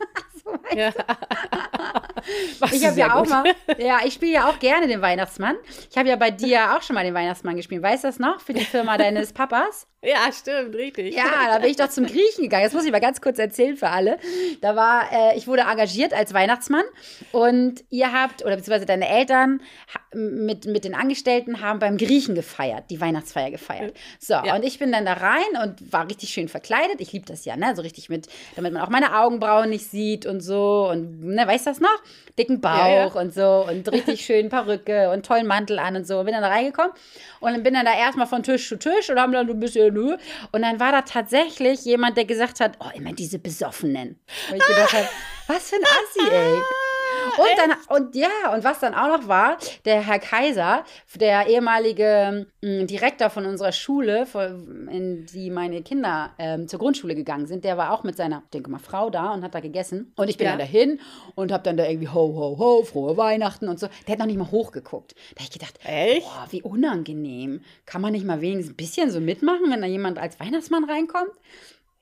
ja. 0.75 0.93
Ich 2.71 2.85
habe 2.85 2.99
ja 2.99 3.15
auch 3.15 3.23
gut. 3.23 3.29
mal, 3.29 3.43
ja, 3.77 3.99
ich 4.03 4.13
spiele 4.13 4.33
ja 4.33 4.49
auch 4.49 4.59
gerne 4.59 4.87
den 4.87 5.01
Weihnachtsmann. 5.01 5.55
Ich 5.89 5.97
habe 5.97 6.09
ja 6.09 6.15
bei 6.15 6.31
dir 6.31 6.75
auch 6.75 6.81
schon 6.81 6.93
mal 6.95 7.03
den 7.03 7.13
Weihnachtsmann 7.13 7.55
gespielt. 7.55 7.81
Weißt 7.81 8.03
du 8.03 8.07
das 8.07 8.19
noch? 8.19 8.41
Für 8.41 8.53
die 8.53 8.65
Firma 8.65 8.97
deines 8.99 9.33
Papas? 9.33 9.87
Ja, 10.01 10.31
stimmt, 10.31 10.75
richtig. 10.75 11.15
Ja, 11.15 11.25
da 11.47 11.59
bin 11.59 11.69
ich 11.69 11.77
doch 11.77 11.89
zum 11.89 12.05
Griechen 12.05 12.43
gegangen. 12.43 12.63
Das 12.63 12.73
muss 12.73 12.85
ich 12.85 12.91
mal 12.91 13.01
ganz 13.01 13.21
kurz 13.21 13.39
erzählen 13.39 13.75
für 13.75 13.89
alle. 13.89 14.19
Da 14.61 14.75
war, 14.75 15.11
äh, 15.11 15.37
ich 15.37 15.47
wurde 15.47 15.63
engagiert 15.63 16.13
als 16.13 16.33
Weihnachtsmann 16.33 16.83
und 17.31 17.83
ihr 17.89 18.11
habt, 18.13 18.43
oder 18.45 18.55
beziehungsweise 18.55 18.85
deine 18.85 19.09
Eltern 19.09 19.61
mit, 20.15 20.65
mit 20.65 20.85
den 20.85 20.95
Angestellten 20.95 21.61
haben 21.61 21.79
beim 21.79 21.97
Griechen 21.97 22.33
gefeiert, 22.35 22.85
die 22.89 22.99
Weihnachtsfeier 23.01 23.51
gefeiert. 23.51 23.95
So, 24.19 24.33
Ja. 24.33 24.55
und 24.55 24.63
ich 24.63 24.79
bin 24.79 24.91
dann 24.91 25.05
da 25.05 25.13
rein 25.13 25.43
und 25.63 25.91
war 25.93 26.07
richtig 26.07 26.29
schön 26.29 26.47
verkleidet. 26.47 26.99
Ich 27.01 27.11
liebe 27.11 27.25
das 27.25 27.45
ja, 27.45 27.55
ne? 27.57 27.75
So 27.75 27.81
richtig 27.81 28.09
mit, 28.09 28.27
damit 28.55 28.73
man 28.73 28.81
auch 28.81 28.89
meine 28.89 29.17
Augenbrauen 29.19 29.69
nicht 29.69 29.89
sieht 29.91 30.25
und 30.25 30.41
so. 30.41 30.87
Und, 30.89 31.23
ne, 31.23 31.45
weißt 31.45 31.65
du 31.65 31.69
das 31.71 31.79
noch? 31.79 32.01
Dicken 32.39 32.59
Bauch 32.61 32.77
Ja, 32.77 32.87
ja. 32.87 33.05
und 33.07 33.33
so 33.33 33.65
und 33.69 33.89
richtig 33.91 34.25
schön 34.25 34.49
Perücke 34.49 35.09
und 35.11 35.25
tollen 35.25 35.47
Mantel 35.47 35.79
an 35.79 35.95
und 35.95 36.07
so. 36.07 36.23
Bin 36.23 36.33
dann 36.33 36.41
da 36.41 36.49
reingekommen 36.49 36.91
und 37.39 37.51
dann 37.53 37.63
bin 37.63 37.73
dann 37.73 37.85
da 37.85 37.97
erstmal 37.97 38.27
von 38.27 38.43
Tisch 38.43 38.67
zu 38.67 38.77
Tisch 38.77 39.09
und 39.09 39.19
haben 39.19 39.31
dann 39.31 39.49
ein 39.49 39.59
bisschen, 39.59 39.93
nö. 39.93 40.15
Und 40.51 40.61
dann 40.61 40.79
war 40.79 40.91
da 40.91 41.01
tatsächlich 41.01 41.83
jemand, 41.85 42.17
der 42.17 42.25
gesagt 42.25 42.59
hat, 42.59 42.77
oh, 42.79 42.89
immer 42.95 43.13
diese 43.13 43.39
Besoffenen. 43.39 44.19
Und 44.49 44.57
ich 44.57 44.65
gedacht 44.65 44.93
habe, 44.93 45.07
was 45.47 45.69
für 45.69 45.75
ein 45.77 45.83
Assi, 45.83 46.31
ey. 46.31 46.61
Und 47.37 47.47
dann, 47.57 47.97
und 47.97 48.15
ja, 48.15 48.53
und 48.53 48.63
was 48.63 48.79
dann 48.79 48.93
auch 48.93 49.07
noch 49.07 49.27
war, 49.27 49.57
der 49.85 50.01
Herr 50.01 50.19
Kaiser, 50.19 50.83
der 51.15 51.47
ehemalige 51.47 52.47
mh, 52.61 52.83
Direktor 52.85 53.29
von 53.29 53.45
unserer 53.45 53.71
Schule, 53.71 54.25
in 54.91 55.25
die 55.25 55.49
meine 55.49 55.81
Kinder 55.81 56.31
ähm, 56.39 56.67
zur 56.67 56.79
Grundschule 56.79 57.15
gegangen 57.15 57.45
sind, 57.47 57.63
der 57.65 57.77
war 57.77 57.91
auch 57.91 58.03
mit 58.03 58.15
seiner, 58.17 58.43
denke 58.53 58.69
mal, 58.69 58.79
Frau 58.79 59.09
da 59.09 59.31
und 59.33 59.43
hat 59.43 59.53
da 59.55 59.59
gegessen. 59.59 60.13
Und 60.15 60.29
ich 60.29 60.37
bin 60.37 60.45
Ja. 60.45 60.51
dann 60.51 60.59
dahin 60.59 60.99
und 61.35 61.51
habe 61.51 61.63
dann 61.63 61.77
da 61.77 61.85
irgendwie 61.85 62.07
ho, 62.09 62.13
ho, 62.35 62.57
ho, 62.57 62.83
frohe 62.83 63.17
Weihnachten 63.17 63.67
und 63.67 63.79
so. 63.79 63.87
Der 64.07 64.13
hat 64.13 64.19
noch 64.19 64.25
nicht 64.25 64.37
mal 64.37 64.51
hochgeguckt. 64.51 65.13
Da 65.35 65.41
habe 65.41 65.43
ich 65.43 65.51
gedacht, 65.51 65.79
Echt? 65.83 66.25
boah, 66.25 66.47
wie 66.49 66.61
unangenehm. 66.61 67.61
Kann 67.85 68.01
man 68.01 68.11
nicht 68.13 68.25
mal 68.25 68.41
wenigstens 68.41 68.73
ein 68.73 68.77
bisschen 68.77 69.11
so 69.11 69.19
mitmachen, 69.19 69.69
wenn 69.71 69.81
da 69.81 69.87
jemand 69.87 70.17
als 70.19 70.39
Weihnachtsmann 70.39 70.83
reinkommt? 70.85 71.31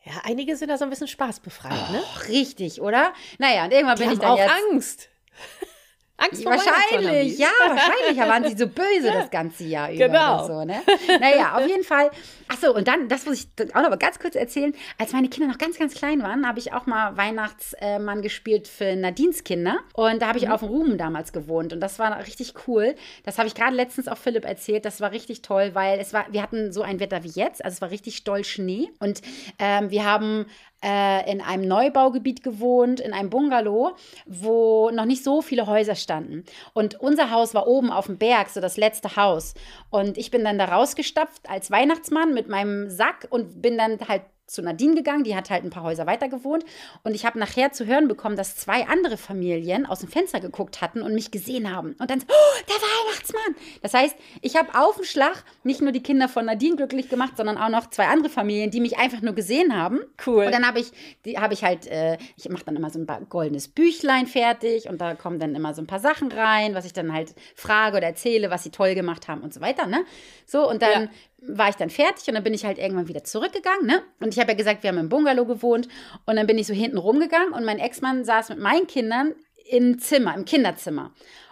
Ja, 0.06 0.14
einige 0.26 0.58
sind 0.58 0.68
da 0.70 0.78
so 0.78 0.84
ein 0.84 0.90
bisschen 0.90 1.08
spaßbefreit, 1.08 1.92
ne? 1.92 2.02
Och, 2.02 2.28
richtig, 2.28 2.82
oder? 2.82 3.14
Naja, 3.38 3.64
und 3.64 3.72
irgendwann 3.72 3.96
Die 3.96 4.04
bin 4.04 4.12
ich 4.12 4.20
dann 4.20 4.32
auch 4.32 4.38
jetzt... 4.38 4.52
Angst. 4.72 5.10
Angst 6.18 6.44
vor 6.44 6.52
Wahrscheinlich, 6.54 7.40
ja, 7.40 7.48
wahrscheinlich. 7.68 8.16
Da 8.18 8.30
waren 8.30 8.48
sie 8.48 8.56
so 8.56 8.68
böse 8.70 9.12
das 9.12 9.32
ganze 9.32 9.64
Jahr 9.64 9.92
über 9.92 10.06
Genau. 10.08 10.46
so, 10.48 10.64
ne? 10.64 10.82
Naja, 11.20 11.58
auf 11.58 11.68
jeden 11.68 11.84
Fall. 11.84 12.12
Achso, 12.48 12.72
und 12.72 12.88
dann, 12.88 13.10
das 13.10 13.26
muss 13.26 13.40
ich 13.58 13.74
auch 13.76 13.82
noch 13.82 13.90
mal 13.90 13.98
ganz 13.98 14.20
kurz 14.20 14.36
erzählen. 14.36 14.74
Als 15.00 15.12
meine 15.12 15.28
Kinder 15.28 15.50
noch 15.50 15.58
ganz, 15.58 15.78
ganz 15.80 15.96
klein 15.96 16.22
waren, 16.22 16.48
habe 16.48 16.60
ich 16.60 16.72
auch 16.72 16.86
mal 16.86 17.18
Weihnachtsmann 17.18 18.22
gespielt 18.22 18.68
für 18.68 18.96
Nadines 18.96 19.44
Kinder. 19.44 19.80
Und 19.94 20.22
da 20.22 20.28
habe 20.28 20.38
Mhm. 20.38 20.44
ich 20.46 20.50
auf 20.52 20.60
dem 20.60 20.70
Ruben 20.70 20.98
damals 21.00 21.34
gewohnt. 21.34 21.74
Und 21.74 21.80
das 21.82 21.98
war 21.98 22.16
richtig 22.20 22.54
cool. 22.68 22.96
Das 23.24 23.40
habe 23.40 23.48
ich 23.48 23.56
gerade 23.56 23.76
letztens 23.76 24.08
auch 24.08 24.18
Philipp 24.18 24.46
erzählt. 24.46 24.86
Das 24.86 25.02
war 25.02 25.12
richtig 25.12 25.42
toll, 25.42 25.72
weil 25.74 26.00
es 26.00 26.14
war, 26.14 26.28
wir 26.30 26.44
hatten 26.44 26.72
so 26.72 26.84
ein 26.84 27.00
Wetter 27.00 27.24
wie 27.24 27.32
jetzt. 27.34 27.66
Also 27.66 27.74
es 27.76 27.82
war 27.82 27.90
richtig 27.90 28.24
doll 28.24 28.44
Schnee. 28.46 28.90
Und 29.00 29.22
ähm, 29.58 29.90
wir 29.90 30.06
haben 30.06 30.46
äh, 30.84 31.32
in 31.32 31.42
einem 31.42 31.68
Neubaugebiet 31.68 32.44
gewohnt, 32.44 33.00
in 33.00 33.14
einem 33.14 33.30
Bungalow, 33.30 33.96
wo 34.26 34.90
noch 34.92 35.06
nicht 35.06 35.24
so 35.24 35.42
viele 35.42 35.68
Häuser 35.68 35.96
standen. 35.96 36.44
Und 36.74 37.00
unser 37.00 37.32
Haus 37.32 37.54
war 37.54 37.68
oben 37.68 37.92
auf 37.92 38.08
dem 38.08 38.18
Berg, 38.18 38.50
so 38.50 38.60
das 38.62 38.78
letzte 38.78 39.16
Haus. 39.16 39.54
Und 39.90 40.18
ich 40.18 40.32
bin 40.32 40.44
dann 40.44 40.58
da 40.58 40.66
rausgestapft 40.66 41.50
als 41.50 41.72
Weihnachtsmann 41.72 42.34
mit 42.34 42.50
meinem 42.50 42.90
Sack 42.90 43.28
und 43.30 43.62
bin 43.62 43.78
dann 43.78 44.00
halt 44.08 44.24
zu 44.54 44.62
Nadine 44.62 44.96
gegangen, 44.96 45.24
die 45.24 45.36
hat 45.36 45.50
halt 45.50 45.64
ein 45.64 45.70
paar 45.70 45.84
Häuser 45.84 46.06
weiter 46.06 46.30
gewohnt. 46.30 46.64
Und 47.04 47.16
ich 47.16 47.26
habe 47.26 47.40
nachher 47.40 47.72
zu 47.72 47.86
hören 47.86 48.08
bekommen, 48.08 48.38
dass 48.38 48.56
zwei 48.56 48.88
andere 48.88 49.18
Familien 49.18 49.86
aus 49.86 50.00
dem 50.00 50.10
Fenster 50.10 50.40
geguckt 50.40 50.82
hatten 50.82 51.02
und 51.02 51.14
mich 51.14 51.32
gesehen 51.32 51.76
haben. 51.76 51.96
Und 52.00 52.10
dann, 52.10 52.22
oh, 52.22 52.62
der 52.68 52.76
Weihnachtsmann! 52.76 53.56
Das 53.82 53.94
heißt, 53.94 54.16
ich 54.42 54.56
habe 54.56 54.70
auf 54.80 54.96
dem 54.96 55.06
Schlag 55.06 55.44
nicht 55.64 55.82
nur 55.82 55.92
die 55.92 56.04
Kinder 56.04 56.30
von 56.30 56.46
Nadine 56.46 56.76
glücklich 56.76 57.10
gemacht, 57.10 57.36
sondern 57.38 57.58
auch 57.58 57.70
noch 57.70 57.90
zwei 57.90 58.08
andere 58.08 58.30
Familien, 58.30 58.72
die 58.72 58.80
mich 58.80 58.98
einfach 58.98 59.22
nur 59.22 59.34
gesehen 59.34 59.76
haben. 59.76 60.00
Cool. 60.26 60.46
Und 60.46 60.52
dann 60.52 60.68
habe 60.68 60.80
ich, 60.80 60.92
die 61.26 61.38
habe 61.38 61.54
ich 61.54 61.64
halt, 61.64 61.88
äh, 61.88 62.18
ich 62.38 62.48
mache 62.50 62.64
dann 62.66 62.76
immer 62.76 62.90
so 62.90 63.00
ein 63.00 63.06
paar 63.06 63.22
goldenes 63.22 63.68
Büchlein 63.68 64.28
fertig 64.28 64.88
und 64.88 65.02
da 65.02 65.16
kommen 65.16 65.40
dann 65.40 65.56
immer 65.56 65.74
so 65.74 65.82
ein 65.82 65.88
paar 65.88 66.00
Sachen 66.00 66.32
rein, 66.32 66.76
was 66.76 66.86
ich 66.86 66.94
dann 66.94 67.14
halt 67.14 67.34
frage 67.56 67.98
oder 67.98 68.08
erzähle, 68.08 68.50
was 68.50 68.64
sie 68.64 68.72
toll 68.72 68.96
gemacht 68.96 69.28
haben 69.28 69.42
und 69.42 69.54
so 69.54 69.62
weiter, 69.62 69.88
ne? 69.88 70.06
So, 70.46 70.70
und 70.70 70.82
dann 70.82 71.10
war 71.48 71.70
ich 71.70 71.76
dann 71.76 71.90
fertig 71.90 72.28
und 72.28 72.36
dann 72.36 72.44
bin 72.44 72.54
ich 72.54 72.66
halt 72.66 72.78
irgendwann 72.78 73.08
wieder 73.08 73.24
zurückgegangen, 73.24 73.86
ne? 73.86 74.02
Und 74.20 74.34
ich 74.34 74.40
habe 74.40 74.52
ja 74.52 74.58
gesagt, 74.58 74.84
wir 74.84 74.90
haben 74.90 74.98
im 74.98 75.10
Bungalow 75.10 75.46
gewohnt 75.46 75.88
und 76.26 76.36
dann 76.36 76.48
bin 76.48 76.58
ich 76.58 76.68
so 76.68 76.74
hinten 76.74 76.98
rumgegangen 76.98 77.54
und 77.54 77.66
mein 77.66 77.80
Ex-Mann 77.80 78.24
saß 78.24 78.50
mit 78.50 78.60
meinen 78.60 78.88
Kindern 78.88 79.34
im 79.70 80.00
Zimmer, 80.00 80.36
im 80.36 80.46
Kinderzimmer. 80.46 81.12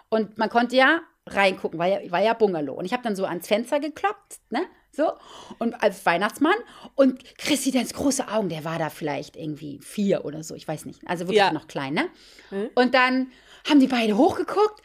Und 0.09 0.37
man 0.37 0.49
konnte 0.49 0.75
ja 0.75 1.01
reingucken, 1.27 1.79
war 1.79 1.87
ja, 1.87 2.11
war 2.11 2.21
ja 2.21 2.33
Bungalow. 2.33 2.73
Und 2.73 2.85
ich 2.85 2.93
habe 2.93 3.03
dann 3.03 3.15
so 3.15 3.25
ans 3.25 3.47
Fenster 3.47 3.79
gekloppt, 3.79 4.39
ne? 4.49 4.61
So. 4.93 5.13
Und 5.59 5.81
als 5.81 6.05
Weihnachtsmann. 6.05 6.55
Und 6.95 7.23
Chrissy, 7.37 7.71
ganz 7.71 7.93
große 7.93 8.27
Augen, 8.27 8.49
der 8.49 8.65
war 8.65 8.77
da 8.77 8.89
vielleicht 8.89 9.37
irgendwie 9.37 9.79
vier 9.81 10.25
oder 10.25 10.43
so, 10.43 10.53
ich 10.55 10.67
weiß 10.67 10.85
nicht. 10.85 10.99
Also 11.05 11.25
wirklich 11.25 11.37
Ja. 11.37 11.53
noch 11.53 11.67
klein, 11.67 11.93
ne? 11.93 12.09
Mhm. 12.49 12.69
Und 12.75 12.93
dann 12.93 13.27
haben 13.69 13.79
die 13.79 13.87
beide 13.87 14.17
hochgeguckt. 14.17 14.81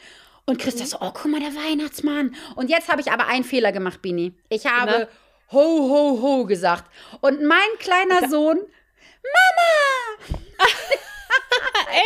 Und 0.49 0.59
Christa 0.59 0.85
so, 0.85 0.97
oh, 1.01 1.11
guck 1.13 1.25
mal, 1.29 1.41
der 1.41 1.53
Weihnachtsmann. 1.55 2.33
Und 2.55 2.69
jetzt 2.69 2.87
habe 2.87 3.01
ich 3.01 3.11
aber 3.11 3.27
einen 3.27 3.43
Fehler 3.43 3.73
gemacht, 3.73 4.01
Bini. 4.01 4.33
Ich 4.47 4.65
habe 4.65 5.09
ho, 5.51 5.59
ho, 5.89 6.21
ho 6.21 6.45
gesagt. 6.45 6.85
Und 7.19 7.43
mein 7.43 7.67
kleiner 7.79 8.29
Sohn, 8.29 8.57
Mama! 8.57 10.37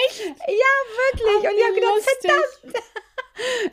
Echt? 0.07 0.21
Ja, 0.25 0.73
wirklich. 0.97 1.49
und 1.51 1.55
ich 1.57 1.63
habe 1.63 1.75
gedacht, 1.75 2.01
verdammt. 2.19 2.83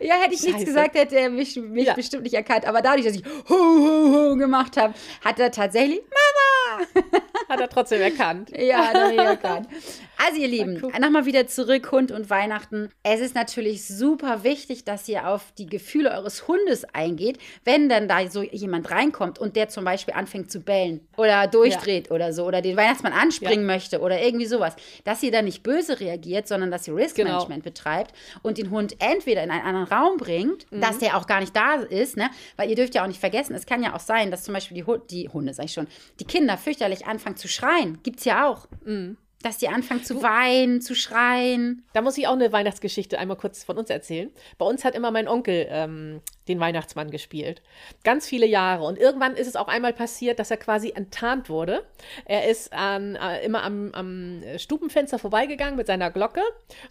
Ja, 0.01 0.15
hätte 0.17 0.35
ich 0.35 0.43
nichts 0.43 0.53
Scheiße. 0.61 0.65
gesagt, 0.67 0.95
hätte 0.95 1.17
er 1.19 1.31
mich, 1.31 1.57
mich 1.57 1.87
Ja. 1.87 1.95
bestimmt 1.95 2.23
nicht 2.25 2.35
erkannt. 2.35 2.67
Aber 2.67 2.81
dadurch, 2.83 3.05
dass 3.07 3.17
ich 3.17 3.25
ho, 3.49 3.55
ho, 3.55 4.13
ho 4.31 4.37
gemacht 4.37 4.77
habe, 4.77 4.95
hat 5.25 5.39
er 5.39 5.51
tatsächlich 5.51 6.01
Mama! 6.03 6.58
Hat 7.49 7.61
er 7.61 7.69
trotzdem 7.69 8.01
erkannt. 8.03 8.51
Ja, 8.57 8.93
der 8.93 9.25
erkannt. 9.25 9.69
Also 10.21 10.41
ihr 10.41 10.49
Lieben, 10.49 10.83
nochmal 11.01 11.27
wieder 11.27 11.47
zurück, 11.47 11.93
Hund 11.93 12.11
und 12.11 12.29
Weihnachten. 12.29 12.91
Es 13.05 13.21
ist 13.21 13.37
natürlich 13.37 13.87
super 13.87 14.43
wichtig, 14.43 14.83
dass 14.85 15.09
ihr 15.09 15.29
auf 15.29 15.53
die 15.57 15.67
Gefühle 15.67 16.11
eures 16.11 16.49
Hundes 16.49 16.85
eingeht, 16.93 17.39
wenn 17.65 17.89
dann 17.89 18.09
da 18.09 18.29
so 18.29 18.43
jemand 18.43 18.91
reinkommt 18.91 19.39
und 19.39 19.55
der 19.55 19.69
zum 19.69 19.85
Beispiel 19.85 20.15
anfängt 20.15 20.51
zu 20.51 20.59
bellen 20.61 21.07
oder 21.17 21.47
durchdreht 21.47 22.11
oder 22.11 22.33
so 22.33 22.47
oder 22.47 22.63
den 22.63 22.77
Weihnachtsmann 22.77 23.13
anspringen 23.13 23.65
möchte 23.65 24.01
oder 24.01 24.21
irgendwie 24.21 24.47
sowas, 24.47 24.75
dass 25.05 25.23
ihr 25.23 25.31
dann 25.31 25.45
nicht 25.45 25.63
böse 25.63 26.01
reagiert, 26.01 26.49
sondern 26.49 26.73
dass 26.73 26.89
ihr 26.89 26.97
Risk 26.97 27.15
Genau. 27.15 27.31
Management 27.35 27.63
betreibt 27.63 28.13
und 28.43 28.59
den 28.59 28.71
Hund 28.71 28.97
entweder 28.99 29.45
in 29.45 29.53
einen 29.53 29.65
anderen 29.65 29.87
Raum 29.87 30.17
bringt, 30.17 30.67
Mhm. 30.73 30.81
dass 30.81 30.99
der 30.99 31.17
auch 31.17 31.29
gar 31.29 31.39
nicht 31.39 31.55
da 31.55 31.75
ist, 31.77 32.17
ne? 32.17 32.29
Weil 32.57 32.69
ihr 32.71 32.77
dürft 32.77 32.97
ja 32.97 33.05
auch 33.05 33.09
nicht 33.09 33.21
vergessen, 33.21 33.55
es 33.55 33.67
kann 33.67 33.85
ja 33.85 33.95
auch 33.95 34.01
sein, 34.01 34.33
dass 34.33 34.43
zum 34.43 34.53
Beispiel 34.55 34.75
die, 34.75 34.85
Hu 34.85 34.97
die 34.97 35.29
Hunde, 35.29 35.55
sag 35.55 35.67
ich 35.67 35.73
schon, 35.75 35.87
die 36.19 36.25
Kinder 36.25 36.58
fürchterlich 36.59 37.07
anfangen 37.07 37.37
zu 37.37 37.49
schreien. 37.49 37.99
Gibt's 38.03 38.25
ja 38.25 38.49
auch. 38.49 38.67
Mhm. 38.85 39.17
Dass 39.43 39.59
die 39.59 39.69
anfangen 39.69 40.03
zu 40.03 40.21
weinen, 40.23 40.81
zu 40.81 40.97
schreien. 40.97 41.85
Da 41.93 42.03
muss 42.03 42.19
ich 42.19 42.27
auch 42.27 42.33
eine 42.33 42.53
Weihnachtsgeschichte 42.53 43.19
einmal 43.19 43.37
kurz 43.37 43.63
von 43.63 43.79
uns 43.79 43.89
erzählen. 43.89 44.33
Bei 44.59 44.67
uns 44.67 44.85
hat 44.85 44.97
immer 44.97 45.13
mein 45.13 45.29
Onkel 45.29 45.69
ähm, 45.71 46.21
den 46.49 46.61
Weihnachtsmann 46.61 47.11
gespielt. 47.11 47.63
Ganz 48.05 48.27
viele 48.27 48.47
Jahre. 48.47 48.85
Und 48.85 48.99
irgendwann 48.99 49.37
ist 49.37 49.47
es 49.47 49.57
auch 49.57 49.69
einmal 49.69 49.93
passiert, 49.93 50.39
dass 50.39 50.51
er 50.51 50.57
quasi 50.57 50.91
enttarnt 50.91 51.49
wurde. 51.49 51.85
Er 52.25 52.49
ist 52.49 52.73
an, 52.73 53.17
äh, 53.17 53.45
immer 53.45 53.63
am, 53.63 53.93
am 53.93 54.43
Stubenfenster 54.57 55.19
vorbeigegangen 55.19 55.77
mit 55.77 55.87
seiner 55.87 56.11
Glocke 56.11 56.43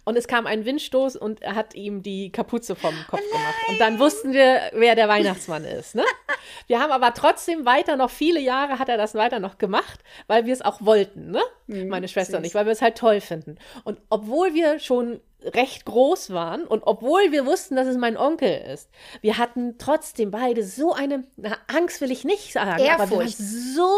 und 0.04 0.16
es 0.16 0.28
kam 0.28 0.46
ein 0.46 0.64
Windstoß 0.64 1.16
und 1.16 1.42
er 1.42 1.54
hat 1.54 1.74
ihm 1.74 2.02
die 2.02 2.30
Kapuze 2.30 2.74
vom 2.76 2.94
Kopf 3.08 3.20
gemacht. 3.20 3.54
Und 3.68 3.80
dann 3.80 3.98
wussten 3.98 4.32
wir, 4.32 4.70
wer 4.72 4.94
der 4.94 5.08
Weihnachtsmann 5.08 5.64
ist. 5.64 5.94
Ne? 5.94 6.04
Wir 6.66 6.80
haben 6.80 6.92
aber 6.92 7.12
trotzdem 7.14 7.66
weiter 7.66 7.96
noch 7.96 8.10
viele 8.10 8.40
Jahre 8.40 8.78
hat 8.78 8.88
er 8.88 8.96
das 8.96 9.14
weiter 9.14 9.38
noch 9.38 9.58
gemacht, 9.58 10.00
weil 10.26 10.46
wir 10.46 10.52
es 10.52 10.62
auch 10.62 10.80
wollten, 10.82 11.30
ne? 11.30 11.42
Meine 11.66 12.08
Schwester 12.08 12.38
und 12.38 12.44
ich, 12.44 12.54
weil 12.54 12.64
wir 12.64 12.72
es 12.72 12.80
halt 12.80 12.96
toll 12.96 13.20
finden. 13.20 13.58
Und 13.84 14.00
obwohl 14.08 14.54
wir 14.54 14.78
schon 14.78 15.20
recht 15.42 15.84
groß 15.84 16.30
waren 16.30 16.64
und 16.64 16.82
obwohl 16.84 17.30
wir 17.30 17.46
wussten, 17.46 17.76
dass 17.76 17.86
es 17.86 17.96
mein 17.96 18.16
Onkel 18.16 18.60
ist, 18.72 18.90
wir 19.20 19.38
hatten 19.38 19.76
trotzdem 19.78 20.30
beide 20.30 20.64
so 20.64 20.92
eine, 20.92 21.24
na, 21.36 21.56
Angst 21.68 22.00
will 22.00 22.10
ich 22.10 22.24
nicht 22.24 22.52
sagen, 22.52 22.70
aber 22.70 22.82
wir 22.82 22.90
waren 22.98 23.10
Ehrfurcht. 23.12 23.36
so, 23.38 23.88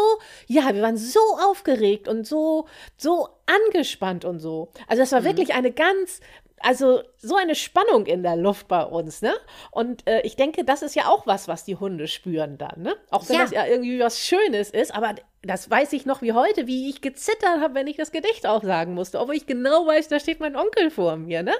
ja, 0.47 0.73
wir 0.73 0.81
waren 0.83 0.97
so 0.97 1.19
aufgeregt 1.49 2.07
und 2.07 2.27
so, 2.27 2.67
so 2.97 3.27
angespannt 3.67 4.23
und 4.25 4.39
so. 4.39 4.69
Also 4.87 5.01
das 5.01 5.11
war 5.11 5.23
wirklich 5.23 5.53
eine 5.53 5.71
ganz, 5.71 6.19
also 6.59 7.01
so 7.17 7.35
eine 7.35 7.55
Spannung 7.55 8.05
in 8.05 8.21
der 8.21 8.35
Luft 8.35 8.67
bei 8.67 8.83
uns, 8.83 9.23
ne? 9.23 9.33
Und 9.71 10.07
äh, 10.07 10.21
ich 10.21 10.35
denke, 10.35 10.63
das 10.63 10.83
ist 10.83 10.95
ja 10.95 11.07
auch 11.07 11.25
was, 11.25 11.47
was 11.47 11.65
die 11.65 11.75
Hunde 11.75 12.07
spüren 12.07 12.59
dann, 12.59 12.83
ne? 12.83 12.95
Auch 13.09 13.27
wenn 13.29 13.37
Ja. 13.37 13.41
das 13.41 13.51
ja 13.51 13.65
irgendwie 13.65 13.99
was 13.99 14.19
Schönes 14.19 14.69
ist, 14.69 14.93
aber 14.93 15.15
das 15.43 15.69
weiß 15.69 15.93
ich 15.93 16.05
noch 16.05 16.21
wie 16.21 16.33
heute, 16.33 16.67
wie 16.67 16.89
ich 16.89 17.01
gezittert 17.01 17.61
habe, 17.61 17.73
wenn 17.73 17.87
ich 17.87 17.97
das 17.97 18.11
Gedicht 18.11 18.45
auch 18.45 18.63
sagen 18.63 18.93
musste, 18.93 19.19
obwohl 19.19 19.35
ich 19.35 19.45
genau 19.47 19.87
weiß, 19.87 20.07
da 20.07 20.19
steht 20.19 20.39
mein 20.39 20.55
Onkel 20.55 20.91
vor 20.91 21.15
mir, 21.17 21.41
ne? 21.43 21.53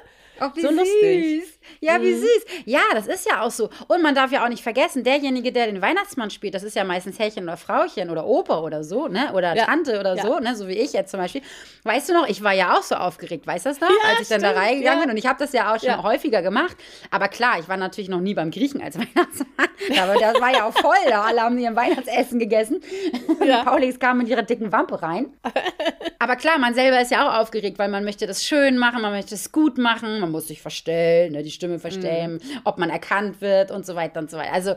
Oh, 0.43 0.45
wie 0.55 0.61
So 0.61 0.69
süß. 0.69 0.77
lustig. 0.79 1.43
Ja, 1.81 2.01
wie 2.01 2.15
süß. 2.15 2.45
Ja, 2.65 2.79
das 2.93 3.05
ist 3.05 3.29
ja 3.29 3.41
auch 3.43 3.51
so. 3.51 3.69
Und 3.87 4.01
man 4.01 4.15
darf 4.15 4.31
ja 4.31 4.43
auch 4.43 4.49
nicht 4.49 4.63
vergessen, 4.63 5.03
derjenige, 5.03 5.51
der 5.51 5.67
den 5.67 5.83
Weihnachtsmann 5.83 6.31
spielt, 6.31 6.55
das 6.55 6.63
ist 6.63 6.75
ja 6.75 6.83
meistens 6.83 7.19
Herrchen 7.19 7.43
oder 7.43 7.57
Frauchen 7.57 8.09
oder 8.09 8.25
Opa 8.25 8.59
oder 8.61 8.83
so, 8.83 9.07
ne? 9.07 9.33
Oder 9.33 9.55
Ja. 9.55 9.65
Tante 9.65 9.99
oder 9.99 10.15
Ja. 10.15 10.23
so, 10.23 10.39
ne? 10.39 10.55
So 10.55 10.67
wie 10.67 10.73
ich 10.73 10.93
jetzt 10.93 11.11
zum 11.11 11.19
Beispiel. 11.19 11.41
Weißt 11.83 12.09
du 12.09 12.13
noch, 12.13 12.27
ich 12.27 12.43
war 12.43 12.53
ja 12.53 12.75
auch 12.75 12.81
so 12.81 12.95
aufgeregt, 12.95 13.45
weißt 13.45 13.65
du 13.67 13.69
das 13.69 13.79
noch? 13.81 13.89
Ja, 13.89 14.09
als 14.09 14.21
ich 14.21 14.27
dann 14.29 14.41
da 14.41 14.49
stimmt, 14.51 14.65
reingegangen 14.65 15.01
bin. 15.01 15.11
Und 15.11 15.17
ich 15.17 15.27
habe 15.27 15.37
das 15.37 15.53
ja 15.53 15.75
auch 15.75 15.79
schon 15.79 16.01
häufiger 16.01 16.41
gemacht. 16.41 16.75
Aber 17.11 17.27
klar, 17.27 17.59
ich 17.59 17.67
war 17.69 17.77
natürlich 17.77 18.09
noch 18.09 18.21
nie 18.21 18.33
beim 18.33 18.49
Griechen 18.49 18.81
als 18.81 18.95
Weihnachtsmann. 18.99 19.67
Aber 20.01 20.15
das 20.19 20.41
war 20.41 20.51
ja 20.51 20.65
auch 20.67 20.73
voll. 20.73 20.95
Da 21.07 21.21
alle 21.23 21.41
haben 21.41 21.57
ihr 21.59 21.75
Weihnachtsessen 21.75 22.39
gegessen. 22.39 22.81
Ja. 23.45 23.65
Paulix 23.71 23.99
kamen 23.99 24.19
mit 24.19 24.27
ihrer 24.27 24.43
dicken 24.43 24.73
Wampe 24.73 25.01
rein. 25.01 25.27
Aber 26.19 26.35
klar, 26.35 26.59
man 26.59 26.73
selber 26.73 27.01
ist 27.01 27.09
ja 27.09 27.25
auch 27.25 27.39
aufgeregt, 27.39 27.79
weil 27.79 27.87
man 27.87 28.03
möchte 28.03 28.27
das 28.27 28.43
schön 28.43 28.77
machen, 28.77 29.01
man 29.01 29.13
möchte 29.13 29.33
es 29.33 29.53
gut 29.53 29.77
machen, 29.77 30.19
man 30.19 30.29
muss 30.29 30.49
sich 30.49 30.61
verstellen, 30.61 31.31
ne, 31.31 31.41
die 31.41 31.51
Stimme 31.51 31.79
verstellen, 31.79 32.41
ob 32.65 32.77
man 32.77 32.89
erkannt 32.89 33.39
wird 33.39 33.71
und 33.71 33.85
so 33.85 33.95
weiter 33.95 34.19
und 34.19 34.29
so 34.29 34.35
weiter. 34.35 34.51
Also 34.51 34.75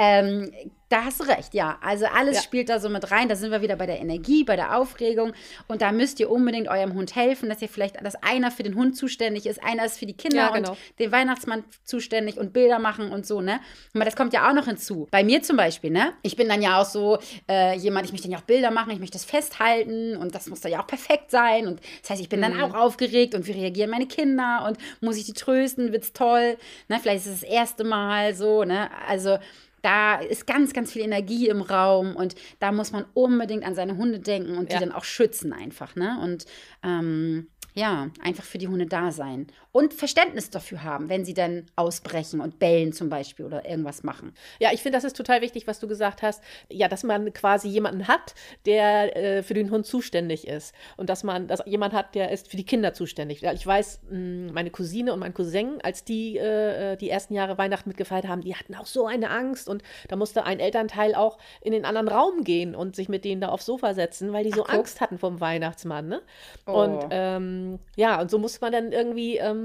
ähm, 0.00 0.50
da 0.88 1.04
hast 1.04 1.20
du 1.20 1.24
recht, 1.24 1.54
ja. 1.54 1.78
Also 1.82 2.06
alles 2.06 2.34
Ja. 2.38 2.42
spielt 2.42 2.68
da 2.68 2.80
so 2.80 2.88
mit 2.88 3.12
rein. 3.12 3.28
Da 3.28 3.36
sind 3.36 3.52
wir 3.52 3.60
wieder 3.62 3.76
bei 3.76 3.86
der 3.86 4.00
Energie, 4.00 4.42
bei 4.42 4.56
der 4.56 4.76
Aufregung. 4.76 5.32
Und 5.68 5.82
da 5.82 5.92
müsst 5.92 6.18
ihr 6.18 6.28
unbedingt 6.28 6.66
eurem 6.66 6.94
Hund 6.94 7.14
helfen, 7.14 7.48
dass 7.48 7.62
ihr 7.62 7.68
vielleicht, 7.68 8.04
dass 8.04 8.16
einer 8.24 8.50
für 8.50 8.64
den 8.64 8.74
Hund 8.74 8.96
zuständig 8.96 9.46
ist, 9.46 9.62
einer 9.62 9.84
ist 9.84 10.00
für 10.00 10.06
die 10.06 10.16
Kinder 10.16 10.36
Ja, 10.38 10.50
genau. 10.50 10.70
und 10.70 10.78
den 10.98 11.12
Weihnachtsmann 11.12 11.62
zuständig 11.84 12.38
und 12.38 12.52
Bilder 12.52 12.80
machen 12.80 13.12
und 13.12 13.24
so, 13.24 13.40
ne? 13.40 13.60
Aber 13.94 14.04
das 14.04 14.16
kommt 14.16 14.32
ja 14.32 14.48
auch 14.48 14.52
noch 14.52 14.64
hinzu. 14.66 15.06
Bei 15.12 15.22
mir 15.22 15.42
zum 15.42 15.56
Beispiel, 15.56 15.90
ne? 15.92 16.12
Ich 16.22 16.34
bin 16.34 16.48
dann 16.48 16.60
ja 16.60 16.80
auch 16.80 16.86
so 16.86 17.18
äh, 17.48 17.76
jemand, 17.76 18.06
ich 18.06 18.10
möchte 18.12 18.26
dann 18.26 18.32
ja 18.32 18.38
auch 18.38 18.42
Bilder 18.46 18.72
machen, 18.72 18.90
ich 18.90 18.98
möchte 18.98 19.14
das 19.16 19.24
festhalten 19.24 20.16
und 20.16 20.34
das 20.34 20.48
muss 20.48 20.60
dann 20.60 20.72
ja 20.72 20.82
auch 20.82 20.88
perfekt 20.88 21.30
sein. 21.30 21.68
Und 21.68 21.80
das 22.00 22.10
heißt, 22.10 22.20
ich 22.20 22.28
bin 22.28 22.42
dann 22.42 22.54
Mhm. 22.56 22.62
auch 22.64 22.74
aufgeregt 22.74 23.36
und 23.36 23.46
wie 23.46 23.52
reagieren 23.52 23.90
meine 23.90 24.06
Kinder 24.08 24.64
und 24.66 24.76
muss 25.00 25.16
ich 25.18 25.24
die 25.24 25.34
trösten, 25.34 25.92
wird's 25.92 26.12
toll, 26.12 26.56
ne? 26.88 26.98
Vielleicht 27.00 27.26
ist 27.26 27.32
es 27.32 27.40
das 27.42 27.48
erste 27.48 27.84
Mal 27.84 28.34
so, 28.34 28.64
ne? 28.64 28.90
Also 29.06 29.38
da 29.82 30.16
ist 30.16 30.46
ganz, 30.46 30.72
ganz 30.72 30.92
viel 30.92 31.02
Energie 31.02 31.48
im 31.48 31.62
Raum 31.62 32.16
und 32.16 32.34
da 32.58 32.72
muss 32.72 32.92
man 32.92 33.04
unbedingt 33.14 33.64
an 33.64 33.74
seine 33.74 33.96
Hunde 33.96 34.20
denken 34.20 34.56
und 34.58 34.70
die 34.70 34.74
Ja. 34.74 34.80
dann 34.80 34.92
auch 34.92 35.04
schützen 35.04 35.52
einfach, 35.52 35.96
ne? 35.96 36.18
Und 36.22 36.44
ähm, 36.82 37.48
ja, 37.74 38.08
einfach 38.20 38.44
für 38.44 38.58
die 38.58 38.68
Hunde 38.68 38.86
da 38.86 39.12
sein. 39.12 39.46
Und 39.72 39.94
Verständnis 39.94 40.50
dafür 40.50 40.82
haben, 40.82 41.08
wenn 41.08 41.24
sie 41.24 41.34
dann 41.34 41.66
ausbrechen 41.76 42.40
und 42.40 42.58
bellen 42.58 42.92
zum 42.92 43.08
Beispiel 43.08 43.46
oder 43.46 43.64
irgendwas 43.68 44.02
machen. 44.02 44.34
Ja, 44.58 44.70
ich 44.72 44.82
finde, 44.82 44.96
das 44.96 45.04
ist 45.04 45.16
total 45.16 45.42
wichtig, 45.42 45.66
was 45.66 45.78
du 45.78 45.86
gesagt 45.86 46.22
hast. 46.22 46.42
Ja, 46.68 46.88
dass 46.88 47.04
man 47.04 47.32
quasi 47.32 47.68
jemanden 47.68 48.08
hat, 48.08 48.34
der 48.66 49.16
äh, 49.16 49.42
für 49.42 49.54
den 49.54 49.70
Hund 49.70 49.86
zuständig 49.86 50.46
ist. 50.48 50.74
Und 50.96 51.08
dass 51.08 51.22
man, 51.22 51.46
dass 51.46 51.62
jemand 51.66 51.94
hat, 51.94 52.14
der 52.14 52.30
ist 52.32 52.48
für 52.48 52.56
die 52.56 52.64
Kinder 52.64 52.94
zuständig. 52.94 53.42
Ja, 53.42 53.52
Ich 53.52 53.66
weiß, 53.66 54.00
mh, 54.10 54.52
meine 54.52 54.70
Cousine 54.70 55.12
und 55.12 55.20
mein 55.20 55.34
Cousin, 55.34 55.78
als 55.82 56.04
die 56.04 56.36
äh, 56.36 56.96
die 56.96 57.10
ersten 57.10 57.34
Jahre 57.34 57.58
Weihnachten 57.58 57.88
mitgefeiert 57.88 58.26
haben, 58.26 58.40
die 58.40 58.56
hatten 58.56 58.74
auch 58.74 58.86
so 58.86 59.06
eine 59.06 59.30
Angst. 59.30 59.68
Und 59.68 59.82
da 60.08 60.16
musste 60.16 60.44
ein 60.44 60.58
Elternteil 60.58 61.14
auch 61.14 61.38
in 61.60 61.72
den 61.72 61.84
anderen 61.84 62.08
Raum 62.08 62.44
gehen 62.44 62.74
und 62.74 62.96
sich 62.96 63.08
mit 63.08 63.24
denen 63.24 63.40
da 63.40 63.48
aufs 63.50 63.66
Sofa 63.66 63.94
setzen, 63.94 64.32
weil 64.32 64.44
die 64.44 64.50
so 64.50 64.62
guck. 64.62 64.74
Angst 64.74 65.00
hatten 65.00 65.18
vom 65.18 65.40
Weihnachtsmann. 65.40 66.08
Ne? 66.08 66.22
Oh. 66.66 66.72
Und 66.72 67.06
ähm, 67.10 67.78
ja, 67.96 68.20
und 68.20 68.30
so 68.30 68.38
muss 68.38 68.60
man 68.60 68.72
dann 68.72 68.92
irgendwie, 68.92 69.36
ähm, 69.36 69.59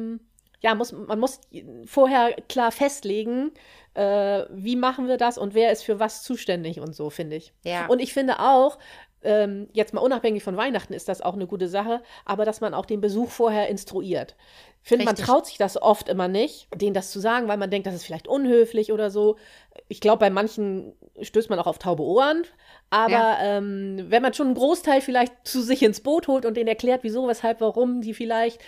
ja, 0.61 0.73
muss, 0.75 0.91
man 0.91 1.19
muss 1.19 1.41
vorher 1.85 2.33
klar 2.49 2.71
festlegen, 2.71 3.51
äh, 3.93 4.43
wie 4.49 4.75
machen 4.75 5.07
wir 5.07 5.17
das 5.17 5.37
und 5.37 5.53
wer 5.53 5.71
ist 5.71 5.83
für 5.83 5.99
was 5.99 6.23
zuständig 6.23 6.79
und 6.79 6.95
so, 6.95 7.09
finde 7.09 7.35
ich. 7.35 7.53
Ja. 7.63 7.87
Und 7.87 7.99
ich 7.99 8.13
finde 8.13 8.39
auch, 8.39 8.77
ähm, 9.23 9.67
jetzt 9.73 9.93
mal 9.93 10.01
unabhängig 10.01 10.43
von 10.43 10.55
Weihnachten 10.57 10.93
ist 10.93 11.09
das 11.09 11.21
auch 11.21 11.33
eine 11.33 11.47
gute 11.47 11.67
Sache, 11.67 12.01
aber 12.25 12.45
dass 12.45 12.61
man 12.61 12.73
auch 12.73 12.85
den 12.85 13.01
Besuch 13.01 13.29
vorher 13.29 13.67
instruiert. 13.67 14.35
Ich 14.83 14.89
finde, 14.89 15.05
man 15.05 15.15
traut 15.15 15.47
sich 15.47 15.57
das 15.57 15.81
oft 15.81 16.09
immer 16.09 16.27
nicht, 16.27 16.67
denen 16.75 16.93
das 16.93 17.09
zu 17.09 17.19
sagen, 17.19 17.47
weil 17.47 17.57
man 17.57 17.71
denkt, 17.71 17.87
das 17.87 17.95
ist 17.95 18.05
vielleicht 18.05 18.27
unhöflich 18.27 18.91
oder 18.91 19.09
so. 19.09 19.37
Ich 19.87 19.99
glaube, 19.99 20.19
bei 20.19 20.29
manchen 20.29 20.93
stößt 21.19 21.49
man 21.49 21.57
auch 21.57 21.65
auf 21.65 21.79
taube 21.79 22.03
Ohren. 22.03 22.43
Aber 22.91 23.11
Ja. 23.11 23.37
ähm, 23.41 24.05
wenn 24.09 24.21
man 24.21 24.35
schon 24.35 24.47
einen 24.47 24.55
Großteil 24.55 25.01
vielleicht 25.01 25.33
zu 25.43 25.61
sich 25.61 25.81
ins 25.81 26.01
Boot 26.01 26.27
holt 26.27 26.45
und 26.45 26.55
denen 26.55 26.67
erklärt, 26.67 27.03
wieso, 27.03 27.27
weshalb, 27.27 27.61
warum 27.61 28.01
die 28.01 28.13
vielleicht 28.13 28.61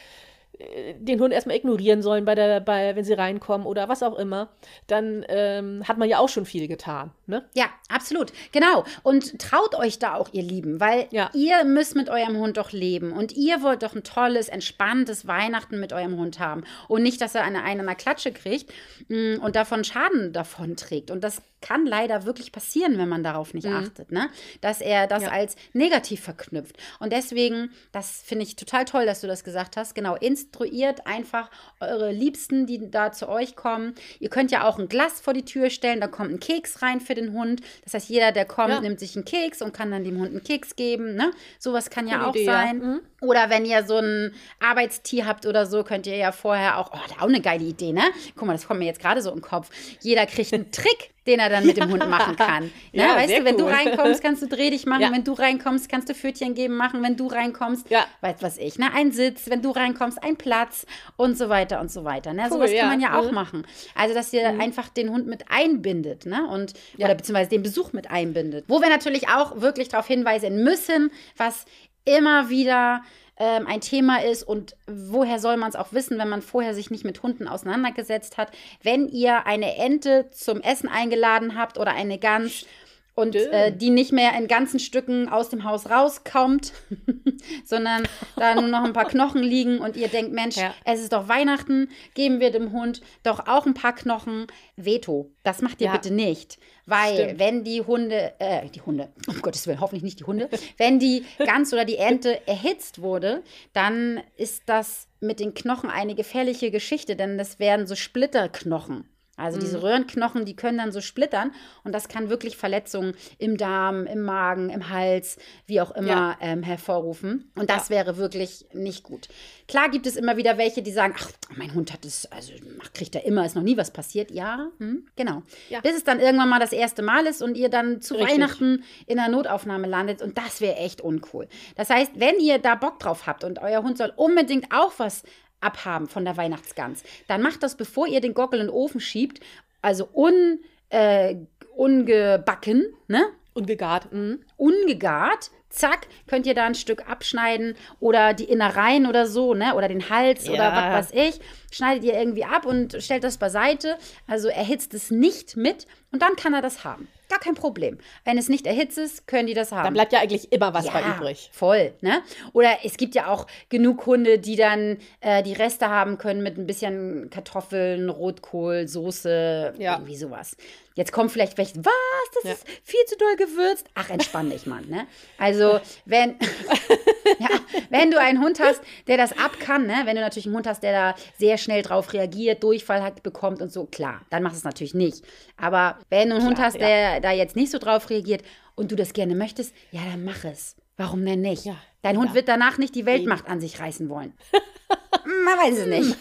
den 1.00 1.20
Hund 1.20 1.34
erstmal 1.34 1.56
ignorieren 1.56 2.02
sollen, 2.02 2.26
bei 2.26 2.36
der, 2.36 2.60
bei, 2.60 2.96
wenn 2.96 3.04
sie 3.04 3.14
reinkommen 3.14 3.68
oder 3.68 3.90
was 3.90 4.02
auch 4.04 4.18
immer, 4.18 4.50
dann 4.88 5.26
ähm, 5.30 5.84
hat 5.88 5.98
man 5.98 6.10
ja 6.10 6.20
auch 6.20 6.30
schon 6.30 6.46
viel 6.46 6.68
getan. 6.68 7.12
Ne? 7.28 7.44
Ja, 7.54 7.66
absolut. 7.90 8.32
Genau. 8.52 8.84
Und 9.04 9.40
traut 9.40 9.76
euch 9.76 10.00
da 10.00 10.16
auch, 10.16 10.30
ihr 10.32 10.44
Lieben, 10.44 10.80
weil 10.80 11.08
Ja. 11.12 11.30
ihr 11.34 11.64
müsst 11.64 11.96
mit 11.96 12.10
eurem 12.10 12.38
Hund 12.38 12.58
doch 12.58 12.72
leben. 12.72 13.12
Und 13.12 13.34
ihr 13.36 13.62
wollt 13.62 13.84
doch 13.84 13.96
ein 13.96 14.04
tolles, 14.04 14.50
entspanntes 14.50 15.28
Weihnachten 15.28 15.80
mit 15.80 15.94
eurem 15.94 16.18
Hund 16.18 16.40
haben. 16.40 16.64
Und 16.88 17.04
nicht, 17.04 17.22
dass 17.22 17.36
er 17.36 17.44
eine 17.44 17.64
eine 17.64 17.96
Klatsche 17.96 18.32
kriegt 18.32 18.72
mm, 19.10 19.36
und 19.42 19.56
davon 19.56 19.84
Schaden 19.84 20.34
davon 20.34 20.76
trägt. 20.76 21.12
Und 21.12 21.24
das 21.24 21.42
kann 21.62 21.86
leider 21.86 22.26
wirklich 22.26 22.52
passieren, 22.52 22.98
wenn 22.98 23.10
man 23.10 23.24
darauf 23.24 23.54
nicht 23.54 23.68
achtet. 23.68 24.12
Ne? 24.12 24.30
Dass 24.62 24.80
er 24.82 25.08
das 25.08 25.24
Ja. 25.24 25.30
als 25.30 25.56
negativ 25.74 26.22
verknüpft. 26.22 26.78
Und 27.00 27.12
deswegen, 27.14 27.72
das 27.92 28.22
finde 28.26 28.44
ich 28.44 28.56
total 28.56 28.86
toll, 28.86 29.06
dass 29.06 29.22
du 29.22 29.28
das 29.28 29.44
gesagt 29.44 29.76
hast. 29.78 29.96
Genau, 29.96 30.16
instruiert 30.16 31.08
einfach 31.08 31.50
eure 31.80 32.12
Liebsten, 32.12 32.66
die 32.68 32.90
da 32.92 33.12
zu 33.12 33.28
euch 33.28 33.56
kommen. 33.56 33.96
Ihr 34.20 34.30
könnt 34.30 34.52
ja 34.52 34.68
auch 34.68 34.78
ein 34.80 34.88
Glas 34.88 35.20
vor 35.20 35.34
die 35.34 35.46
Tür 35.46 35.70
stellen, 35.70 36.00
da 36.00 36.08
kommt 36.08 36.32
ein 36.32 36.40
Keks 36.40 36.82
rein 36.82 37.02
für 37.02 37.16
den 37.16 37.34
Hund. 37.34 37.62
Das 37.84 37.94
heißt, 37.94 38.10
jeder, 38.10 38.32
der 38.32 38.46
kommt, 38.46 38.70
Ja. 38.74 38.82
nimmt 38.82 39.00
sich 39.00 39.16
einen 39.16 39.26
Keks 39.26 39.62
und 39.62 39.74
kann 39.74 39.92
dann 39.92 40.04
dem 40.04 40.20
Hund 40.20 40.30
einen 40.32 40.44
Keks 40.44 40.76
geben. 40.76 41.16
Ne? 41.16 41.32
Sowas 41.60 41.90
kann 41.90 42.08
ja 42.08 42.18
Gute 42.18 42.28
auch 42.30 42.36
Idee, 42.36 42.46
ja. 42.46 42.52
sein. 42.54 42.78
Mhm. 42.80 43.02
Oder 43.22 43.50
wenn 43.50 43.66
ihr 43.66 43.84
so 43.84 43.98
ein 43.98 44.34
Arbeitstier 44.60 45.26
habt 45.26 45.46
oder 45.46 45.66
so, 45.66 45.84
könnt 45.84 46.06
ihr 46.08 46.16
ja 46.18 46.32
vorher 46.32 46.78
auch, 46.78 46.92
oh, 46.94 46.98
auch 47.20 47.28
eine 47.28 47.42
geile 47.42 47.64
Idee, 47.64 47.92
ne? 47.92 48.04
Guck 48.36 48.46
mal, 48.48 48.54
das 48.54 48.68
kommt 48.68 48.80
mir 48.80 48.86
jetzt 48.86 49.00
gerade 49.02 49.22
so 49.24 49.32
im 49.32 49.42
Kopf. 49.42 49.70
Jeder 50.02 50.26
kriegt 50.28 50.54
einen 50.54 50.72
Trick, 50.72 51.12
den 51.28 51.40
er 51.40 51.50
dann 51.50 51.66
mit 51.66 51.78
dem 51.78 51.92
Hund 51.92 52.08
machen 52.10 52.36
kann. 52.36 52.64
Ne? 52.66 52.72
Ja, 52.94 53.16
weißt 53.16 53.38
du, 53.40 53.44
wenn 53.46 53.58
du 53.58 53.66
cool. 53.66 53.72
reinkommst, 53.72 54.22
kannst 54.24 54.42
du 54.42 54.48
dreh 54.48 54.70
dich 54.70 54.86
machen. 54.86 55.02
Ja. 55.02 55.12
Wenn 55.12 55.24
du 55.24 55.34
reinkommst, 55.34 55.90
kannst 55.90 56.10
du 56.10 56.16
Pfötchen 56.16 56.56
geben 56.56 56.76
machen. 56.78 57.04
Wenn 57.04 57.16
du 57.18 57.28
reinkommst, 57.28 57.90
Ja. 57.90 58.06
weißt 58.22 58.42
was 58.42 58.58
ich, 58.58 58.80
ne? 58.80 58.88
Ein 58.96 59.12
Sitz, 59.12 59.50
wenn 59.50 59.62
du 59.62 59.72
reinkommst, 59.72 60.24
ein 60.24 60.38
Platz 60.38 60.86
und 61.18 61.38
so 61.38 61.50
weiter 61.50 61.80
und 61.82 61.92
so 61.92 62.04
weiter. 62.04 62.34
Ne? 62.34 62.44
Cool, 62.46 62.50
Sowas 62.52 62.70
kann 62.72 62.78
ja. 62.78 62.86
man 62.88 63.02
ja 63.02 63.20
auch 63.20 63.28
Mhm. 63.30 63.34
machen. 63.36 63.68
Also, 63.96 64.14
dass 64.16 64.32
ihr 64.34 64.48
einfach 64.60 64.90
den 64.90 65.10
Hund 65.10 65.28
mit 65.28 65.46
einbindet, 65.50 66.26
ne? 66.26 66.48
Und, 66.48 66.74
Ja. 66.98 67.06
oder 67.08 67.16
beziehungsweise 67.16 67.50
den 67.50 67.64
Besuch 67.64 67.94
mit 67.94 68.10
einbindet. 68.10 68.66
Wo 68.68 68.82
wir 68.82 68.90
natürlich 68.90 69.28
auch 69.30 69.62
wirklich 69.62 69.90
darauf 69.90 70.08
hinweisen 70.08 70.64
müssen, 70.64 71.12
was 71.36 71.66
immer 72.06 72.50
wieder 72.50 73.02
ähm, 73.40 73.68
ein 73.68 73.82
Thema 73.82 74.24
ist 74.24 74.44
und 74.44 74.76
woher 74.88 75.40
soll 75.40 75.58
man 75.58 75.70
es 75.70 75.76
auch 75.76 75.94
wissen, 75.94 76.18
wenn 76.18 76.30
man 76.30 76.42
vorher 76.42 76.74
sich 76.74 76.90
nicht 76.90 77.06
mit 77.06 77.22
Hunden 77.24 77.48
auseinandergesetzt 77.48 78.38
hat. 78.38 78.52
Wenn 78.84 79.08
ihr 79.08 79.46
eine 79.46 79.76
Ente 79.78 80.30
zum 80.32 80.62
Essen 80.62 80.90
eingeladen 80.90 81.56
habt 81.58 81.78
oder 81.78 81.92
eine 81.94 82.18
Gans 82.18 82.66
und 83.14 83.36
äh, 83.36 83.76
die 83.76 83.90
nicht 83.90 84.12
mehr 84.12 84.38
in 84.38 84.48
ganzen 84.48 84.80
Stücken 84.80 85.28
aus 85.28 85.50
dem 85.50 85.64
Haus 85.64 85.90
rauskommt, 85.90 86.72
sondern 87.66 88.08
da 88.36 88.54
nur 88.56 88.68
noch 88.68 88.84
ein 88.84 88.94
paar 88.94 89.08
Knochen 89.08 89.42
liegen 89.42 89.80
und 89.80 89.98
ihr 89.98 90.08
denkt, 90.08 90.34
Mensch, 90.34 90.56
Ja. 90.58 90.74
es 90.86 91.02
ist 91.02 91.14
doch 91.14 91.28
Weihnachten, 91.28 91.90
geben 92.14 92.40
wir 92.40 92.52
dem 92.52 92.72
Hund 92.72 93.02
doch 93.24 93.48
auch 93.48 93.66
ein 93.66 93.74
paar 93.74 93.96
Knochen. 93.96 94.48
Veto, 94.76 95.32
das 95.44 95.62
macht 95.62 95.82
ihr 95.82 95.88
Ja. 95.88 95.94
bitte 95.94 96.14
nicht. 96.14 96.60
Weil 96.88 97.16
Stimmt. 97.16 97.40
wenn 97.40 97.64
die 97.66 97.82
Hunde, 97.82 98.34
äh, 98.40 98.70
die 98.70 98.82
Hunde, 98.82 99.10
um 99.28 99.42
Gottes 99.42 99.68
Willen, 99.68 99.82
hoffentlich 99.82 100.04
nicht 100.04 100.22
die 100.22 100.24
Hunde, 100.24 100.50
wenn 100.78 101.00
die 101.00 101.26
Gans 101.38 101.74
oder 101.74 101.84
die 101.84 101.98
Ente 101.98 102.40
erhitzt 102.48 103.02
wurde, 103.02 103.44
dann 103.74 104.24
ist 104.38 104.64
das 104.68 105.08
mit 105.20 105.42
den 105.42 105.54
Knochen 105.54 105.90
eine 105.90 106.16
gefährliche 106.16 106.72
Geschichte, 106.72 107.18
denn 107.18 107.38
das 107.38 107.60
werden 107.60 107.88
so 107.88 107.96
Splitterknochen. 107.96 109.10
Also 109.38 109.58
Mhm. 109.58 109.62
diese 109.62 109.84
Röhrenknochen, 109.84 110.46
die 110.46 110.56
können 110.56 110.78
dann 110.80 110.92
so 110.92 111.00
splittern 111.00 111.54
und 111.84 111.94
das 111.94 112.08
kann 112.10 112.30
wirklich 112.30 112.58
Verletzungen 112.58 113.14
im 113.38 113.56
Darm, 113.58 114.06
im 114.08 114.24
Magen, 114.24 114.70
im 114.70 114.90
Hals, 114.90 115.38
wie 115.68 115.80
auch 115.80 115.92
immer 115.92 116.08
Ja. 116.08 116.38
ähm, 116.42 116.64
hervorrufen. 116.64 117.52
Und 117.56 117.70
das 117.70 117.90
wäre 117.90 118.18
wirklich 118.18 118.66
nicht 118.74 119.04
gut. 119.04 119.30
Klar 119.68 119.90
gibt 119.90 120.08
es 120.08 120.16
immer 120.16 120.38
wieder 120.38 120.58
welche, 120.58 120.82
die 120.82 120.92
sagen, 120.92 121.14
ach, 121.18 121.32
mein 121.56 121.74
Hund 121.74 121.94
hat 121.94 122.04
es, 122.06 122.26
also 122.32 122.52
ach, 122.82 122.92
kriegt 122.94 123.16
er 123.16 123.26
immer, 123.26 123.46
ist 123.46 123.56
noch 123.56 123.64
nie 123.64 123.78
was 123.78 123.92
passiert. 123.92 124.32
Ja, 124.32 124.70
hm, 124.80 125.06
genau. 125.16 125.44
Ja. 125.70 125.82
Bis 125.82 125.96
es 125.96 126.04
dann 126.04 126.20
irgendwann 126.20 126.50
mal 126.50 126.60
das 126.60 126.72
erste 126.74 127.02
Mal 127.02 127.26
ist 127.28 127.42
und 127.42 127.56
ihr 127.58 127.70
dann 127.70 128.02
zu 128.02 128.16
Richtig. 128.16 128.34
Weihnachten 128.36 128.84
in 129.06 129.18
der 129.18 129.28
Notaufnahme 129.28 129.88
landet 129.88 130.22
und 130.22 130.38
das 130.38 130.62
wäre 130.62 130.78
echt 130.78 131.02
uncool. 131.02 131.48
Das 131.76 131.90
heißt, 131.90 132.14
wenn 132.16 132.40
ihr 132.40 132.58
da 132.60 132.76
Bock 132.76 133.00
drauf 133.00 133.28
habt 133.28 133.44
und 133.44 133.60
euer 133.60 133.84
Hund 133.84 133.98
soll 133.98 134.12
unbedingt 134.16 134.72
auch 134.74 134.94
was 134.98 135.24
abhaben 135.62 136.08
von 136.08 136.24
der 136.26 136.38
Weihnachtsgans, 136.38 137.04
dann 137.28 137.42
macht 137.42 137.64
das, 137.64 137.76
bevor 137.76 138.08
ihr 138.08 138.22
den 138.22 138.34
Gockel 138.34 138.60
in 138.60 138.68
den 138.68 138.74
Ofen 138.74 139.00
schiebt, 139.00 139.40
also 139.82 140.08
un, 140.14 140.60
äh, 140.90 141.36
ungebacken, 141.76 142.86
ne? 143.08 143.24
Ungegart. 143.54 144.12
Mhm. 144.14 144.40
ungegart. 144.58 145.50
Zack, 145.70 146.08
könnt 146.28 146.46
ihr 146.48 146.54
da 146.56 146.66
ein 146.66 146.76
Stück 146.76 147.10
abschneiden 147.10 147.76
oder 148.00 148.34
die 148.34 148.46
Innereien 148.46 149.06
oder 149.06 149.26
so, 149.28 149.54
ne? 149.54 149.76
Oder 149.76 149.88
den 149.90 150.10
Hals 150.10 150.48
oder 150.48 150.58
Ja. 150.60 150.94
was 150.94 151.12
weiß 151.12 151.28
ich. 151.28 151.40
Schneidet 151.72 152.04
ihr 152.06 152.14
irgendwie 152.14 152.46
ab 152.46 152.66
und 152.66 153.02
stellt 153.04 153.24
das 153.24 153.38
beiseite. 153.38 153.98
Also 154.28 154.48
erhitzt 154.48 154.94
es 154.94 155.12
nicht 155.12 155.58
mit 155.58 155.86
und 156.12 156.22
dann 156.22 156.36
kann 156.36 156.54
er 156.54 156.62
das 156.62 156.84
haben. 156.86 157.08
Gar 157.30 157.40
kein 157.40 157.56
Problem. 157.56 157.98
Wenn 158.24 158.38
es 158.38 158.48
nicht 158.48 158.66
erhitzt 158.66 158.98
ist, 158.98 159.28
können 159.28 159.48
die 159.48 159.54
das 159.54 159.72
haben. 159.72 159.84
Da 159.84 159.90
bleibt 159.90 160.14
ja 160.14 160.20
eigentlich 160.20 160.52
immer 160.52 160.74
was 160.74 160.88
bei 160.90 161.02
übrig. 161.02 161.50
Voll, 161.52 161.94
ne? 162.02 162.22
Oder 162.54 162.78
es 162.84 162.96
gibt 162.98 163.16
ja 163.16 163.28
auch 163.28 163.48
genug 163.70 164.06
Hunde, 164.06 164.40
die 164.40 164.56
dann 164.56 164.98
äh, 165.20 165.44
die 165.44 165.54
Reste 165.54 165.90
haben 165.90 166.18
können 166.18 166.42
mit 166.42 166.58
ein 166.58 166.66
bisschen 166.68 167.30
Kartoffeln, 167.30 168.10
Rotkohl, 168.10 168.88
Soße, 168.88 169.74
Ja. 169.78 169.96
irgendwie 169.96 170.16
sowas. 170.16 170.56
Jetzt 170.98 171.12
kommt 171.12 171.32
vielleicht 171.32 171.58
welche, 171.60 171.76
was, 171.78 171.94
das 172.34 172.44
Ja. 172.44 172.52
ist 172.54 172.66
viel 172.84 173.06
zu 173.06 173.16
doll 173.18 173.36
gewürzt. 173.36 173.86
Ach, 173.94 174.10
entspann 174.10 174.50
dich, 174.50 174.66
Mann, 174.66 174.88
ne? 174.90 175.06
Also, 175.38 175.80
wenn, 176.06 176.38
ja, 177.40 177.50
wenn 177.92 178.10
du 178.10 178.20
einen 178.20 178.42
Hund 178.42 178.60
hast, 178.60 178.82
der 179.06 179.16
das 179.18 179.32
ab 179.38 179.60
kann, 179.60 179.86
ne? 179.86 179.94
Wenn 180.06 180.16
du 180.16 180.22
natürlich 180.24 180.48
einen 180.48 180.56
Hund 180.56 180.66
hast, 180.66 180.82
der 180.82 180.92
da 181.14 181.16
sehr 181.38 181.60
schnell 181.60 181.84
drauf 181.84 182.14
reagiert, 182.14 182.64
Durchfall 182.64 183.04
hat, 183.04 183.22
bekommt 183.22 183.62
und 183.62 183.72
so, 183.72 183.86
klar, 183.86 184.22
dann 184.32 184.42
machst 184.42 184.56
du 184.56 184.60
es 184.60 184.64
natürlich 184.64 184.96
nicht. 184.96 185.24
Aber 185.56 186.00
wenn 186.10 186.30
du 186.30 186.36
einen 186.38 186.46
Hund 186.46 186.56
Klar, 186.56 186.68
hast, 186.68 186.74
ja. 186.80 186.88
der 186.88 187.22
da 187.22 187.32
jetzt 187.32 187.56
nicht 187.56 187.72
so 187.72 187.78
drauf 187.78 188.10
reagiert 188.10 188.42
und 188.74 188.92
du 188.92 188.96
das 188.96 189.14
gerne 189.14 189.36
möchtest, 189.36 189.76
ja, 189.92 190.02
dann 190.12 190.26
mach 190.26 190.44
es. 190.46 190.76
Warum 190.98 191.24
denn 191.24 191.42
nicht? 191.42 191.70
Dein 192.02 192.18
Hund 192.18 192.34
wird 192.34 192.48
danach 192.48 192.80
nicht 192.80 192.96
die 192.96 193.06
Weltmacht 193.06 193.48
an 193.48 193.62
sich 193.62 193.80
reißen 193.80 194.10
wollen. 194.10 194.34
Man 195.48 195.60
weiß 195.60 195.78
es 195.78 195.88
nicht. 195.88 196.18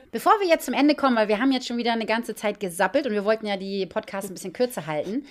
Bevor 0.10 0.32
wir 0.40 0.48
jetzt 0.48 0.64
zum 0.64 0.72
Ende 0.72 0.94
kommen, 0.94 1.14
weil 1.14 1.28
wir 1.28 1.38
haben 1.40 1.52
jetzt 1.52 1.66
schon 1.66 1.76
wieder 1.76 1.92
eine 1.92 2.06
ganze 2.06 2.34
Zeit 2.34 2.58
gesappelt 2.58 3.06
und 3.06 3.12
wir 3.12 3.26
wollten 3.26 3.46
ja 3.46 3.58
die 3.58 3.84
Podcasts 3.84 4.30
ein 4.30 4.34
bisschen 4.34 4.54
kürzer 4.54 4.86
halten. 4.86 5.26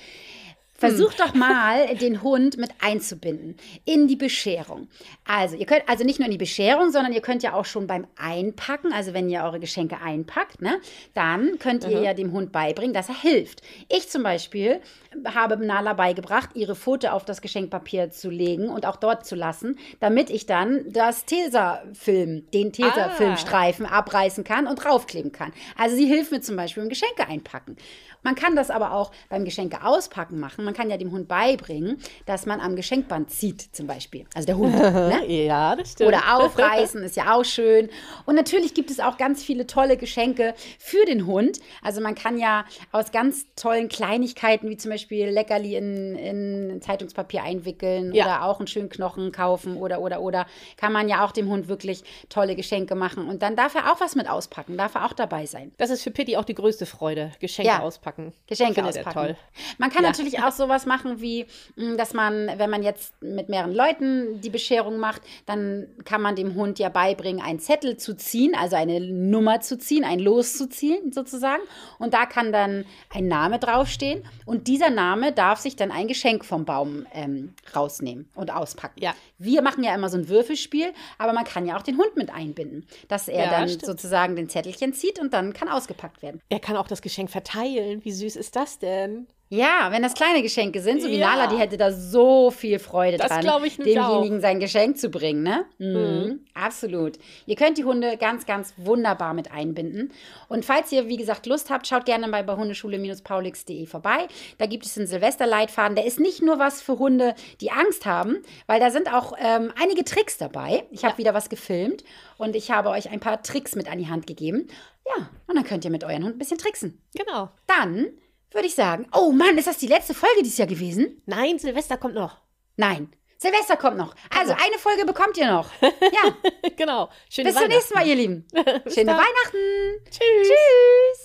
Versuch 0.78 1.14
doch 1.14 1.34
mal, 1.34 1.96
den 1.96 2.22
Hund 2.22 2.58
mit 2.58 2.70
einzubinden 2.82 3.56
in 3.86 4.08
die 4.08 4.18
Bescherung. 4.18 4.88
Also, 5.26 5.56
ihr 5.56 5.66
könnt 5.66 5.88
also 5.88 6.04
nicht 6.04 6.20
nur 6.20 6.26
in 6.26 6.32
die 6.32 6.38
Bescherung, 6.38 6.92
sondern 6.92 7.14
ihr 7.14 7.22
könnt 7.22 7.44
ja 7.44 7.54
auch 7.54 7.66
schon 7.66 7.88
beim 7.88 8.08
Einpacken, 8.18 8.92
also 8.92 9.14
wenn 9.14 9.30
ihr 9.30 9.44
eure 9.44 9.60
Geschenke 9.60 10.02
einpackt, 10.02 10.62
ne, 10.62 10.80
dann 11.14 11.60
könnt 11.60 11.86
ihr 11.86 12.02
ja 12.02 12.14
dem 12.14 12.34
Hund 12.34 12.52
beibringen, 12.52 12.94
dass 12.94 13.08
er 13.08 13.22
hilft. 13.22 13.62
Ich 13.88 14.10
zum 14.10 14.24
Beispiel 14.24 14.82
habe 15.24 15.58
Nala 15.66 15.94
beigebracht, 15.94 16.50
ihre 16.56 16.76
Pfote 16.76 17.14
auf 17.14 17.24
das 17.24 17.42
Geschenkpapier 17.42 18.12
zu 18.12 18.30
legen 18.30 18.70
und 18.70 18.86
auch 18.86 18.98
dort 18.98 19.26
zu 19.26 19.36
lassen, 19.36 19.78
damit 20.02 20.30
ich 20.30 20.46
dann 20.46 20.92
das 20.92 21.26
Tesafilm, 21.26 22.50
den 22.52 22.74
Tesafilmstreifen 22.74 23.86
abreißen 23.86 24.44
kann 24.44 24.68
und 24.68 24.84
draufkleben 24.84 25.32
kann. 25.32 25.54
Also 25.78 25.96
sie 25.96 26.06
hilft 26.06 26.32
mir 26.32 26.42
zum 26.42 26.58
Beispiel 26.58 26.84
im 26.84 26.90
Geschenke 26.90 27.28
einpacken. 27.28 27.78
Man 28.26 28.34
kann 28.36 28.56
das 28.56 28.72
aber 28.72 28.92
auch 28.92 29.12
beim 29.30 29.46
Geschenke 29.46 29.86
auspacken 29.86 30.40
machen. 30.40 30.66
Man 30.66 30.74
kann 30.74 30.90
ja 30.90 30.98
dem 30.98 31.12
Hund 31.12 31.28
beibringen, 31.28 32.00
dass 32.26 32.46
man 32.48 32.60
am 32.60 32.76
Geschenkband 32.76 33.30
zieht, 33.30 33.62
zum 33.74 33.86
Beispiel. 33.86 34.26
Also 34.34 34.48
der 34.48 34.58
Hund. 34.58 34.76
ne? 34.80 35.24
Ja, 35.28 35.76
das 35.76 35.92
stimmt. 35.92 36.08
Oder 36.10 36.36
aufreißen 36.40 37.04
ist 37.04 37.16
ja 37.16 37.36
auch 37.36 37.46
schön. 37.46 37.88
Und 38.26 38.34
natürlich 38.34 38.74
gibt 38.74 38.90
es 38.90 39.00
auch 39.00 39.18
ganz 39.18 39.44
viele 39.44 39.68
tolle 39.68 39.96
Geschenke 39.96 40.56
für 40.80 41.06
den 41.06 41.28
Hund. 41.28 41.60
Also 41.84 42.02
man 42.02 42.16
kann 42.16 42.40
ja 42.40 42.66
aus 42.92 43.12
ganz 43.12 43.46
tollen 43.56 43.90
Kleinigkeiten, 43.90 44.70
wie 44.70 44.78
zum 44.78 44.90
Beispiel 44.90 45.30
Leckerli 45.30 45.76
in, 45.76 46.16
in 46.16 46.82
Zeitungspapier 46.82 47.44
einwickeln 47.44 48.12
Ja. 48.16 48.26
oder 48.26 48.46
auch 48.46 48.58
einen 48.60 48.66
schönen 48.68 48.90
Knochen 48.90 49.32
kaufen 49.32 49.78
oder, 49.78 50.02
oder, 50.02 50.22
oder, 50.22 50.48
kann 50.78 50.92
man 50.92 51.08
ja 51.10 51.24
auch 51.24 51.32
dem 51.32 51.48
Hund 51.50 51.68
wirklich 51.68 52.04
tolle 52.30 52.56
Geschenke 52.56 52.96
machen. 52.96 53.28
Und 53.30 53.44
dann 53.44 53.56
darf 53.56 53.76
er 53.76 53.92
auch 53.94 54.00
was 54.02 54.16
mit 54.16 54.28
auspacken, 54.28 54.78
darf 54.78 54.96
er 54.96 55.06
auch 55.06 55.14
dabei 55.14 55.46
sein. 55.46 55.72
Das 55.78 55.92
ist 55.92 56.02
für 56.02 56.10
Pitti 56.10 56.38
auch 56.38 56.44
die 56.46 56.56
größte 56.56 56.88
Freude. 56.88 57.32
Geschenke 57.40 57.72
Ja. 57.72 57.82
auspacken. 57.82 58.15
Geschenke 58.48 58.76
Findet 58.76 58.96
er 58.98 59.08
auspacken. 59.08 59.28
toll. 59.28 59.38
Man 59.78 59.90
kann 59.90 60.04
Ja. 60.04 60.10
natürlich 60.10 60.40
auch 60.42 60.52
sowas 60.52 60.86
machen 60.86 61.22
wie, 61.22 61.46
mh, 61.76 61.96
dass 61.98 62.14
man, 62.14 62.50
wenn 62.58 62.70
man 62.70 62.84
jetzt 62.84 63.14
mit 63.22 63.50
mehreren 63.50 63.74
Leuten 63.74 64.42
die 64.42 64.50
Bescherung 64.50 64.98
macht, 64.98 65.22
dann 65.46 65.88
kann 66.06 66.22
man 66.22 66.36
dem 66.36 66.56
Hund 66.56 66.80
ja 66.80 66.90
beibringen, 66.90 67.42
einen 67.44 67.60
Zettel 67.60 67.98
zu 67.98 68.16
ziehen, 68.16 68.56
also 68.56 68.76
eine 68.76 69.00
Nummer 69.00 69.62
zu 69.62 69.78
ziehen, 69.78 70.04
ein 70.04 70.20
Los 70.20 70.58
zu 70.58 70.68
ziehen 70.70 71.12
sozusagen. 71.12 71.62
Und 72.00 72.14
da 72.14 72.26
kann 72.26 72.52
dann 72.52 72.86
ein 73.14 73.28
Name 73.28 73.60
draufstehen 73.60 74.24
und 74.46 74.68
dieser 74.68 74.90
Name 74.90 75.32
darf 75.32 75.60
sich 75.60 75.76
dann 75.76 75.92
ein 75.92 76.08
Geschenk 76.08 76.46
vom 76.46 76.66
Baum 76.66 77.06
ähm, 77.14 77.54
rausnehmen 77.76 78.30
und 78.36 78.52
auspacken. 78.52 79.02
Ja. 79.02 79.14
Wir 79.38 79.62
machen 79.62 79.84
ja 79.84 79.94
immer 79.94 80.10
so 80.10 80.18
ein 80.18 80.30
Würfelspiel, 80.30 80.94
aber 81.18 81.34
man 81.34 81.44
kann 81.44 81.66
ja 81.66 81.78
auch 81.78 81.82
den 81.84 81.98
Hund 81.98 82.16
mit 82.16 82.34
einbinden, 82.34 82.86
dass 83.08 83.28
er 83.28 83.46
Ja, 83.46 83.50
dann 83.52 83.68
stimmt. 83.70 83.86
sozusagen 83.86 84.36
den 84.36 84.50
Zettelchen 84.50 84.94
zieht 84.94 85.20
und 85.20 85.34
dann 85.34 85.54
kann 85.54 85.68
ausgepackt 85.70 86.22
werden. 86.22 86.42
Er 86.50 86.60
kann 86.60 86.78
auch 86.78 86.88
das 86.88 87.02
Geschenk 87.02 87.30
verteilen. 87.30 88.04
Wie 88.06 88.12
süß 88.12 88.36
ist 88.36 88.56
das 88.56 88.78
denn? 88.78 89.26
Ja, 89.50 89.90
wenn 89.92 90.02
das 90.02 90.16
kleine 90.16 90.42
Geschenke 90.42 90.82
sind, 90.82 91.04
so 91.04 91.08
wie 91.08 91.18
Ja. 91.18 91.36
Nala, 91.36 91.48
die 91.48 91.58
hätte 91.58 91.78
da 91.78 91.92
so 91.92 92.50
viel 92.50 92.80
Freude 92.80 93.18
Das 93.18 93.28
dran, 93.28 93.64
ich 93.64 93.78
demjenigen 93.78 94.42
sein 94.42 94.60
Geschenk 94.60 94.98
zu 94.98 95.10
bringen, 95.10 95.44
ne? 95.44 95.66
Mhm. 95.78 96.40
Absolut. 96.56 97.20
Ihr 97.46 97.56
könnt 97.56 97.78
die 97.78 97.84
Hunde 97.84 98.18
ganz, 98.18 98.48
ganz 98.48 98.74
wunderbar 98.78 99.36
mit 99.36 99.52
einbinden. 99.52 100.12
Und 100.50 100.66
falls 100.66 100.92
ihr, 100.92 101.08
wie 101.10 101.18
gesagt, 101.18 101.46
Lust 101.46 101.70
habt, 101.70 101.86
schaut 101.86 102.06
gerne 102.06 102.28
mal 102.28 102.44
bei 102.44 102.56
hundeschule-paulix.de 102.56 103.86
vorbei. 103.86 104.28
Da 104.58 104.66
gibt 104.66 104.86
es 104.86 104.98
einen 104.98 105.06
Silvesterleitfaden. 105.06 105.96
Der 105.96 106.06
ist 106.06 106.20
nicht 106.20 106.42
nur 106.42 106.58
was 106.58 106.82
für 106.82 106.98
Hunde, 106.98 107.36
die 107.62 107.72
Angst 107.72 108.08
haben, 108.08 108.38
weil 108.66 108.80
da 108.80 108.90
sind 108.90 109.14
auch 109.14 109.34
ähm, 109.40 109.72
einige 109.80 110.04
Tricks 110.04 110.40
dabei. 110.40 110.86
Ich 110.90 111.06
habe 111.06 111.20
wieder 111.20 111.36
was 111.36 111.50
gefilmt 111.50 112.04
und 112.38 112.56
ich 112.56 112.72
habe 112.72 112.90
euch 112.90 113.12
ein 113.12 113.20
paar 113.20 113.44
Tricks 113.44 113.76
mit 113.76 113.92
an 113.92 114.00
die 114.00 114.08
Hand 114.08 114.26
gegeben. 114.26 114.68
Ja, 115.06 115.30
und 115.46 115.56
dann 115.56 115.66
könnt 115.66 115.86
ihr 115.86 115.92
mit 115.92 116.04
euren 116.04 116.24
Hund 116.24 116.36
ein 116.36 116.40
bisschen 116.40 116.58
tricksen. 116.58 117.00
Genau. 117.14 117.50
Dann 117.68 118.08
würde 118.56 118.68
ich 118.68 118.76
sagen, 118.76 119.08
oh 119.14 119.32
Mann, 119.32 119.58
ist 119.58 119.68
das 119.68 119.78
die 119.78 119.88
letzte 119.88 120.14
Folge 120.14 120.42
dieses 120.42 120.58
Jahr 120.58 120.68
gewesen? 120.68 121.22
Nein, 121.26 121.60
Silvester 121.60 121.98
kommt 121.98 122.16
noch. 122.16 122.38
Nein. 122.78 123.10
Silvester 123.38 123.76
kommt 123.78 123.98
noch. 123.98 124.16
Also 124.36 124.54
eine 124.54 124.80
Folge 124.80 125.06
bekommt 125.06 125.38
ihr 125.38 125.52
noch. 125.52 125.70
Ja, 125.82 126.36
genau. 126.76 127.10
Schöne 127.30 127.50
bis 127.50 127.60
zum 127.60 127.68
nächsten 127.68 127.94
Mal, 127.94 128.08
ihr 128.08 128.16
Lieben. 128.16 128.48
Schöne. 128.88 129.12
Weihnachten. 129.12 130.06
Tschüss. 130.10 130.48
Tschüss. 130.48 131.25